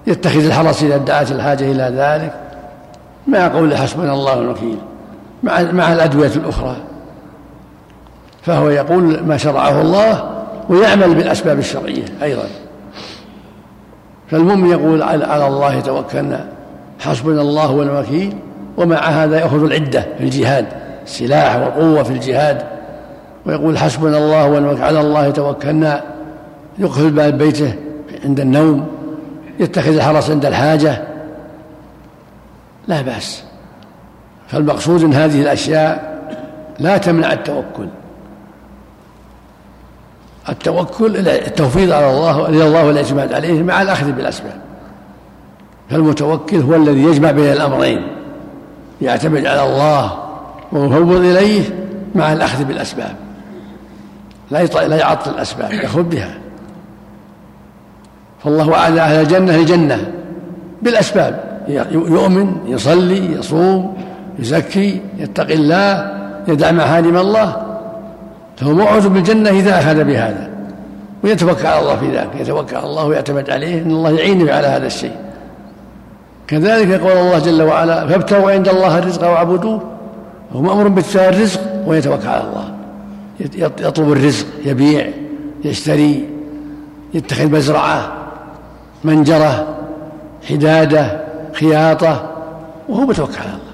يتخذ 0.08 0.46
الحرس 0.46 0.84
إذا 0.84 0.98
دعت 0.98 1.32
الحاجة 1.32 1.72
إلى 1.72 1.94
ذلك 1.98 2.34
مع 3.28 3.48
قول 3.48 3.78
حسبنا 3.78 4.14
الله 4.14 4.40
الوكيل 4.40 4.78
مع 5.44 5.62
مع 5.62 5.94
الأدوية 5.94 6.32
الأخرى. 6.36 6.76
فهو 8.42 8.70
يقول 8.70 9.24
ما 9.24 9.38
شرعه 9.38 9.82
الله 9.82 10.30
ويعمل 10.70 11.16
بالأسباب 11.16 11.60
الشرعية 11.60 12.06
أيضا. 12.24 12.44
فالمؤمن 14.32 14.70
يقول 14.70 15.04
على 15.04 15.48
الله 15.48 15.80
توكلنا 15.80 16.46
حسبنا 17.00 17.42
الله 17.42 17.72
والوكيل 17.72 18.34
ومع 18.78 18.98
هذا 18.98 19.40
يأخذ 19.40 19.64
العدة 19.64 20.06
في 20.18 20.24
الجهاد 20.24 20.66
السلاح 21.04 21.56
والقوة 21.56 22.04
في 22.04 22.14
الجهاد. 22.14 22.64
ويقول 23.46 23.78
حسبنا 23.78 24.18
الله 24.18 24.46
ونوكل 24.46 24.82
على 24.82 25.02
الله 25.02 25.30
توكلنا 25.30 26.04
يقفل 26.80 27.12
باب 27.12 27.38
بيته 27.38 27.74
عند 28.26 28.40
النوم. 28.40 28.88
يتخذ 29.60 29.96
الحرس 29.96 30.30
عند 30.30 30.46
الحاجة؟ 30.46 31.08
لا 32.88 33.02
بأس. 33.02 33.44
فالمقصود 34.48 35.04
ان 35.04 35.14
هذه 35.14 35.42
الأشياء 35.42 36.22
لا 36.80 36.98
تمنع 36.98 37.34
التوكل. 37.34 37.88
التوكل 40.50 41.28
التوفيض 41.28 41.92
على 41.92 42.10
الله 42.10 42.50
إلى 42.50 42.68
الله 42.68 42.86
والاعتماد 42.86 43.34
عليه 43.34 43.64
مع 43.64 43.82
الأخذ 43.82 44.12
بالأسباب. 44.12 44.62
فالمتوكل 45.90 46.58
هو 46.58 46.76
الذي 46.76 47.04
يجمع 47.04 47.32
بين 47.32 47.52
الأمرين. 47.52 48.08
يعتمد 49.02 49.46
على 49.46 49.64
الله 49.64 50.24
ويفوض 50.72 51.12
إليه 51.12 51.64
مع 52.16 52.34
الأخذ 52.34 52.64
بالأسباب. 52.64 53.16
لا 54.52 54.98
يعطل 54.98 55.32
الأسباب 55.32 55.74
ياخذ 55.74 56.04
بها. 56.04 56.38
فالله 58.44 58.76
أعلى 58.76 59.02
أهل 59.02 59.22
الجنة 59.22 59.56
الجنه 59.56 60.12
بالأسباب. 60.82 61.62
يؤمن 61.92 62.56
يصلي 62.68 63.34
يصوم 63.40 63.98
يزكي 64.40 65.02
يتقي 65.18 65.54
الله 65.54 66.12
يدع 66.48 66.72
محارم 66.72 67.18
الله. 67.18 67.56
فهو 68.58 68.74
موعود 68.74 69.06
بالجنة 69.14 69.50
إذا 69.50 69.80
أخذ 69.80 70.04
بهذا 70.04 70.50
ويتوكل 71.24 71.68
على 71.68 71.80
الله 71.80 71.96
في 71.96 72.18
ذلك 72.18 72.30
يتوكل 72.40 72.76
على 72.76 72.86
الله 72.86 73.06
ويعتمد 73.06 73.50
عليه 73.50 73.82
أن 73.82 73.92
الله 73.92 74.12
يعينه 74.12 74.54
على 74.54 74.68
هذا 74.68 74.88
الشيء. 74.88 75.16
كذلك 76.48 76.88
يقول 76.88 77.12
الله 77.12 77.40
جل 77.40 77.62
وعلا 77.62 78.08
فابتغوا 78.08 78.52
عند 78.52 78.70
الله 78.70 78.98
الرزق 79.00 79.30
واعبدوه 79.30 79.82
هو 80.54 80.62
مأمور 80.62 80.88
باتباع 80.88 81.30
الرزق 81.30 81.62
ويتوكل 81.88 82.28
على 82.28 82.44
الله. 82.44 82.74
يطلب 83.58 84.12
الرزق 84.12 84.46
يبيع 84.66 85.08
يشتري 85.66 86.30
يتخذ 87.14 87.52
مزرعة. 87.52 88.12
منجرة 89.04 89.68
حدادة 90.50 91.22
خياطة 91.54 92.30
وهو 92.90 93.02
متوكل 93.02 93.38
على 93.40 93.48
الله. 93.48 93.72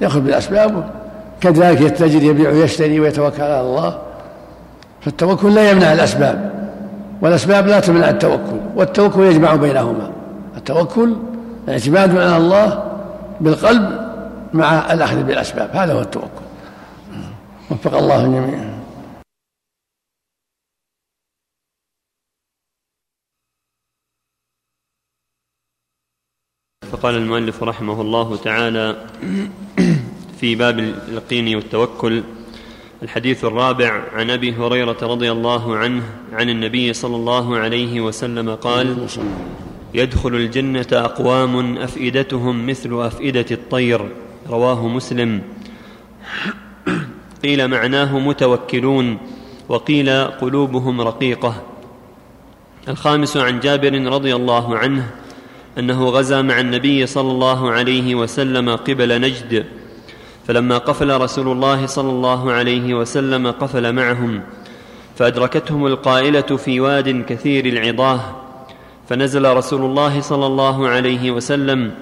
يأخذ 0.00 0.20
بالأسباب 0.20 0.90
كذلك 1.40 1.80
يتجر 1.80 2.22
يبيع 2.22 2.50
ويشتري 2.50 3.00
ويتوكل 3.00 3.42
على 3.42 3.60
الله. 3.60 3.98
فالتوكل 5.00 5.54
لا 5.54 5.70
يمنع 5.70 5.92
الأسباب 5.92 6.50
والأسباب 7.20 7.66
لا 7.66 7.80
تمنع 7.80 8.08
التوكل 8.08 8.60
والتوكل 8.76 9.22
يجمع 9.22 9.54
بينهما. 9.54 10.10
التوكل 10.56 11.16
الاعتماد 11.68 12.18
على 12.18 12.36
الله 12.36 12.82
بالقلب 13.40 13.90
مع 14.52 14.92
الأخذ 14.92 15.22
بالأسباب 15.22 15.70
هذا 15.72 15.92
هو 15.92 16.00
التوكل. 16.00 16.26
وفق 17.70 17.96
الله 17.96 18.24
الجميع. 18.24 18.73
فقال 26.94 27.14
المؤلف 27.14 27.62
رحمه 27.62 28.00
الله 28.00 28.36
تعالى 28.36 28.96
في 30.40 30.54
باب 30.54 30.78
اليقين 30.78 31.56
والتوكل 31.56 32.22
الحديث 33.02 33.44
الرابع 33.44 34.02
عن 34.12 34.30
أبي 34.30 34.52
هريرة 34.52 34.96
رضي 35.02 35.32
الله 35.32 35.76
عنه 35.76 36.02
عن 36.32 36.50
النبي 36.50 36.92
صلى 36.92 37.16
الله 37.16 37.56
عليه 37.56 38.00
وسلم 38.00 38.54
قال 38.54 39.06
يدخل 39.94 40.34
الجنة 40.34 40.86
أقوام 40.92 41.78
أفئدتهم 41.78 42.66
مثل 42.66 43.06
أفئدة 43.06 43.46
الطير 43.50 44.08
رواه 44.48 44.88
مسلم. 44.88 45.42
قيل 47.44 47.68
معناه 47.68 48.18
متوكلون 48.18 49.18
وقيل 49.68 50.24
قلوبهم 50.24 51.00
رقيقة. 51.00 51.62
الخامس 52.88 53.36
عن 53.36 53.60
جابر 53.60 54.12
رضي 54.12 54.34
الله 54.34 54.78
عنه 54.78 55.23
أنه 55.78 56.08
غزا 56.08 56.42
مع 56.42 56.60
النبي 56.60 57.06
صلى 57.06 57.30
الله 57.30 57.70
عليه 57.70 58.14
وسلم 58.14 58.76
قبل 58.76 59.20
نجد 59.20 59.64
فلما 60.46 60.78
قفل 60.78 61.20
رسول 61.20 61.48
الله 61.48 61.86
صلى 61.86 62.10
الله 62.10 62.52
عليه 62.52 62.94
وسلم 62.94 63.50
قفل 63.50 63.92
معهم 63.92 64.42
فأدركتهم 65.16 65.86
القائلة 65.86 66.40
في 66.40 66.80
واد 66.80 67.24
كثير 67.28 67.66
العضاه 67.66 68.20
فنزل 69.08 69.56
رسول 69.56 69.84
الله 69.84 70.20
صلى 70.20 70.46
الله 70.46 70.88
عليه 70.88 71.30
وسلم 71.30 71.94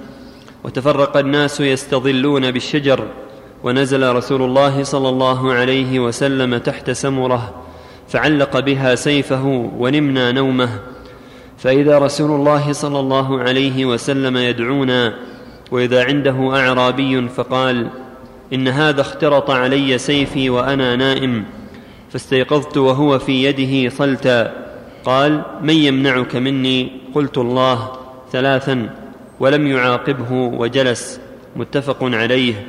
وتفرق 0.64 1.16
الناس 1.16 1.60
يستظلون 1.60 2.50
بالشجر 2.50 3.06
ونزل 3.64 4.14
رسول 4.14 4.42
الله 4.42 4.82
صلى 4.82 5.08
الله 5.08 5.52
عليه 5.52 6.00
وسلم 6.00 6.56
تحت 6.56 6.90
سمرة 6.90 7.54
فعلق 8.08 8.60
بها 8.60 8.94
سيفه 8.94 9.70
ونمنا 9.78 10.32
نومه 10.32 10.78
فإذا 11.62 11.98
رسول 11.98 12.30
الله 12.30 12.72
صلى 12.72 13.00
الله 13.00 13.40
عليه 13.40 13.84
وسلم 13.84 14.36
يدعونا 14.36 15.14
وإذا 15.70 16.04
عنده 16.04 16.56
أعرابي 16.56 17.28
فقال 17.28 17.88
إن 18.52 18.68
هذا 18.68 19.00
اخترط 19.00 19.50
علي 19.50 19.98
سيفي 19.98 20.50
وأنا 20.50 20.96
نائم 20.96 21.44
فاستيقظت 22.10 22.76
وهو 22.76 23.18
في 23.18 23.44
يده 23.44 23.90
صلتا. 23.90 24.52
قال 25.04 25.42
من 25.62 25.74
يمنعك 25.74 26.36
مني؟ 26.36 26.92
قلت 27.14 27.38
الله 27.38 27.92
ثلاثا 28.32 28.90
ولم 29.40 29.66
يعاقبه 29.66 30.32
وجلس 30.32 31.20
متفق 31.56 31.98
عليه. 32.02 32.66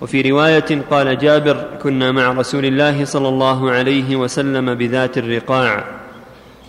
وفي 0.00 0.30
رواية 0.30 0.82
قال 0.90 1.18
جابر 1.18 1.64
كنا 1.82 2.12
مع 2.12 2.32
رسول 2.32 2.64
الله 2.64 3.04
صلى 3.04 3.28
الله 3.28 3.70
عليه 3.70 4.16
وسلم 4.16 4.74
بذات 4.74 5.18
الرقاع. 5.18 6.01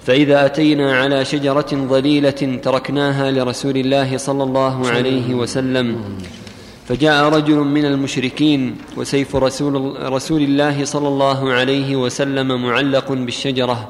فإذا 0.05 0.45
أتينا 0.45 0.97
على 0.97 1.25
شجرة 1.25 1.67
ظليلة 1.73 2.59
تركناها 2.63 3.31
لرسول 3.31 3.77
الله 3.77 4.17
صلى 4.17 4.43
الله 4.43 4.87
عليه 4.89 5.33
وسلم 5.33 6.17
فجاء 6.87 7.29
رجل 7.29 7.55
من 7.55 7.85
المشركين 7.85 8.75
وسيف 8.97 9.35
رسول, 9.35 9.95
رسول 10.13 10.41
الله 10.41 10.85
صلى 10.85 11.07
الله 11.07 11.51
عليه 11.51 11.95
وسلم 11.95 12.63
معلق 12.63 13.11
بالشجرة 13.11 13.89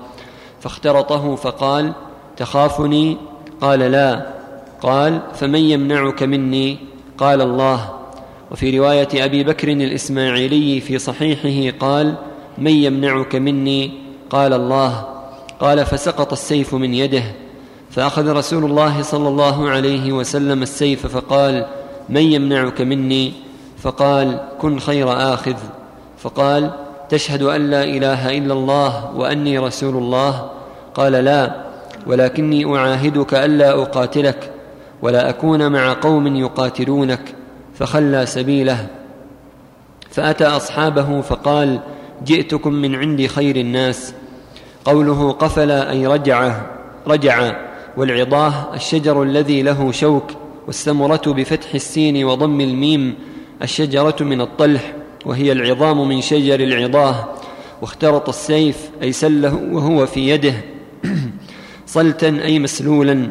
فاخترطه 0.62 1.36
فقال 1.36 1.94
تخافني؟ 2.38 3.18
قال 3.62 3.80
لا. 3.80 4.34
قال 4.82 5.22
فمن 5.34 5.60
يمنعك 5.60 6.24
مني؟ 6.24 6.78
قال 7.18 7.42
الله. 7.42 7.90
وفي 8.52 8.80
رواية 8.80 9.26
أبي 9.26 9.44
بكر 9.44 9.68
الإسماعيلي 9.72 10.82
في 10.82 10.98
صحيحه 10.98 11.78
قال 11.80 12.16
من 12.58 12.72
يمنعك 12.72 13.36
مني؟ 13.36 13.92
قال 14.30 14.54
الله. 14.54 15.13
قال 15.60 15.86
فسقط 15.86 16.32
السيف 16.32 16.76
من 16.76 16.94
يده 16.94 17.24
فأخذ 17.92 18.32
رسول 18.32 18.66
الله 18.66 19.02
صلى 19.02 19.28
الله 19.28 19.70
عليه 19.70 20.12
وسلم 20.12 20.62
السيف 20.62 21.08
فقال 21.08 21.66
من 22.10 22.22
يمنعك 22.22 22.82
مني؟ 22.82 23.34
فقال 23.78 24.40
كن 24.60 24.80
خير 24.80 25.34
آخذ. 25.34 25.56
فقال 26.18 26.72
تشهد 27.10 27.42
أن 27.42 27.70
لا 27.70 27.84
إله 27.84 28.38
إلا 28.38 28.54
الله 28.54 29.16
وأني 29.16 29.60
رسول 29.60 29.96
الله؟ 29.98 30.50
قال 30.94 31.12
لا 31.12 31.64
ولكني 32.08 32.78
أعاهدك 32.78 33.34
ألا 33.34 33.82
أقاتلك 33.82 34.52
ولا 35.02 35.30
أكون 35.30 35.72
مع 35.72 35.94
قوم 35.94 36.36
يقاتلونك 36.36 37.36
فخلى 37.76 38.26
سبيله. 38.26 38.88
فأتى 40.12 40.46
أصحابه 40.46 41.22
فقال 41.22 41.80
جئتكم 42.26 42.74
من 42.74 42.96
عند 42.96 43.28
خير 43.28 43.56
الناس. 43.56 44.14
قوله 44.86 45.32
قفل 45.32 45.72
أي 45.72 46.08
رجع 46.08 46.62
رجع 47.08 47.56
والعضاه 47.98 48.76
الشجر 48.76 49.24
الذي 49.24 49.62
له 49.62 49.92
شوك 49.92 50.32
والثمرة 50.68 51.22
بفتح 51.28 51.74
السين 51.74 52.26
وضم 52.26 52.62
الميم 52.62 53.16
الشجرة 53.62 54.16
من 54.22 54.42
الطلح 54.42 54.94
وهي 55.26 55.52
العظام 55.52 56.08
من 56.08 56.22
شجر 56.22 56.60
العضاه 56.60 57.26
واخترط 57.82 58.30
السيف 58.30 58.90
أي 59.02 59.12
سله 59.12 59.56
وهو 59.72 60.06
في 60.06 60.30
يده 60.30 60.54
صلتا 61.86 62.28
أي 62.28 62.60
مسلولا 62.60 63.30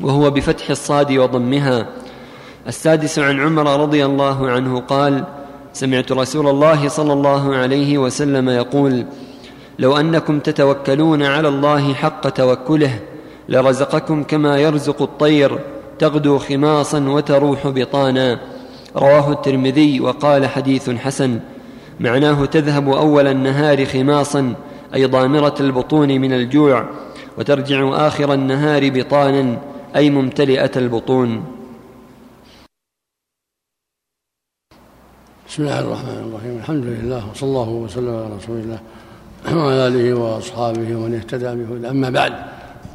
وهو 0.00 0.30
بفتح 0.30 0.70
الصاد 0.70 1.12
وضمها. 1.12 1.86
السادس 2.68 3.18
عن 3.18 3.40
عمر 3.40 3.80
رضي 3.80 4.04
الله 4.04 4.50
عنه 4.50 4.80
قال 4.80 5.24
سمعت 5.72 6.12
رسول 6.12 6.48
الله 6.48 6.88
صلى 6.88 7.12
الله 7.12 7.56
عليه 7.56 7.98
وسلم 7.98 8.48
يقول 8.48 9.06
لو 9.78 9.96
أنكم 9.96 10.38
تتوكلون 10.38 11.22
على 11.22 11.48
الله 11.48 11.94
حق 11.94 12.28
توكله 12.28 13.00
لرزقكم 13.48 14.22
كما 14.22 14.58
يرزق 14.58 15.02
الطير 15.02 15.58
تغدو 15.98 16.38
خماصا 16.38 17.08
وتروح 17.08 17.68
بطانا. 17.68 18.40
رواه 18.96 19.32
الترمذي 19.32 20.00
وقال 20.00 20.46
حديث 20.46 20.90
حسن. 20.90 21.40
معناه 22.00 22.44
تذهب 22.44 22.88
أول 22.88 23.26
النهار 23.26 23.84
خماصا 23.84 24.54
أي 24.94 25.06
ضامرة 25.06 25.54
البطون 25.60 26.08
من 26.08 26.32
الجوع 26.32 26.88
وترجع 27.38 28.06
آخر 28.06 28.34
النهار 28.34 28.90
بطانا 28.90 29.58
أي 29.96 30.10
ممتلئة 30.10 30.70
البطون. 30.76 31.44
بسم 35.48 35.62
الله 35.62 35.80
الرحمن 35.80 36.18
الرحيم. 36.28 36.56
الحمد 36.56 36.84
لله 36.84 37.30
وصلى 37.30 37.48
الله 37.48 37.68
وسلم 37.68 38.14
على 38.16 38.36
رسول 38.36 38.58
الله. 38.60 38.80
وعلى 39.46 39.86
آله 39.86 40.14
وأصحابه 40.14 40.96
ومن 40.96 41.14
اهتدى 41.14 41.44
بهدى 41.44 41.88
أما 41.88 42.10
بعد 42.10 42.32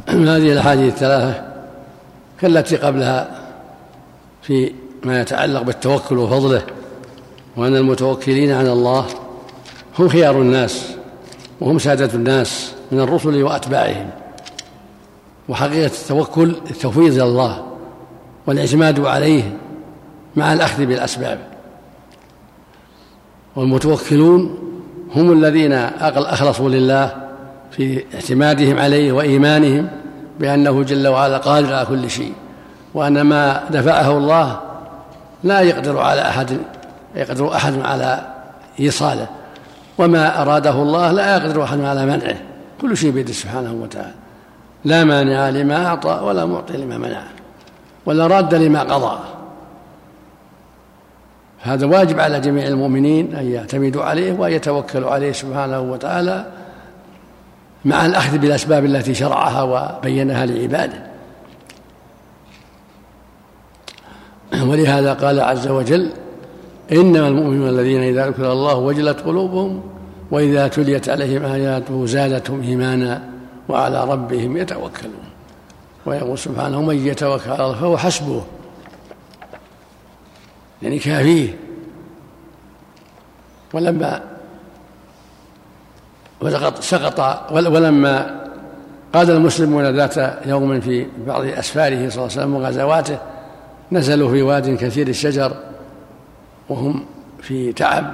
هذه 0.07 0.51
الأحاديث 0.51 0.93
الثلاثة 0.93 1.43
كالتي 2.41 2.77
قبلها 2.77 3.41
في 4.41 4.71
ما 5.03 5.21
يتعلق 5.21 5.61
بالتوكل 5.61 6.17
وفضله 6.17 6.61
وأن 7.57 7.75
المتوكلين 7.75 8.51
على 8.51 8.73
الله 8.73 9.05
هم 9.99 10.09
خيار 10.09 10.41
الناس 10.41 10.95
وهم 11.61 11.79
سادة 11.79 12.13
الناس 12.13 12.73
من 12.91 12.99
الرسل 12.99 13.43
وأتباعهم. 13.43 14.09
وحقيقة 15.49 15.85
التوكل 15.85 16.55
التفويض 16.71 17.13
إلى 17.13 17.23
الله 17.23 17.65
والإعتماد 18.47 18.99
عليه 18.99 19.57
مع 20.35 20.53
الأخذ 20.53 20.85
بالأسباب. 20.85 21.39
والمتوكلون 23.55 24.66
هم 25.15 25.31
الذين 25.31 25.73
أخلصوا 26.01 26.69
لله 26.69 27.15
في 27.71 28.03
اعتمادهم 28.13 28.79
عليه 28.79 29.11
وإيمانهم 29.11 29.87
بأنه 30.39 30.83
جل 30.83 31.07
وعلا 31.07 31.37
قادر 31.37 31.73
على 31.73 31.85
كل 31.85 32.09
شيء 32.09 32.33
وأن 32.93 33.21
ما 33.21 33.63
دفعه 33.69 34.17
الله 34.17 34.59
لا 35.43 35.61
يقدر 35.61 35.99
على 35.99 36.21
أحد 36.21 36.57
يقدر 37.15 37.55
أحد 37.55 37.79
على 37.81 38.21
إيصاله 38.79 39.27
وما 39.97 40.41
أراده 40.41 40.71
الله 40.71 41.11
لا 41.11 41.37
يقدر 41.37 41.63
أحد 41.63 41.81
على 41.81 42.05
منعه 42.05 42.37
كل 42.81 42.97
شيء 42.97 43.11
بيده 43.11 43.33
سبحانه 43.33 43.73
وتعالى. 43.73 44.13
لا 44.85 45.03
مانع 45.03 45.49
لما 45.49 45.85
أعطى 45.85 46.19
ولا 46.23 46.45
معطي 46.45 46.77
لما 46.77 46.97
منع 46.97 47.21
ولا 48.05 48.27
راد 48.27 48.55
لما 48.55 48.79
قضى. 48.83 49.19
هذا 51.61 51.85
واجب 51.85 52.19
على 52.19 52.39
جميع 52.39 52.67
المؤمنين 52.67 53.35
أن 53.35 53.51
يعتمدوا 53.51 54.03
عليه 54.03 54.33
وأن 54.33 54.51
يتوكلوا 54.51 55.11
عليه 55.11 55.31
سبحانه 55.31 55.79
وتعالى 55.79 56.45
مع 57.85 58.05
الأخذ 58.05 58.37
بالأسباب 58.37 58.85
التي 58.85 59.13
شرعها 59.13 59.61
وبينها 59.61 60.45
لعباده. 60.45 61.07
ولهذا 64.63 65.13
قال 65.13 65.39
عز 65.39 65.67
وجل 65.67 66.11
إنما 66.91 67.27
المؤمنون 67.27 67.69
الذين 67.69 68.01
إذا 68.01 68.27
ذكر 68.27 68.51
الله 68.51 68.75
وجلت 68.75 69.19
قلوبهم 69.19 69.83
وإذا 70.31 70.67
تليت 70.67 71.09
عليهم 71.09 71.45
آياته 71.45 72.05
زادتهم 72.05 72.61
إيمانا 72.61 73.23
وعلى 73.69 74.03
ربهم 74.03 74.57
يتوكلون. 74.57 75.27
ويقول 76.05 76.37
سبحانه 76.37 76.81
من 76.81 77.07
يتوكل 77.07 77.51
على 77.51 77.65
الله 77.65 77.75
فهو 77.75 77.97
حسبه. 77.97 78.43
يعني 80.81 80.99
كافيه. 80.99 81.57
ولما 83.73 84.21
ولقد 86.41 86.79
سقط 86.81 87.51
ولما 87.51 88.45
قاد 89.13 89.29
المسلمون 89.29 89.95
ذات 89.95 90.45
يوم 90.45 90.81
في 90.81 91.05
بعض 91.27 91.45
أسفاره 91.45 91.95
صلى 91.95 92.05
الله 92.05 92.15
عليه 92.15 92.25
وسلم 92.25 92.55
وغزواته 92.55 93.17
نزلوا 93.91 94.29
في 94.29 94.41
واد 94.41 94.75
كثير 94.75 95.07
الشجر 95.07 95.53
وهم 96.69 97.05
في 97.41 97.73
تعب 97.73 98.11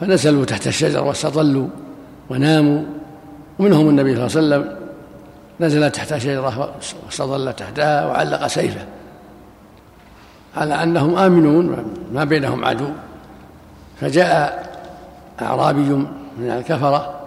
فنزلوا 0.00 0.44
تحت 0.44 0.66
الشجر 0.66 1.04
واستظلوا 1.04 1.68
وناموا. 2.30 2.82
ومنهم 3.58 3.88
النبي 3.88 4.28
صلى 4.28 4.42
الله 4.42 4.56
عليه 4.56 4.66
وسلم 4.66 4.78
نزل 5.60 5.90
تحت 5.90 6.16
شجرة 6.16 6.74
واستظل 7.06 7.52
تحتها 7.52 8.06
وعلق 8.06 8.46
سيفه. 8.46 8.86
على 10.56 10.82
أنهم 10.82 11.18
آمنون 11.18 11.84
ما 12.12 12.24
بينهم 12.24 12.64
عدو. 12.64 12.88
فجاء 14.00 14.62
أعرابي 15.42 16.06
من 16.38 16.50
الكفرة 16.50 17.20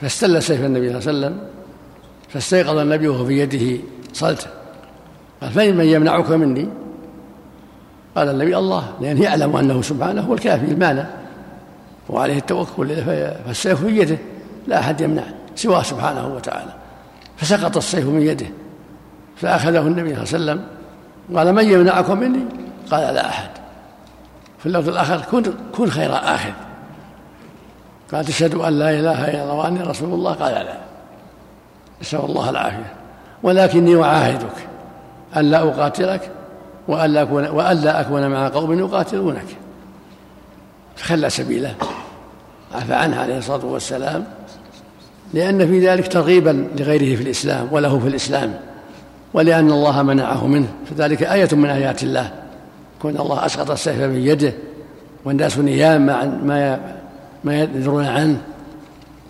فاستل 0.00 0.42
سيف 0.42 0.64
النبي 0.64 1.00
صلى 1.00 1.10
الله 1.10 1.26
عليه 1.26 1.36
وسلم 1.36 1.48
فاستيقظ 2.28 2.78
النبي 2.78 3.08
وهو 3.08 3.26
في 3.26 3.38
يده 3.38 3.82
صلته 4.12 4.46
قال 5.40 5.50
فمن 5.50 5.84
يمنعك 5.84 6.30
مني؟ 6.30 6.68
قال 8.16 8.28
النبي 8.28 8.56
الله 8.56 8.92
لأنه 9.00 9.22
يعلم 9.22 9.56
أنه 9.56 9.82
سبحانه 9.82 10.20
هو 10.20 10.34
الكافي 10.34 10.72
المانع 10.72 11.06
وعليه 12.08 12.38
التوكل 12.38 12.96
فالسيف 12.96 13.84
في 13.84 13.98
يده 13.98 14.18
لا 14.66 14.78
أحد 14.78 15.00
يمنع 15.00 15.24
سواه 15.56 15.82
سبحانه 15.82 16.34
وتعالى. 16.34 16.72
فسقط 17.36 17.76
السيف 17.76 18.06
من 18.06 18.22
يده 18.22 18.46
فأخذه 19.36 19.80
النبي 19.80 20.14
صلى 20.26 20.40
الله 20.40 20.52
عليه 20.52 20.62
وسلم. 20.62 20.64
قال 21.36 21.52
من 21.52 21.64
يمنعكم 21.64 22.20
مني؟ 22.20 22.44
قال 22.90 23.14
لا 23.14 23.28
أحد. 23.28 23.50
في 24.58 24.66
اللفظ 24.66 24.88
الآخر 24.88 25.20
كن 25.30 25.42
كن 25.74 25.90
خير 25.90 26.14
آخذ 26.14 26.50
قال 28.12 28.24
تشهد 28.24 28.54
أن 28.54 28.78
لا 28.78 28.90
إله 28.90 29.30
إلا 29.30 29.42
الله 29.42 29.54
وأني 29.54 29.80
رسول 29.80 30.14
الله؟ 30.14 30.32
قال 30.32 30.54
لا. 30.54 30.76
نسأل 32.02 32.20
الله 32.20 32.50
العافية. 32.50 32.92
ولكني 33.42 34.02
أعاهدك 34.02 34.68
أن 35.36 35.50
لا 35.50 35.62
أقاتلك 35.62 36.30
وأن 36.88 37.10
لا 37.10 37.22
أكون 37.22 37.48
وأن 37.48 37.76
لا 37.76 38.00
أكون 38.00 38.28
مع 38.28 38.48
قوم 38.48 38.78
يقاتلونك. 38.78 39.46
فخلى 40.96 41.30
سبيله. 41.30 41.74
عفى 42.74 42.94
عنه 42.94 43.20
عليه 43.20 43.38
الصلاة 43.38 43.64
والسلام. 43.64 44.24
لأن 45.34 45.66
في 45.66 45.88
ذلك 45.88 46.12
ترغيبا 46.12 46.68
لغيره 46.76 47.16
في 47.16 47.22
الإسلام 47.22 47.68
وله 47.70 47.98
في 47.98 48.08
الإسلام. 48.08 48.71
ولأن 49.34 49.70
الله 49.70 50.02
منعه 50.02 50.46
منه. 50.46 50.68
فذلك 50.90 51.22
آية 51.22 51.48
من 51.52 51.70
آيات 51.70 52.02
الله. 52.02 52.30
كون 53.02 53.16
الله 53.16 53.46
أسقط 53.46 53.70
السيف 53.70 54.00
من 54.00 54.26
يده 54.26 54.52
والناس 55.24 55.58
نيام 55.58 56.06
ما 56.46 56.80
ما 57.44 57.60
يدرون 57.60 58.04
عنه. 58.04 58.40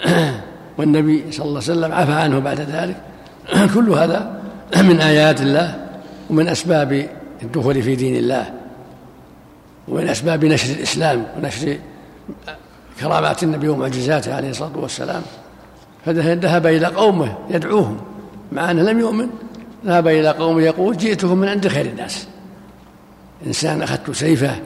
والنبي 0.79 1.25
صلى 1.31 1.45
الله 1.47 1.61
عليه 1.63 1.73
وسلم 1.73 1.93
عفى 1.93 2.13
عنه 2.13 2.39
بعد 2.39 2.61
ذلك. 2.61 2.97
كل 3.75 3.91
هذا 3.91 4.41
من 4.89 5.01
آيات 5.01 5.41
الله 5.41 5.87
ومن 6.31 6.49
أسباب 6.49 7.09
الدخول 7.43 7.83
في 7.83 7.97
دين 7.97 8.17
الله. 8.17 8.51
ومن 9.89 10.09
أسباب 10.09 10.45
نشر 10.45 10.75
الإسلام 10.75 11.25
ونشر 11.39 11.77
كرامات 13.01 13.43
النبي 13.43 13.69
ومعجزاته 13.69 14.35
عليه 14.35 14.51
الصلاة 14.51 14.79
والسلام. 14.79 15.23
فذهب 16.05 16.67
إلى 16.67 16.87
قومه 16.87 17.35
يدعوهم 17.51 18.01
مع 18.53 18.71
أنه 18.71 18.83
لم 18.83 19.01
يؤمن. 19.01 19.29
ذهب 19.87 20.09
إلى 20.09 20.28
قومه 20.28 20.62
يقول 20.62 20.97
جئتكم 20.97 21.39
من 21.39 21.49
عند 21.49 21.68
خير 21.68 21.87
الناس. 21.87 22.26
إنسان 23.47 23.83
أخذت 23.83 24.11
سيفه 24.11 24.57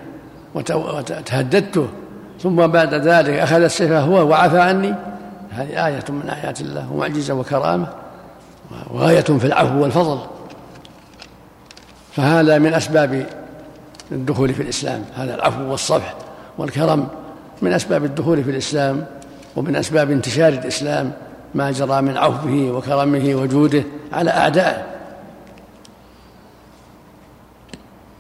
وتهددته 0.55 1.89
ثم 2.43 2.67
بعد 2.67 2.95
ذلك 2.95 3.39
أخذ 3.39 3.63
السيف 3.63 3.93
هو 3.93 4.29
وعفى 4.29 4.59
عني. 4.59 4.95
هذه 5.51 5.87
آية 5.87 6.05
من 6.09 6.29
آيات 6.29 6.61
الله 6.61 6.93
ومعجزة 6.93 7.35
وكرامة 7.35 7.87
وغاية 8.91 9.21
في 9.21 9.45
العفو 9.45 9.83
والفضل. 9.83 10.19
فهذا 12.13 12.59
من 12.59 12.75
أسباب 12.75 13.27
الدخول 14.13 14.55
في 14.55 14.63
الإسلام 14.63 15.05
هذا 15.17 15.35
العفو 15.35 15.63
والصفح 15.63 16.15
والكرم. 16.59 17.09
من 17.63 17.73
أسباب 17.73 18.05
الدخول 18.05 18.45
في 18.45 18.51
الإسلام 18.51 19.07
ومن 19.57 19.77
أسباب 19.77 20.11
انتشار 20.11 20.49
الإسلام 20.49 21.13
ما 21.55 21.71
جرى 21.71 22.03
من 22.03 22.17
عفوه 22.17 22.71
وكرمه 22.71 23.35
وجوده 23.35 23.83
على 24.13 24.31
أعدائه. 24.31 24.96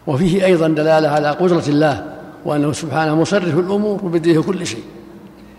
وفيه 0.06 0.44
أيضا 0.44 0.68
دلالة 0.68 1.08
على 1.08 1.30
قدرة 1.30 1.64
الله 1.68 2.12
وأنه 2.44 2.72
سبحانه 2.72 3.14
مصرف 3.14 3.58
الأمور 3.58 4.04
وبيده 4.04 4.42
كل 4.42 4.66
شيء. 4.66 4.84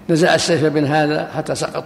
نزع 0.09 0.35
السيف 0.35 0.63
من 0.63 0.85
هذا 0.85 1.29
حتى 1.35 1.55
سقط 1.55 1.83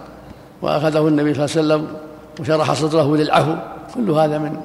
وأخذه 0.62 1.08
النبي 1.08 1.34
صلى 1.34 1.44
الله 1.44 1.74
عليه 1.74 1.84
وسلم 1.84 1.96
وشرح 2.40 2.72
صدره 2.72 3.16
للعفو. 3.16 3.54
كل 3.94 4.10
هذا 4.10 4.38
من 4.38 4.60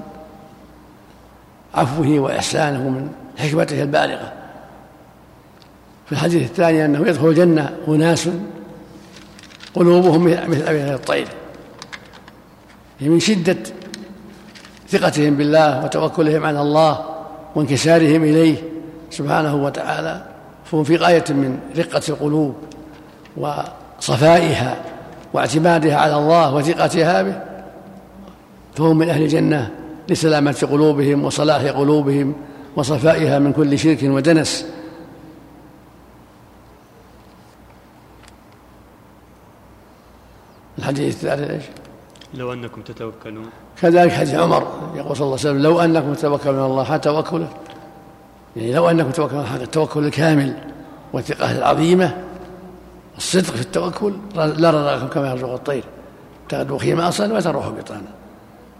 عفوه 1.76 2.20
وإحسانه 2.20 2.88
ومن 2.88 3.10
حكمته 3.38 3.82
البالغة. 3.84 4.34
في 6.06 6.12
الحديث 6.12 6.50
الثاني 6.50 6.86
أنه 6.86 7.08
يدخل 7.08 7.28
الجنة 7.28 7.76
أناس 7.88 8.30
قلوبهم 9.74 10.24
مثل 10.24 10.62
أبي 10.62 10.94
الطير. 10.94 11.28
من 13.02 13.20
شدة 13.20 13.58
ثقتهم 14.90 15.36
بالله 15.36 15.86
وتوكلهم 15.86 16.46
على 16.46 16.62
الله. 16.62 17.17
وانكسارهم 17.58 18.24
إليه 18.24 18.56
سبحانه 19.10 19.56
وتعالى 19.56 20.26
فهم 20.66 20.84
في 20.84 20.96
غاية 20.96 21.24
من 21.30 21.60
رقة 21.78 22.02
القلوب 22.10 22.56
وصفائها 23.38 24.78
واعتمادها 25.34 25.98
على 25.98 26.16
الله 26.16 26.56
وثقتها 26.56 27.22
به 27.22 27.40
فهم 28.76 28.98
من 28.98 29.10
أهل 29.10 29.24
الجنة 29.24 29.72
لسلامة 30.10 30.68
قلوبهم 30.72 31.26
وصلاح 31.26 31.62
قلوبهم 31.62 32.34
وصفائها 32.76 33.40
من 33.40 33.54
كل 33.54 33.80
شرك 33.80 34.00
ودنس 34.04 34.66
الحديث 40.78 41.16
الثالث 41.24 41.52
إيش؟ 41.52 41.64
لو 42.38 42.54
أنكم 42.54 42.82
تتوكلون. 42.82 43.50
كذلك 43.82 44.12
حديث 44.12 44.36
عمر 44.36 44.68
يقول 44.96 45.16
صلى 45.16 45.26
الله 45.26 45.38
عليه 45.40 45.50
وسلم 45.50 45.62
لو 45.62 45.82
أنكم 45.82 46.14
تتوكلون 46.14 46.60
على 46.60 46.66
الله 46.66 46.84
حتى 46.84 47.10
توكله. 47.10 47.48
يعني 48.56 48.74
لو 48.74 48.90
أنكم 48.90 49.12
توكلون 49.12 49.46
حق 49.46 49.62
التوكل 49.62 50.06
الكامل 50.06 50.54
والثقة 51.14 51.52
العظيمة 51.52 52.18
الصدق 53.18 53.54
في 53.54 53.62
التوكل 53.62 54.14
لرزقكم 54.36 55.08
كما 55.08 55.30
يرزق 55.30 55.54
الطير. 55.54 55.84
تغدو 56.50 56.78
خماصا 56.78 57.34
وتروح 57.34 57.68
بطانا 57.68 58.12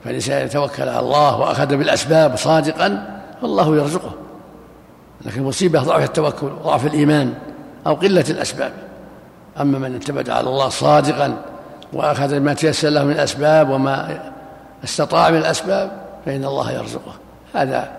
فالإنسان 0.04 0.46
يتوكل 0.46 0.90
على 0.90 1.00
الله 1.00 1.40
وأخذ 1.40 1.76
بالأسباب 1.76 2.36
صادقا 2.36 3.20
فالله 3.42 3.76
يرزقه. 3.76 4.12
لكن 5.26 5.42
المصيبة 5.42 5.84
ضعف 5.84 6.04
التوكل 6.04 6.48
وضعف 6.48 6.86
الإيمان 6.86 7.34
أو 7.88 7.94
قلة 7.94 8.26
الأسباب. 8.30 8.74
أما 9.62 9.80
من 9.80 9.94
اعتمد 9.94 10.30
على 10.30 10.50
الله 10.50 10.70
صادقا 10.70 11.38
وأخذ 11.94 12.40
ما 12.40 12.54
تيسر 12.54 12.90
له 12.90 13.04
من 13.04 13.12
الأسباب 13.12 13.70
وما 13.70 14.20
استطاع 14.84 15.30
من 15.30 15.38
الأسباب 15.38 15.92
فإن 16.26 16.46
الله 16.46 16.72
يرزقه. 16.72 17.14
هذا 17.56 17.92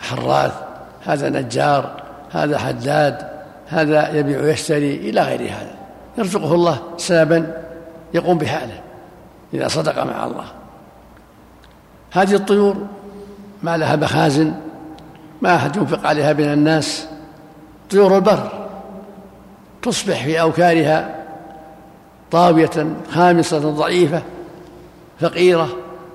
حراث 0.00 0.52
هذا 1.06 1.28
نجار 1.28 2.02
هذا 2.32 2.58
حداد 2.58 3.28
هذا 3.68 4.18
يبيع 4.18 4.40
ويشتري 4.40 4.94
إلى 4.96 5.22
غير 5.22 5.40
هذا. 5.40 5.74
يرزقه 6.18 6.54
الله 6.54 6.78
سببا 6.96 7.62
يقوم 8.14 8.38
بحاله 8.38 8.80
إذا 9.54 9.68
صدق 9.68 10.04
مع 10.04 10.26
الله. 10.26 10.44
هذه 12.12 12.34
الطيور 12.34 12.76
ما 13.62 13.76
لها 13.76 13.96
مخازن 13.96 14.54
ما 15.42 15.56
أحد 15.56 15.76
ينفق 15.76 16.06
عليها 16.06 16.32
من 16.32 16.52
الناس. 16.52 17.06
طيور 17.90 18.16
البر 18.16 18.68
تصبح 19.82 20.24
في 20.24 20.40
أوكارها 20.40 21.17
طاوية 22.30 22.96
خامصة 23.10 23.58
ضعيفة 23.58 24.22
فقيرة 25.20 25.68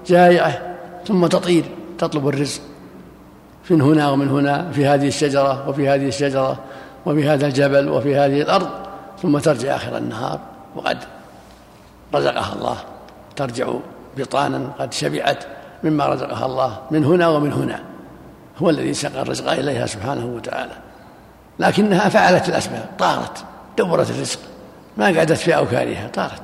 جائعة 0.07 0.61
ثم 1.07 1.27
تطير 1.27 1.65
تطلب 1.97 2.27
الرزق. 2.27 2.61
من 3.69 3.81
هنا 3.81 4.11
ومن 4.11 4.29
هنا 4.29 4.71
في 4.71 4.85
هذه 4.85 5.07
الشجرة 5.07 5.69
وفي 5.69 5.89
هذه 5.89 6.07
الشجرة 6.07 6.59
وفي 7.05 7.29
هذا 7.29 7.47
الجبل 7.47 7.89
وفي 7.89 8.15
هذه 8.15 8.41
الأرض 8.41 8.69
ثم 9.21 9.37
ترجع 9.37 9.75
آخر 9.75 9.97
النهار. 9.97 10.39
وقد 10.75 10.97
رزقها 12.15 12.53
الله. 12.53 12.77
ترجع 13.35 13.73
بطانا 14.17 14.69
قد 14.79 14.93
شبعت 14.93 15.43
مما 15.83 16.05
رزقها 16.05 16.45
الله. 16.45 16.77
من 16.91 17.05
هنا 17.05 17.27
ومن 17.27 17.53
هنا. 17.53 17.79
هو 18.61 18.69
الذي 18.69 18.93
سقى 18.93 19.21
الرزق 19.21 19.51
إليها 19.51 19.85
سبحانه 19.85 20.25
وتعالى. 20.25 20.73
لكنها 21.59 22.09
فعلت 22.09 22.49
الأسباب 22.49 22.89
طارت 22.99 23.43
دورت 23.77 24.09
الرزق. 24.09 24.39
ما 24.97 25.05
قعدت 25.05 25.31
في 25.31 25.55
أوكارها 25.57 26.07
طارت. 26.07 26.41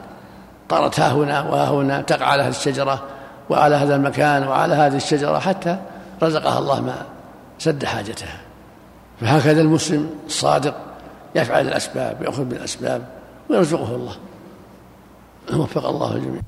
طارت 0.69 0.99
ها 0.99 1.11
هنا 1.11 1.41
وها 1.41 1.69
هنا 1.69 2.01
تقع 2.01 2.25
على 2.25 2.43
هذه 2.43 2.49
الشجرة 2.49 3.07
وعلى 3.49 3.75
هذا 3.75 3.95
المكان 3.95 4.47
وعلى 4.47 4.73
هذه 4.75 4.95
الشجرة 4.95 5.39
حتى 5.39 5.77
رزقها 6.23 6.59
الله 6.59 6.81
ما 6.81 7.05
سد 7.59 7.85
حاجتها. 7.85 8.41
فهكذا 9.21 9.61
المسلم 9.61 10.09
الصادق 10.25 10.75
يفعل 11.35 11.67
الأسباب 11.67 12.21
ويأخذ 12.21 12.43
بالأسباب 12.43 13.07
ويرزقه 13.49 13.95
الله. 13.95 14.15
وفق 15.53 15.85
الله 15.85 16.15
الجميع. 16.15 16.41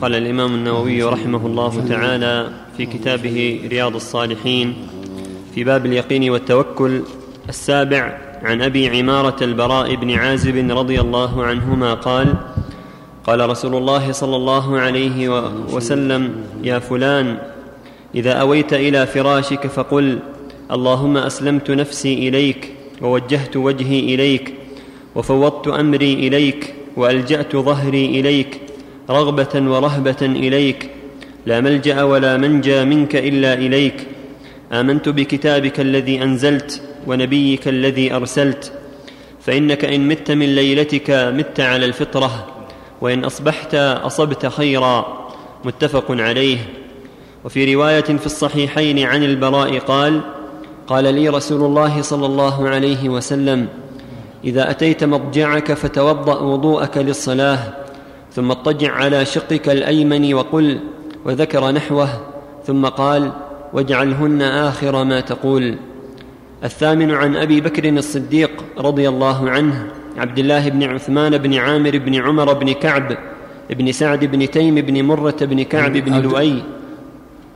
قال 0.00 0.14
الإمام 0.14 0.54
النووي 0.54 1.02
رحمه 1.02 1.46
الله 1.46 1.88
تعالى 1.88 2.52
في 2.76 2.86
كتابه 2.86 3.68
رياض 3.70 3.94
الصالحين 3.94 4.88
في 5.54 5.64
باب 5.64 5.86
اليقين 5.86 6.30
والتوكل 6.30 7.02
السابع 7.48 8.18
عن 8.42 8.62
أبي 8.62 8.88
عمارة 8.98 9.44
البراء 9.44 9.94
بن 9.94 10.10
عازب 10.10 10.70
رضي 10.70 11.00
الله 11.00 11.44
عنهما 11.44 11.94
قال 11.94 12.34
قال 13.24 13.50
رسول 13.50 13.74
الله 13.74 14.12
صلى 14.12 14.36
الله 14.36 14.78
عليه 14.78 15.28
وسلم 15.72 16.44
يا 16.62 16.78
فلان 16.78 17.38
إذا 18.14 18.32
أويت 18.32 18.72
إلى 18.72 19.06
فراشك 19.06 19.66
فقل 19.66 20.18
اللهم 20.70 21.16
أسلمت 21.16 21.70
نفسي 21.70 22.28
إليك 22.28 22.72
ووجهت 23.02 23.56
وجهي 23.56 24.14
إليك 24.14 24.54
وفوضت 25.14 25.68
أمري 25.68 26.12
إليك 26.14 26.74
وألجأت 26.96 27.56
ظهري 27.56 28.06
إليك 28.20 28.60
رغبة 29.10 29.70
ورهبة 29.70 30.22
إليك 30.22 30.90
لا 31.46 31.60
ملجأ 31.60 32.02
ولا 32.02 32.36
منجى 32.36 32.84
منك 32.84 33.16
إلا 33.16 33.54
إليك 33.54 34.06
آمنت 34.72 35.08
بكتابك 35.08 35.80
الذي 35.80 36.22
أنزلت 36.22 36.82
ونبيك 37.06 37.68
الذي 37.68 38.14
أرسلت 38.14 38.72
فإنك 39.40 39.84
إن 39.84 40.08
مت 40.08 40.30
من 40.30 40.54
ليلتك 40.54 41.10
مت 41.10 41.60
على 41.60 41.86
الفطرة 41.86 42.46
وإن 43.00 43.24
أصبحت 43.24 43.74
أصبت 43.74 44.46
خيرا 44.46 45.26
متفق 45.64 46.04
عليه. 46.10 46.58
وفي 47.44 47.74
رواية 47.74 48.00
في 48.00 48.26
الصحيحين 48.26 48.98
عن 48.98 49.22
البراء 49.22 49.78
قال 49.78 50.20
قال 50.86 51.14
لي 51.14 51.28
رسول 51.28 51.62
الله 51.62 52.02
صلى 52.02 52.26
الله 52.26 52.68
عليه 52.68 53.08
وسلم 53.08 53.68
إذا 54.44 54.70
أتيت 54.70 55.04
مضجعك 55.04 55.72
فتوضأ 55.72 56.40
وضوءك 56.40 56.98
للصلاة 56.98 57.58
ثم 58.32 58.50
اضطجع 58.50 58.92
على 58.92 59.24
شقك 59.24 59.68
الأيمن 59.68 60.34
وقل 60.34 60.80
وذكر 61.24 61.70
نحوه 61.70 62.08
ثم 62.66 62.86
قال 62.86 63.32
واجعلهن 63.72 64.42
آخر 64.42 65.04
ما 65.04 65.20
تقول. 65.20 65.76
الثامن 66.64 67.10
عن 67.10 67.36
أبي 67.36 67.60
بكر 67.60 67.88
الصديق 67.88 68.64
رضي 68.78 69.08
الله 69.08 69.50
عنه 69.50 69.86
عبد 70.16 70.38
الله 70.38 70.68
بن 70.68 70.82
عثمان 70.82 71.38
بن 71.38 71.54
عامر 71.54 71.98
بن 71.98 72.14
عمر 72.14 72.52
بن 72.52 72.72
كعب 72.72 73.16
بن 73.70 73.92
سعد 73.92 74.24
بن 74.24 74.50
تيم 74.50 74.74
بن 74.74 75.02
مرة 75.04 75.36
بن 75.40 75.62
كعب 75.62 75.92
بن 75.92 76.20
لؤي. 76.20 76.62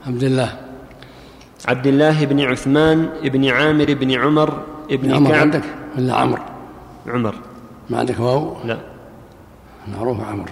عبد 0.06 0.22
الله. 0.22 0.50
عبد 1.68 1.86
الله 1.86 2.24
بن 2.24 2.40
عثمان 2.40 3.08
بن 3.24 3.48
عامر 3.48 3.94
بن 3.94 4.12
عمر 4.12 4.62
بن 4.90 5.12
عمر 5.12 5.30
كعب. 5.30 5.40
عندك؟ 5.40 5.64
ولا 5.98 6.14
عمر. 6.14 6.40
عمر. 7.06 7.34
ما 7.90 7.98
عندك 7.98 8.20
واو؟ 8.20 8.56
لا. 8.64 8.78
معروف 9.88 10.18
عمر. 10.20 10.48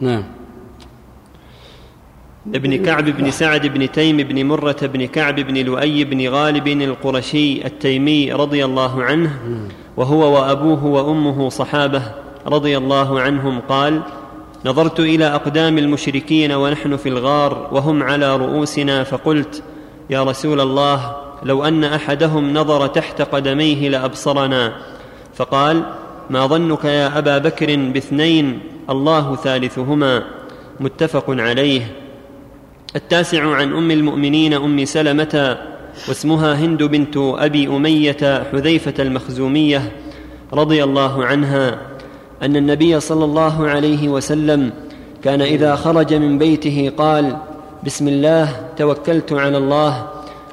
نعم. 0.00 0.22
ابن 2.54 2.84
كعب 2.84 3.04
بن 3.04 3.30
سعد 3.30 3.66
بن 3.66 3.92
تيم 3.92 4.16
بن 4.16 4.46
مرة 4.46 4.76
بن 4.82 5.06
كعب 5.06 5.40
بن 5.40 5.56
لؤي 5.56 6.04
بن 6.04 6.28
غالب 6.28 6.68
القرشي 6.68 7.66
التيمي 7.66 8.32
رضي 8.32 8.64
الله 8.64 9.02
عنه 9.02 9.30
وهو 9.96 10.34
وأبوه 10.34 10.86
وأمه 10.86 11.48
صحابة 11.48 12.02
رضي 12.46 12.76
الله 12.76 13.20
عنهم 13.20 13.60
قال 13.60 14.00
نظرت 14.64 15.00
إلى 15.00 15.24
أقدام 15.24 15.78
المشركين 15.78 16.52
ونحن 16.52 16.96
في 16.96 17.08
الغار 17.08 17.68
وهم 17.72 18.02
على 18.02 18.36
رؤوسنا 18.36 19.04
فقلت 19.04 19.62
يا 20.10 20.22
رسول 20.22 20.60
الله 20.60 21.16
لو 21.42 21.64
أن 21.64 21.84
أحدهم 21.84 22.54
نظر 22.54 22.86
تحت 22.86 23.22
قدميه 23.22 23.88
لأبصرنا. 23.88 24.72
فقال 25.34 25.82
ما 26.30 26.46
ظنك 26.46 26.84
يا 26.84 27.18
أبا 27.18 27.38
بكر 27.38 27.76
باثنين 27.76 28.60
الله 28.90 29.36
ثالثهما. 29.36 30.22
متفق 30.80 31.24
عليه. 31.28 32.09
التاسع 32.96 33.54
عن 33.54 33.72
أم 33.72 33.90
المؤمنين 33.90 34.54
أم 34.54 34.84
سلمة 34.84 35.58
واسمها 36.08 36.54
هند 36.54 36.82
بنت 36.82 37.16
أبي 37.16 37.68
أمية 37.68 38.44
حذيفة 38.52 38.94
المخزومية 38.98 39.92
رضي 40.52 40.84
الله 40.84 41.24
عنها 41.24 41.78
أن 42.42 42.56
النبي 42.56 43.00
صلى 43.00 43.24
الله 43.24 43.68
عليه 43.68 44.08
وسلم 44.08 44.72
كان 45.22 45.42
إذا 45.42 45.76
خرج 45.76 46.14
من 46.14 46.38
بيته 46.38 46.92
قال 46.96 47.36
بسم 47.86 48.08
الله 48.08 48.56
توكلت 48.76 49.32
على 49.32 49.58
الله 49.58 50.06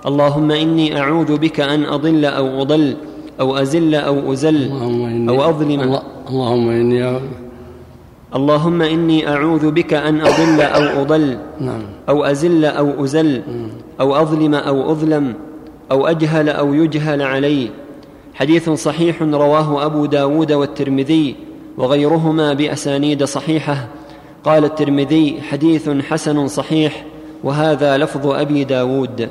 اللهم 0.05 0.51
إني 0.51 0.99
أعوذ 0.99 1.37
بك 1.37 1.59
أن 1.59 1.85
أضل 1.85 2.25
أو 2.25 2.61
أضل 2.61 2.95
أو 3.39 3.57
أزل 3.57 3.95
أو 3.95 4.33
أزل 4.33 4.71
أو 5.29 5.49
أظلم. 5.49 5.99
اللهم 6.29 6.69
إني 6.69 7.19
اللهم 8.35 8.81
إني 8.81 9.27
أعوذ 9.27 9.71
بك 9.71 9.93
أن 9.93 10.21
أضل 10.21 10.61
أو 10.61 11.01
أضل 11.01 11.37
نعم. 11.59 11.81
أو 12.09 12.23
أزل 12.25 12.65
أو 12.65 13.03
أزل 13.03 13.41
أو 13.99 14.15
أظلم 14.15 14.55
أو 14.55 14.91
أظلم 14.91 15.33
أو 15.91 16.07
أجهل 16.07 16.49
أو 16.49 16.73
يجهل 16.73 17.21
علي. 17.21 17.71
حديث 18.33 18.69
صحيح 18.69 19.21
رواه 19.21 19.85
أبو 19.85 20.05
داود 20.05 20.51
والترمذي 20.51 21.35
وغيرهما 21.77 22.53
بأسانيد 22.53 23.23
صحيحة. 23.23 23.87
قال 24.43 24.65
الترمذي 24.65 25.41
حديث 25.41 25.89
حسن 25.89 26.47
صحيح 26.47 27.05
وهذا 27.43 27.97
لفظ 27.97 28.27
أبي 28.27 28.63
داود. 28.63 29.29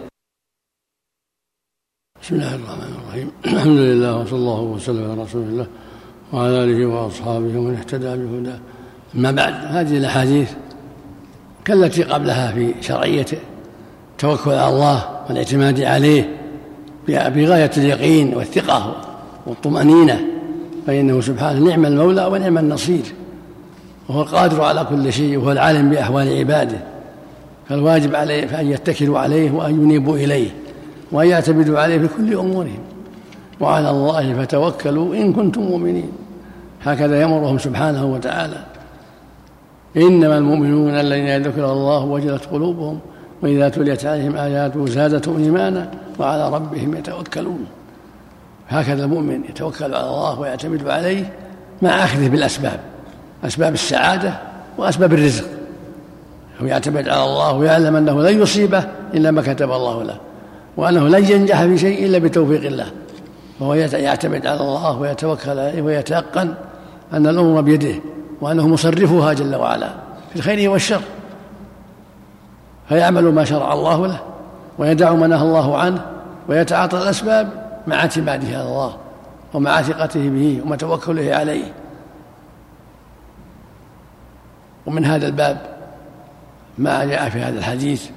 بسم 2.22 2.34
الله 2.34 2.54
الرحمن 2.54 2.94
الرحيم. 2.98 3.30
الحمد 3.54 3.78
لله 3.78 4.20
وصلى 4.20 4.38
الله 4.38 4.60
وسلم 4.60 5.10
على 5.10 5.22
رسول 5.22 5.42
الله 5.42 5.66
وعلى 6.32 6.64
آله 6.64 6.86
وأصحابه 6.86 7.58
ومن 7.58 7.74
اهتدى 7.74 8.16
بهداه. 8.16 8.75
أما 9.16 9.30
بعد 9.30 9.54
هذه 9.66 9.96
الأحاديث 9.98 10.50
كالتي 11.64 12.02
قبلها 12.02 12.52
في 12.52 12.74
شرعية 12.80 13.26
التوكل 14.12 14.50
على 14.50 14.68
الله 14.68 15.04
والاعتماد 15.28 15.80
عليه 15.80 16.28
بغاية 17.08 17.70
اليقين 17.76 18.34
والثقة 18.34 18.96
والطمأنينة 19.46 20.20
فإنه 20.86 21.20
سبحانه 21.20 21.60
نعم 21.60 21.86
المولى 21.86 22.26
ونعم 22.26 22.58
النصير 22.58 23.02
وهو 24.08 24.22
القادر 24.22 24.62
على 24.62 24.84
كل 24.84 25.12
شيء 25.12 25.38
وهو 25.38 25.52
العالم 25.52 25.90
بأحوال 25.90 26.38
عباده 26.38 26.78
فالواجب 27.68 28.14
عليه 28.14 28.46
فأن 28.46 28.70
يتكلوا 28.70 29.18
عليه 29.18 29.50
وأن 29.50 29.82
ينيبوا 29.82 30.16
إليه 30.16 30.50
وأن 31.12 31.28
يعتمدوا 31.28 31.80
عليه 31.80 31.98
في 31.98 32.08
كل 32.16 32.34
أمورهم 32.34 32.78
وعلى 33.60 33.90
الله 33.90 34.34
فتوكلوا 34.34 35.14
إن 35.14 35.32
كنتم 35.32 35.62
مؤمنين. 35.62 36.12
هكذا 36.84 37.22
يمرهم 37.22 37.58
سبحانه 37.58 38.04
وتعالى. 38.04 38.75
إنما 39.96 40.38
المؤمنون 40.38 40.90
الذين 40.90 41.26
يذكر 41.26 41.72
الله 41.72 42.04
وجلت 42.04 42.44
قلوبهم 42.44 42.98
وإذا 43.42 43.68
تليت 43.68 44.06
عليهم 44.06 44.36
آياته 44.36 44.86
زادتهم 44.86 45.42
إيمانا 45.42 45.90
وعلى 46.18 46.48
ربهم 46.48 46.94
يتوكلون. 46.96 47.66
هكذا 48.68 49.04
المؤمن 49.04 49.44
يتوكل 49.44 49.84
على 49.84 50.00
الله 50.00 50.40
ويعتمد 50.40 50.88
عليه 50.88 51.32
مع 51.82 51.90
أخذه 51.90 52.28
بالأسباب 52.28 52.80
أسباب 53.44 53.74
السعادة 53.74 54.34
وأسباب 54.78 55.12
الرزق. 55.12 55.44
هو 56.62 56.66
يعتمد 56.66 57.08
على 57.08 57.24
الله 57.24 57.52
ويعلم 57.52 57.96
أنه 57.96 58.22
لن 58.22 58.42
يصيبه 58.42 58.84
إلا 59.14 59.30
ما 59.30 59.42
كتب 59.42 59.72
الله 59.72 60.02
له 60.02 60.16
وأنه 60.76 61.08
لن 61.08 61.24
ينجح 61.24 61.64
في 61.64 61.78
شيء 61.78 62.06
إلا 62.06 62.18
بتوفيق 62.18 62.66
الله. 62.66 62.86
فهو 63.60 63.74
يعتمد 63.74 64.46
على 64.46 64.60
الله 64.60 64.98
ويتوكل 64.98 65.50
عليه 65.50 65.82
ويتيقن 65.82 66.54
أن 67.12 67.26
الأمور 67.26 67.60
بيده. 67.60 67.94
وأنه 68.40 68.68
مصرفها 68.68 69.32
جل 69.32 69.56
وعلا 69.56 69.88
في 70.30 70.36
الخير 70.36 70.70
والشر 70.70 71.02
فيعمل 72.88 73.24
ما 73.24 73.44
شرع 73.44 73.72
الله 73.72 74.06
له 74.06 74.20
ويدع 74.78 75.12
ما 75.12 75.26
نهى 75.26 75.42
الله 75.42 75.78
عنه 75.78 76.06
ويتعاطى 76.48 76.98
الأسباب 76.98 77.66
مع 77.86 77.96
اعتماده 77.96 78.48
على 78.48 78.62
الله 78.62 78.96
ومع 79.54 79.82
ثقته 79.82 80.28
به 80.28 80.60
ومع 80.64 80.76
توكله 80.76 81.34
عليه. 81.34 81.72
ومن 84.86 85.04
هذا 85.04 85.26
الباب 85.26 85.58
ما 86.78 87.04
جاء 87.04 87.28
في 87.28 87.38
هذا 87.38 87.58
الحديث 87.58 88.08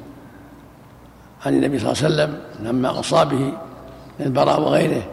عن 1.45 1.53
النبي 1.53 1.79
صلى 1.79 1.91
الله 1.91 2.03
عليه 2.03 2.13
وسلم 2.13 2.39
لما 2.67 2.89
أوصى 2.89 3.25
به 3.25 3.53
البراء 4.19 4.61
وغيره 4.61 5.03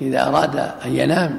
إذا 0.00 0.28
أراد 0.28 0.56
أن 0.56 0.96
ينام 0.96 1.38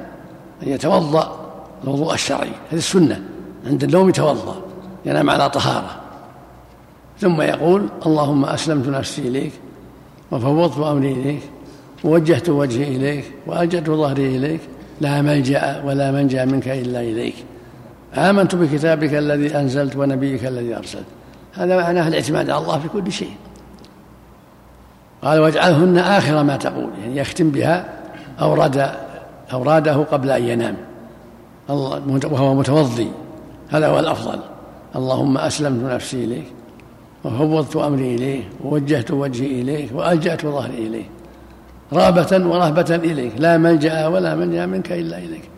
أن 0.62 0.68
يتوضأ 0.68 1.39
الوضوء 1.84 2.14
الشرعي 2.14 2.50
هذه 2.70 2.78
السنة 2.78 3.22
عند 3.66 3.84
النوم 3.84 4.08
يتوضأ 4.08 4.56
ينام 5.06 5.30
على 5.30 5.50
طهارة. 5.50 6.00
ثم 7.20 7.40
يقول 7.40 7.86
اللهم 8.06 8.44
أسلمت 8.44 8.88
نفسي 8.88 9.28
إليك 9.28 9.52
وفوضت 10.30 10.78
أمري 10.78 11.12
إليك 11.12 11.42
ووجهت 12.04 12.48
وجهي 12.48 12.96
إليك 12.96 13.24
وألجأت 13.46 13.90
ظهري 13.90 14.36
إليك 14.36 14.60
لا 15.00 15.22
ملجأ 15.22 15.82
ولا 15.84 16.12
منجأ 16.12 16.44
منك 16.44 16.68
إلا 16.68 17.00
إليك. 17.00 17.34
آمنت 18.14 18.54
بكتابك 18.54 19.14
الذي 19.14 19.56
أنزلت 19.56 19.96
ونبيك 19.96 20.46
الذي 20.46 20.76
أرسلت. 20.76 21.04
هذا 21.54 21.76
معناه 21.76 22.08
الاعتماد 22.08 22.50
على 22.50 22.62
الله 22.62 22.78
في 22.78 22.88
كل 22.88 23.12
شيء. 23.12 23.32
قال 25.22 25.40
واجعلهن 25.40 25.98
آخر 25.98 26.42
ما 26.42 26.56
تقول. 26.56 26.90
يعني 27.02 27.16
يختم 27.16 27.50
بها 27.50 27.88
أورد 28.40 28.90
أوراده 29.52 29.96
قبل 29.96 30.30
أن 30.30 30.44
ينام. 30.44 30.76
وهو 31.70 32.54
متوضي. 32.54 33.10
هذا 33.68 33.86
هو 33.86 33.98
الأفضل. 33.98 34.38
اللهم 34.96 35.38
أسلمت 35.38 35.92
نفسي 35.92 36.24
إليك 36.24 36.52
وفوضت 37.24 37.76
أمري 37.76 38.14
إليه 38.14 38.42
ووجهت 38.64 39.10
وجهي 39.10 39.60
إليك 39.60 39.90
وألجأت 39.94 40.46
ظهري 40.46 40.86
إليك. 40.86 41.10
رغبة 41.92 42.46
ورهبة 42.46 42.94
إليك. 42.94 43.32
لا 43.38 43.58
ملجأ 43.58 44.06
ولا 44.06 44.34
منجا 44.34 44.66
منك 44.66 44.92
إلا 44.92 45.18
إليك. 45.18 45.48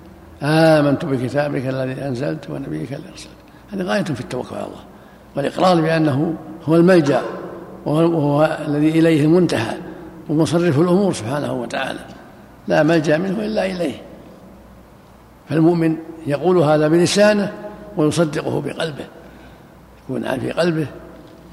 آمنت 0.42 1.04
بكتابك 1.04 1.66
الذي 1.66 1.92
أنزلت 1.92 2.50
ونبيك 2.50 2.92
الذي 2.92 3.08
أرسلت. 3.12 3.28
هذه 3.72 3.82
غاية 3.82 4.02
في 4.02 4.20
التوكل 4.20 4.54
على 4.54 4.64
الله. 4.64 4.82
والإقرار 5.36 5.80
بأنه 5.80 6.34
هو 6.64 6.76
الملجأ 6.76 7.22
وهو 7.86 8.58
الذي 8.68 8.88
إليه 8.88 9.24
المنتهى 9.24 9.76
ومصرف 10.28 10.78
الأمور 10.78 11.12
سبحانه 11.12 11.52
وتعالى. 11.52 12.00
لا 12.68 12.82
ملجأ 12.82 13.18
منه 13.18 13.44
إلا 13.44 13.66
إليه. 13.66 13.94
فالمؤمن 15.52 15.96
يقول 16.26 16.58
هذا 16.58 16.88
بلسانه 16.88 17.52
ويصدقه 17.96 18.60
بقلبه 18.60 19.04
يكون 20.04 20.38
في 20.38 20.50
قلبه 20.50 20.86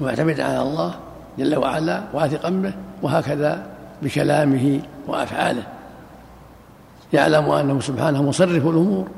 معتمدا 0.00 0.44
على 0.44 0.62
الله 0.62 0.94
جل 1.38 1.56
وعلا 1.56 2.02
واثقا 2.12 2.50
به 2.50 2.72
وهكذا 3.02 3.66
بكلامه 4.02 4.80
وأفعاله. 5.08 5.62
يعلم 7.12 7.50
أنه 7.50 7.80
سبحانه 7.80 8.22
مصرف 8.22 8.66
الأمور 8.66 9.08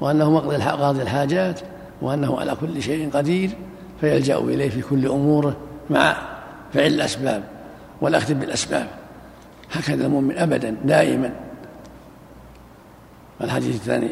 وأنه 0.00 0.38
قاضي 0.38 1.02
الحاجات 1.02 1.60
وأنه 2.02 2.40
على 2.40 2.54
كل 2.60 2.82
شيء 2.82 3.10
قدير 3.10 3.50
فيلجأ 4.00 4.38
إليه 4.38 4.70
في 4.70 4.82
كل 4.82 5.06
أموره 5.06 5.56
مع 5.90 6.16
فعل 6.74 6.86
الأسباب 6.86 7.42
والأخذ 8.00 8.34
بالأسباب. 8.34 8.86
هكذا 9.72 10.06
المؤمن 10.06 10.38
ابدا 10.38 10.76
دائما. 10.84 11.30
الحديث 13.42 13.74
الثاني. 13.74 14.08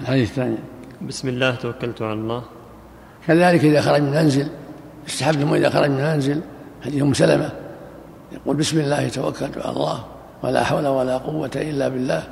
الحديث 0.00 0.30
الثاني. 0.30 0.56
بسم 1.02 1.28
الله 1.28 1.54
توكلت 1.54 2.02
على 2.02 2.12
الله. 2.12 2.42
كذلك 3.26 3.64
إذا 3.64 3.80
خرج 3.80 4.00
من 4.00 4.08
المنزل 4.08 4.48
المؤمن 5.22 5.56
إذا 5.56 5.70
خرج 5.70 5.90
من 5.90 6.00
المنزل 6.00 6.40
حديث 6.84 7.02
أم 7.02 7.14
سلمة. 7.14 7.50
يقول 8.32 8.56
بسم 8.56 8.80
الله 8.80 9.08
توكلت 9.08 9.58
على 9.58 9.76
الله 9.76 10.04
ولا 10.42 10.64
حول 10.64 10.86
ولا 10.86 11.16
قوة 11.18 11.50
إلا 11.56 11.88
بالله. 11.88 12.22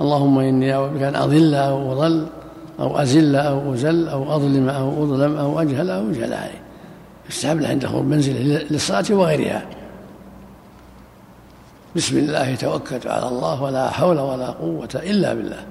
اللهم 0.00 0.38
إني 0.38 0.74
أعوذ 0.74 0.90
بك 0.90 1.02
أن 1.02 1.16
أضل 1.16 1.54
أو 1.54 1.92
أضل 1.92 2.26
أو 2.80 2.98
أزل 2.98 3.36
أو 3.36 3.74
أزل 3.74 4.08
أو 4.08 4.36
أظلم 4.36 4.68
أو 4.68 5.04
أظلم 5.04 5.36
أو 5.36 5.60
أجهل 5.60 5.90
أو 5.90 6.10
أجهل. 6.10 6.34
عليه 6.34 6.60
يستحب 7.28 7.60
له 7.60 7.68
عند 7.68 7.86
خروج 7.86 8.04
منزله 8.04 8.66
للصلاة 8.70 9.04
وغيرها. 9.10 9.62
بسم 11.96 12.18
الله 12.18 12.54
توكلت 12.54 13.06
على 13.06 13.28
الله 13.28 13.62
ولا 13.62 13.90
حول 13.90 14.18
ولا 14.18 14.46
قوة 14.46 14.88
إلا 14.94 15.34
بالله. 15.34 15.62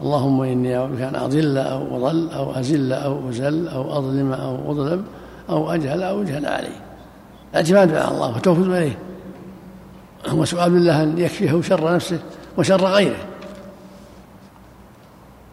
اللهم 0.00 0.42
إني 0.42 0.76
أعوذ 0.76 0.88
بك 0.88 1.00
أن 1.00 1.16
أضل 1.16 1.58
أو 1.58 1.96
أضل 1.96 2.30
أو 2.30 2.52
أزل 2.52 2.92
أو 2.92 3.28
أزل 3.28 3.68
أو 3.68 3.98
أظلم 3.98 4.32
أو 4.32 4.72
أظلم 4.72 5.04
أو 5.50 5.70
أجهل 5.70 6.02
أو 6.02 6.22
أجهل 6.22 6.46
عليه 6.46 6.80
الاعتماد 7.50 7.94
على 7.94 8.14
الله 8.14 8.32
والتوكل 8.34 8.76
إليه. 8.76 8.98
وسؤال 10.32 10.76
الله 10.76 11.02
أن 11.02 11.18
يكفيه 11.18 11.60
شر 11.62 11.94
نفسه 11.94 12.18
وشر 12.58 12.84
غيره. 12.84 13.24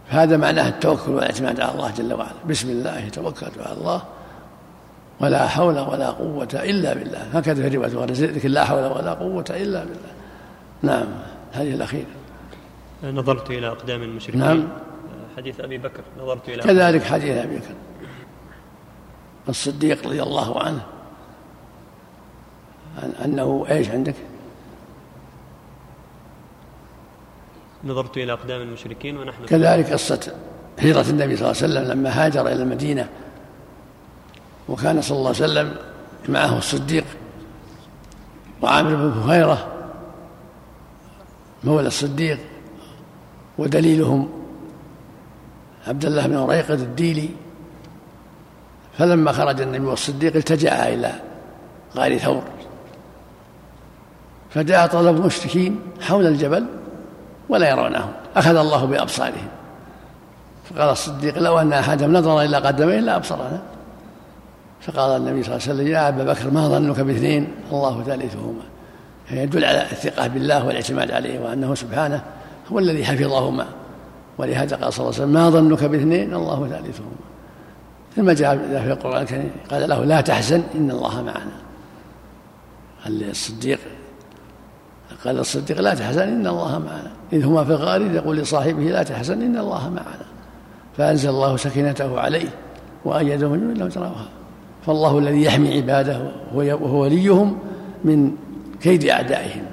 هذا 0.10 0.38
معناه 0.38 0.70
التوكل 0.70 1.12
والاعتماد 1.12 1.60
على 1.60 1.72
الله 1.72 1.92
جل 1.98 2.14
وعلا. 2.14 2.32
بسم 2.50 2.70
الله 2.70 3.10
توكلت 3.10 3.58
على 3.66 3.78
الله 3.78 4.02
ولا 5.22 5.48
حول 5.48 5.80
ولا 5.80 6.10
قوة 6.10 6.50
إلا 6.54 6.94
بالله. 6.94 7.22
هكذا 7.34 7.70
في 7.70 7.76
رواية 7.76 8.06
ذكر 8.12 8.50
لا 8.50 8.66
حول 8.66 8.86
ولا 8.86 9.14
قوة 9.14 9.46
إلا 9.50 9.84
بالله. 9.84 10.12
نعم 10.82 11.08
هذه 11.52 11.74
الأخيرة. 11.74 12.06
نظرت 13.04 13.50
إلى 13.50 13.68
أقدام 13.68 14.04
المشركين. 14.04 14.40
نعم. 14.40 14.68
حديث 15.38 15.60
أبي 15.60 15.78
بكر 15.78 16.02
نظرت 16.20 16.50
إلى 16.50 16.64
كذلك 16.64 17.04
حديث 17.04 17.38
أبي 17.38 17.56
بكر. 17.56 17.74
الصديق 19.50 20.06
رضي 20.06 20.24
الله 20.24 20.64
عنه. 20.64 20.82
أنه 23.26 23.66
إيش 23.70 23.90
عندك؟ 23.90 24.16
نظرت 27.84 28.18
إلى 28.18 28.34
أقدام 28.34 28.62
المشركين 28.62 29.18
ونحن 29.18 29.46
كذلك 29.46 29.94
قصة 29.94 30.34
هجرة 30.80 31.10
النبي 31.10 31.36
صلى 31.36 31.52
الله 31.52 31.64
عليه 31.64 31.74
وسلم 31.74 31.92
لما 31.92 32.26
هاجر 32.26 32.48
إلى 32.48 32.64
المدينة. 32.64 33.10
وكان 34.70 35.02
صلى 35.02 35.18
الله 35.18 35.28
عليه 35.30 35.44
وسلم 35.44 35.76
معه 36.30 36.58
الصديق 36.58 37.06
وعامر 38.62 38.96
بن 38.96 39.10
بخيرة 39.10 39.68
مولى 41.64 41.88
الصديق 41.88 42.40
ودليلهم 43.58 44.30
عبد 45.88 46.06
الله 46.06 46.28
بن 46.28 46.38
ريقد 46.38 46.80
الديلي. 46.80 47.30
فلما 48.98 49.32
خرج 49.32 49.62
النبي 49.62 49.86
والصديق 49.86 50.36
التجأ 50.36 50.94
إلى 50.94 51.14
غار 51.96 52.18
ثور 52.18 52.44
فجاء 54.50 54.88
طلب 54.88 55.16
المشركين 55.16 55.80
حول 56.02 56.28
الجبل 56.28 56.66
ولا 57.50 57.70
يرونهم 57.70 58.12
أخذ 58.36 58.56
الله 58.56 58.86
بأبصارهم. 58.86 59.48
فقال 60.70 60.90
الصديق 60.90 61.38
لو 61.38 61.60
أن 61.60 61.74
أحدهم 61.74 62.14
نظر 62.14 62.42
إلى 62.42 62.58
قدميه 62.58 63.00
لأبصرنا 63.00 63.62
فقال 64.82 65.22
النبي 65.22 65.44
صلى 65.44 65.56
الله 65.56 65.68
عليه 65.68 65.74
وسلم 65.74 65.88
يا 65.88 66.08
أبا 66.08 66.24
بكر 66.24 66.52
ما 66.52 66.68
ظنك 66.68 67.00
باثنين؟ 67.00 67.48
الله 67.72 68.04
ثالثهما. 68.04 68.64
يدل 69.32 69.66
على 69.66 69.82
الثقة 69.82 70.28
بالله 70.28 70.66
والاعتماد 70.66 71.12
عليه 71.12 71.40
وأنه 71.40 71.76
سبحانه 71.76 72.24
هو 72.72 72.80
الذي 72.80 73.06
حفظهما. 73.06 73.66
ولهذا 74.38 74.76
قال 74.76 74.94
صلى 74.94 75.04
الله 75.04 75.16
عليه 75.16 75.24
وسلم 75.24 75.34
ما 75.34 75.50
ظنك 75.50 75.84
باثنين؟ 75.84 76.34
الله 76.34 76.68
ثالثهما. 76.70 77.16
ثم 78.16 78.32
جاء 78.32 78.58
في 78.58 78.92
القرآن 78.92 79.22
الكريم 79.22 79.52
قال 79.72 79.90
له 79.90 80.06
لا 80.06 80.22
تحزن 80.22 80.64
إن 80.76 80.92
الله 80.92 81.22
معنا. 81.22 81.52
قال 83.04 83.30
الصديق 83.30 83.80
قال 85.26 85.40
الصديق 85.40 85.82
لا 85.82 85.94
تحزن 85.94 86.22
إن 86.22 86.48
الله 86.48 86.80
معنا. 86.80 87.12
إذ 87.34 87.46
هما 87.46 87.64
في 87.64 87.72
الغار 87.72 88.02
يقول 88.02 88.38
لصاحبه 88.38 88.84
لا 88.84 89.04
تحزن 89.04 89.42
إن 89.42 89.58
الله 89.58 89.90
معنا. 89.90 90.26
فأنزل 90.98 91.30
الله 91.30 91.58
سكينته 91.58 92.20
عليه 92.20 92.50
وأيده 93.06 93.50
من 93.50 93.74
لم 93.74 93.90
تروها 93.90 94.39
فالله 94.90 95.18
الذي 95.18 95.44
يحمي 95.44 95.78
عباده 95.78 96.32
وهو 96.54 97.02
وليهم 97.02 97.60
من 98.04 98.32
كيد 98.82 99.06
أعدائهم. 99.06 99.66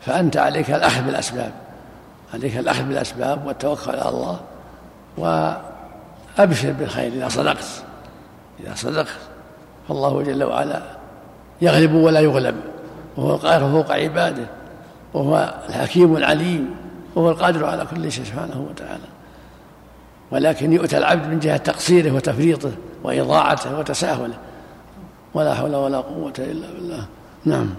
فأنت 0.00 0.36
عليك 0.36 0.70
الأخذ 0.70 1.02
بالأسباب 1.02 1.52
عليك 2.34 2.56
الأخذ 2.56 2.82
بالأسباب 2.82 3.46
والتوكل 3.46 3.90
على 3.90 4.08
الله 4.08 4.40
وأبشر 5.18 6.72
بالخير 6.72 7.12
إذا 7.12 7.28
صدقت. 7.28 7.64
إذا 8.60 8.74
صدقت 8.74 9.18
فالله 9.88 10.22
جل 10.22 10.44
وعلا 10.44 10.82
يغلب 11.62 11.94
ولا 11.94 12.20
يغلب 12.20 12.56
وهو 13.16 13.34
القاهر 13.34 13.60
فوق 13.60 13.92
عباده 13.92 14.46
وهو 15.14 15.54
الحكيم 15.68 16.16
العليم 16.16 16.74
وهو 17.14 17.30
القادر 17.30 17.66
على 17.66 17.86
كل 17.86 18.12
شيء 18.12 18.24
سبحانه 18.24 18.66
وتعالى. 18.70 19.08
ولكن 20.30 20.72
يؤتى 20.72 20.98
العبد 20.98 21.26
من 21.26 21.38
جهة 21.38 21.56
تقصيره 21.56 22.12
وتفريطه 22.12 22.70
وإضاعته 23.04 23.78
وتساهله. 23.78 24.34
ولا 25.34 25.54
حول 25.54 25.74
ولا 25.74 25.98
قوة 25.98 26.32
إلا 26.38 26.66
بالله. 26.72 27.04
نعم. 27.44 27.74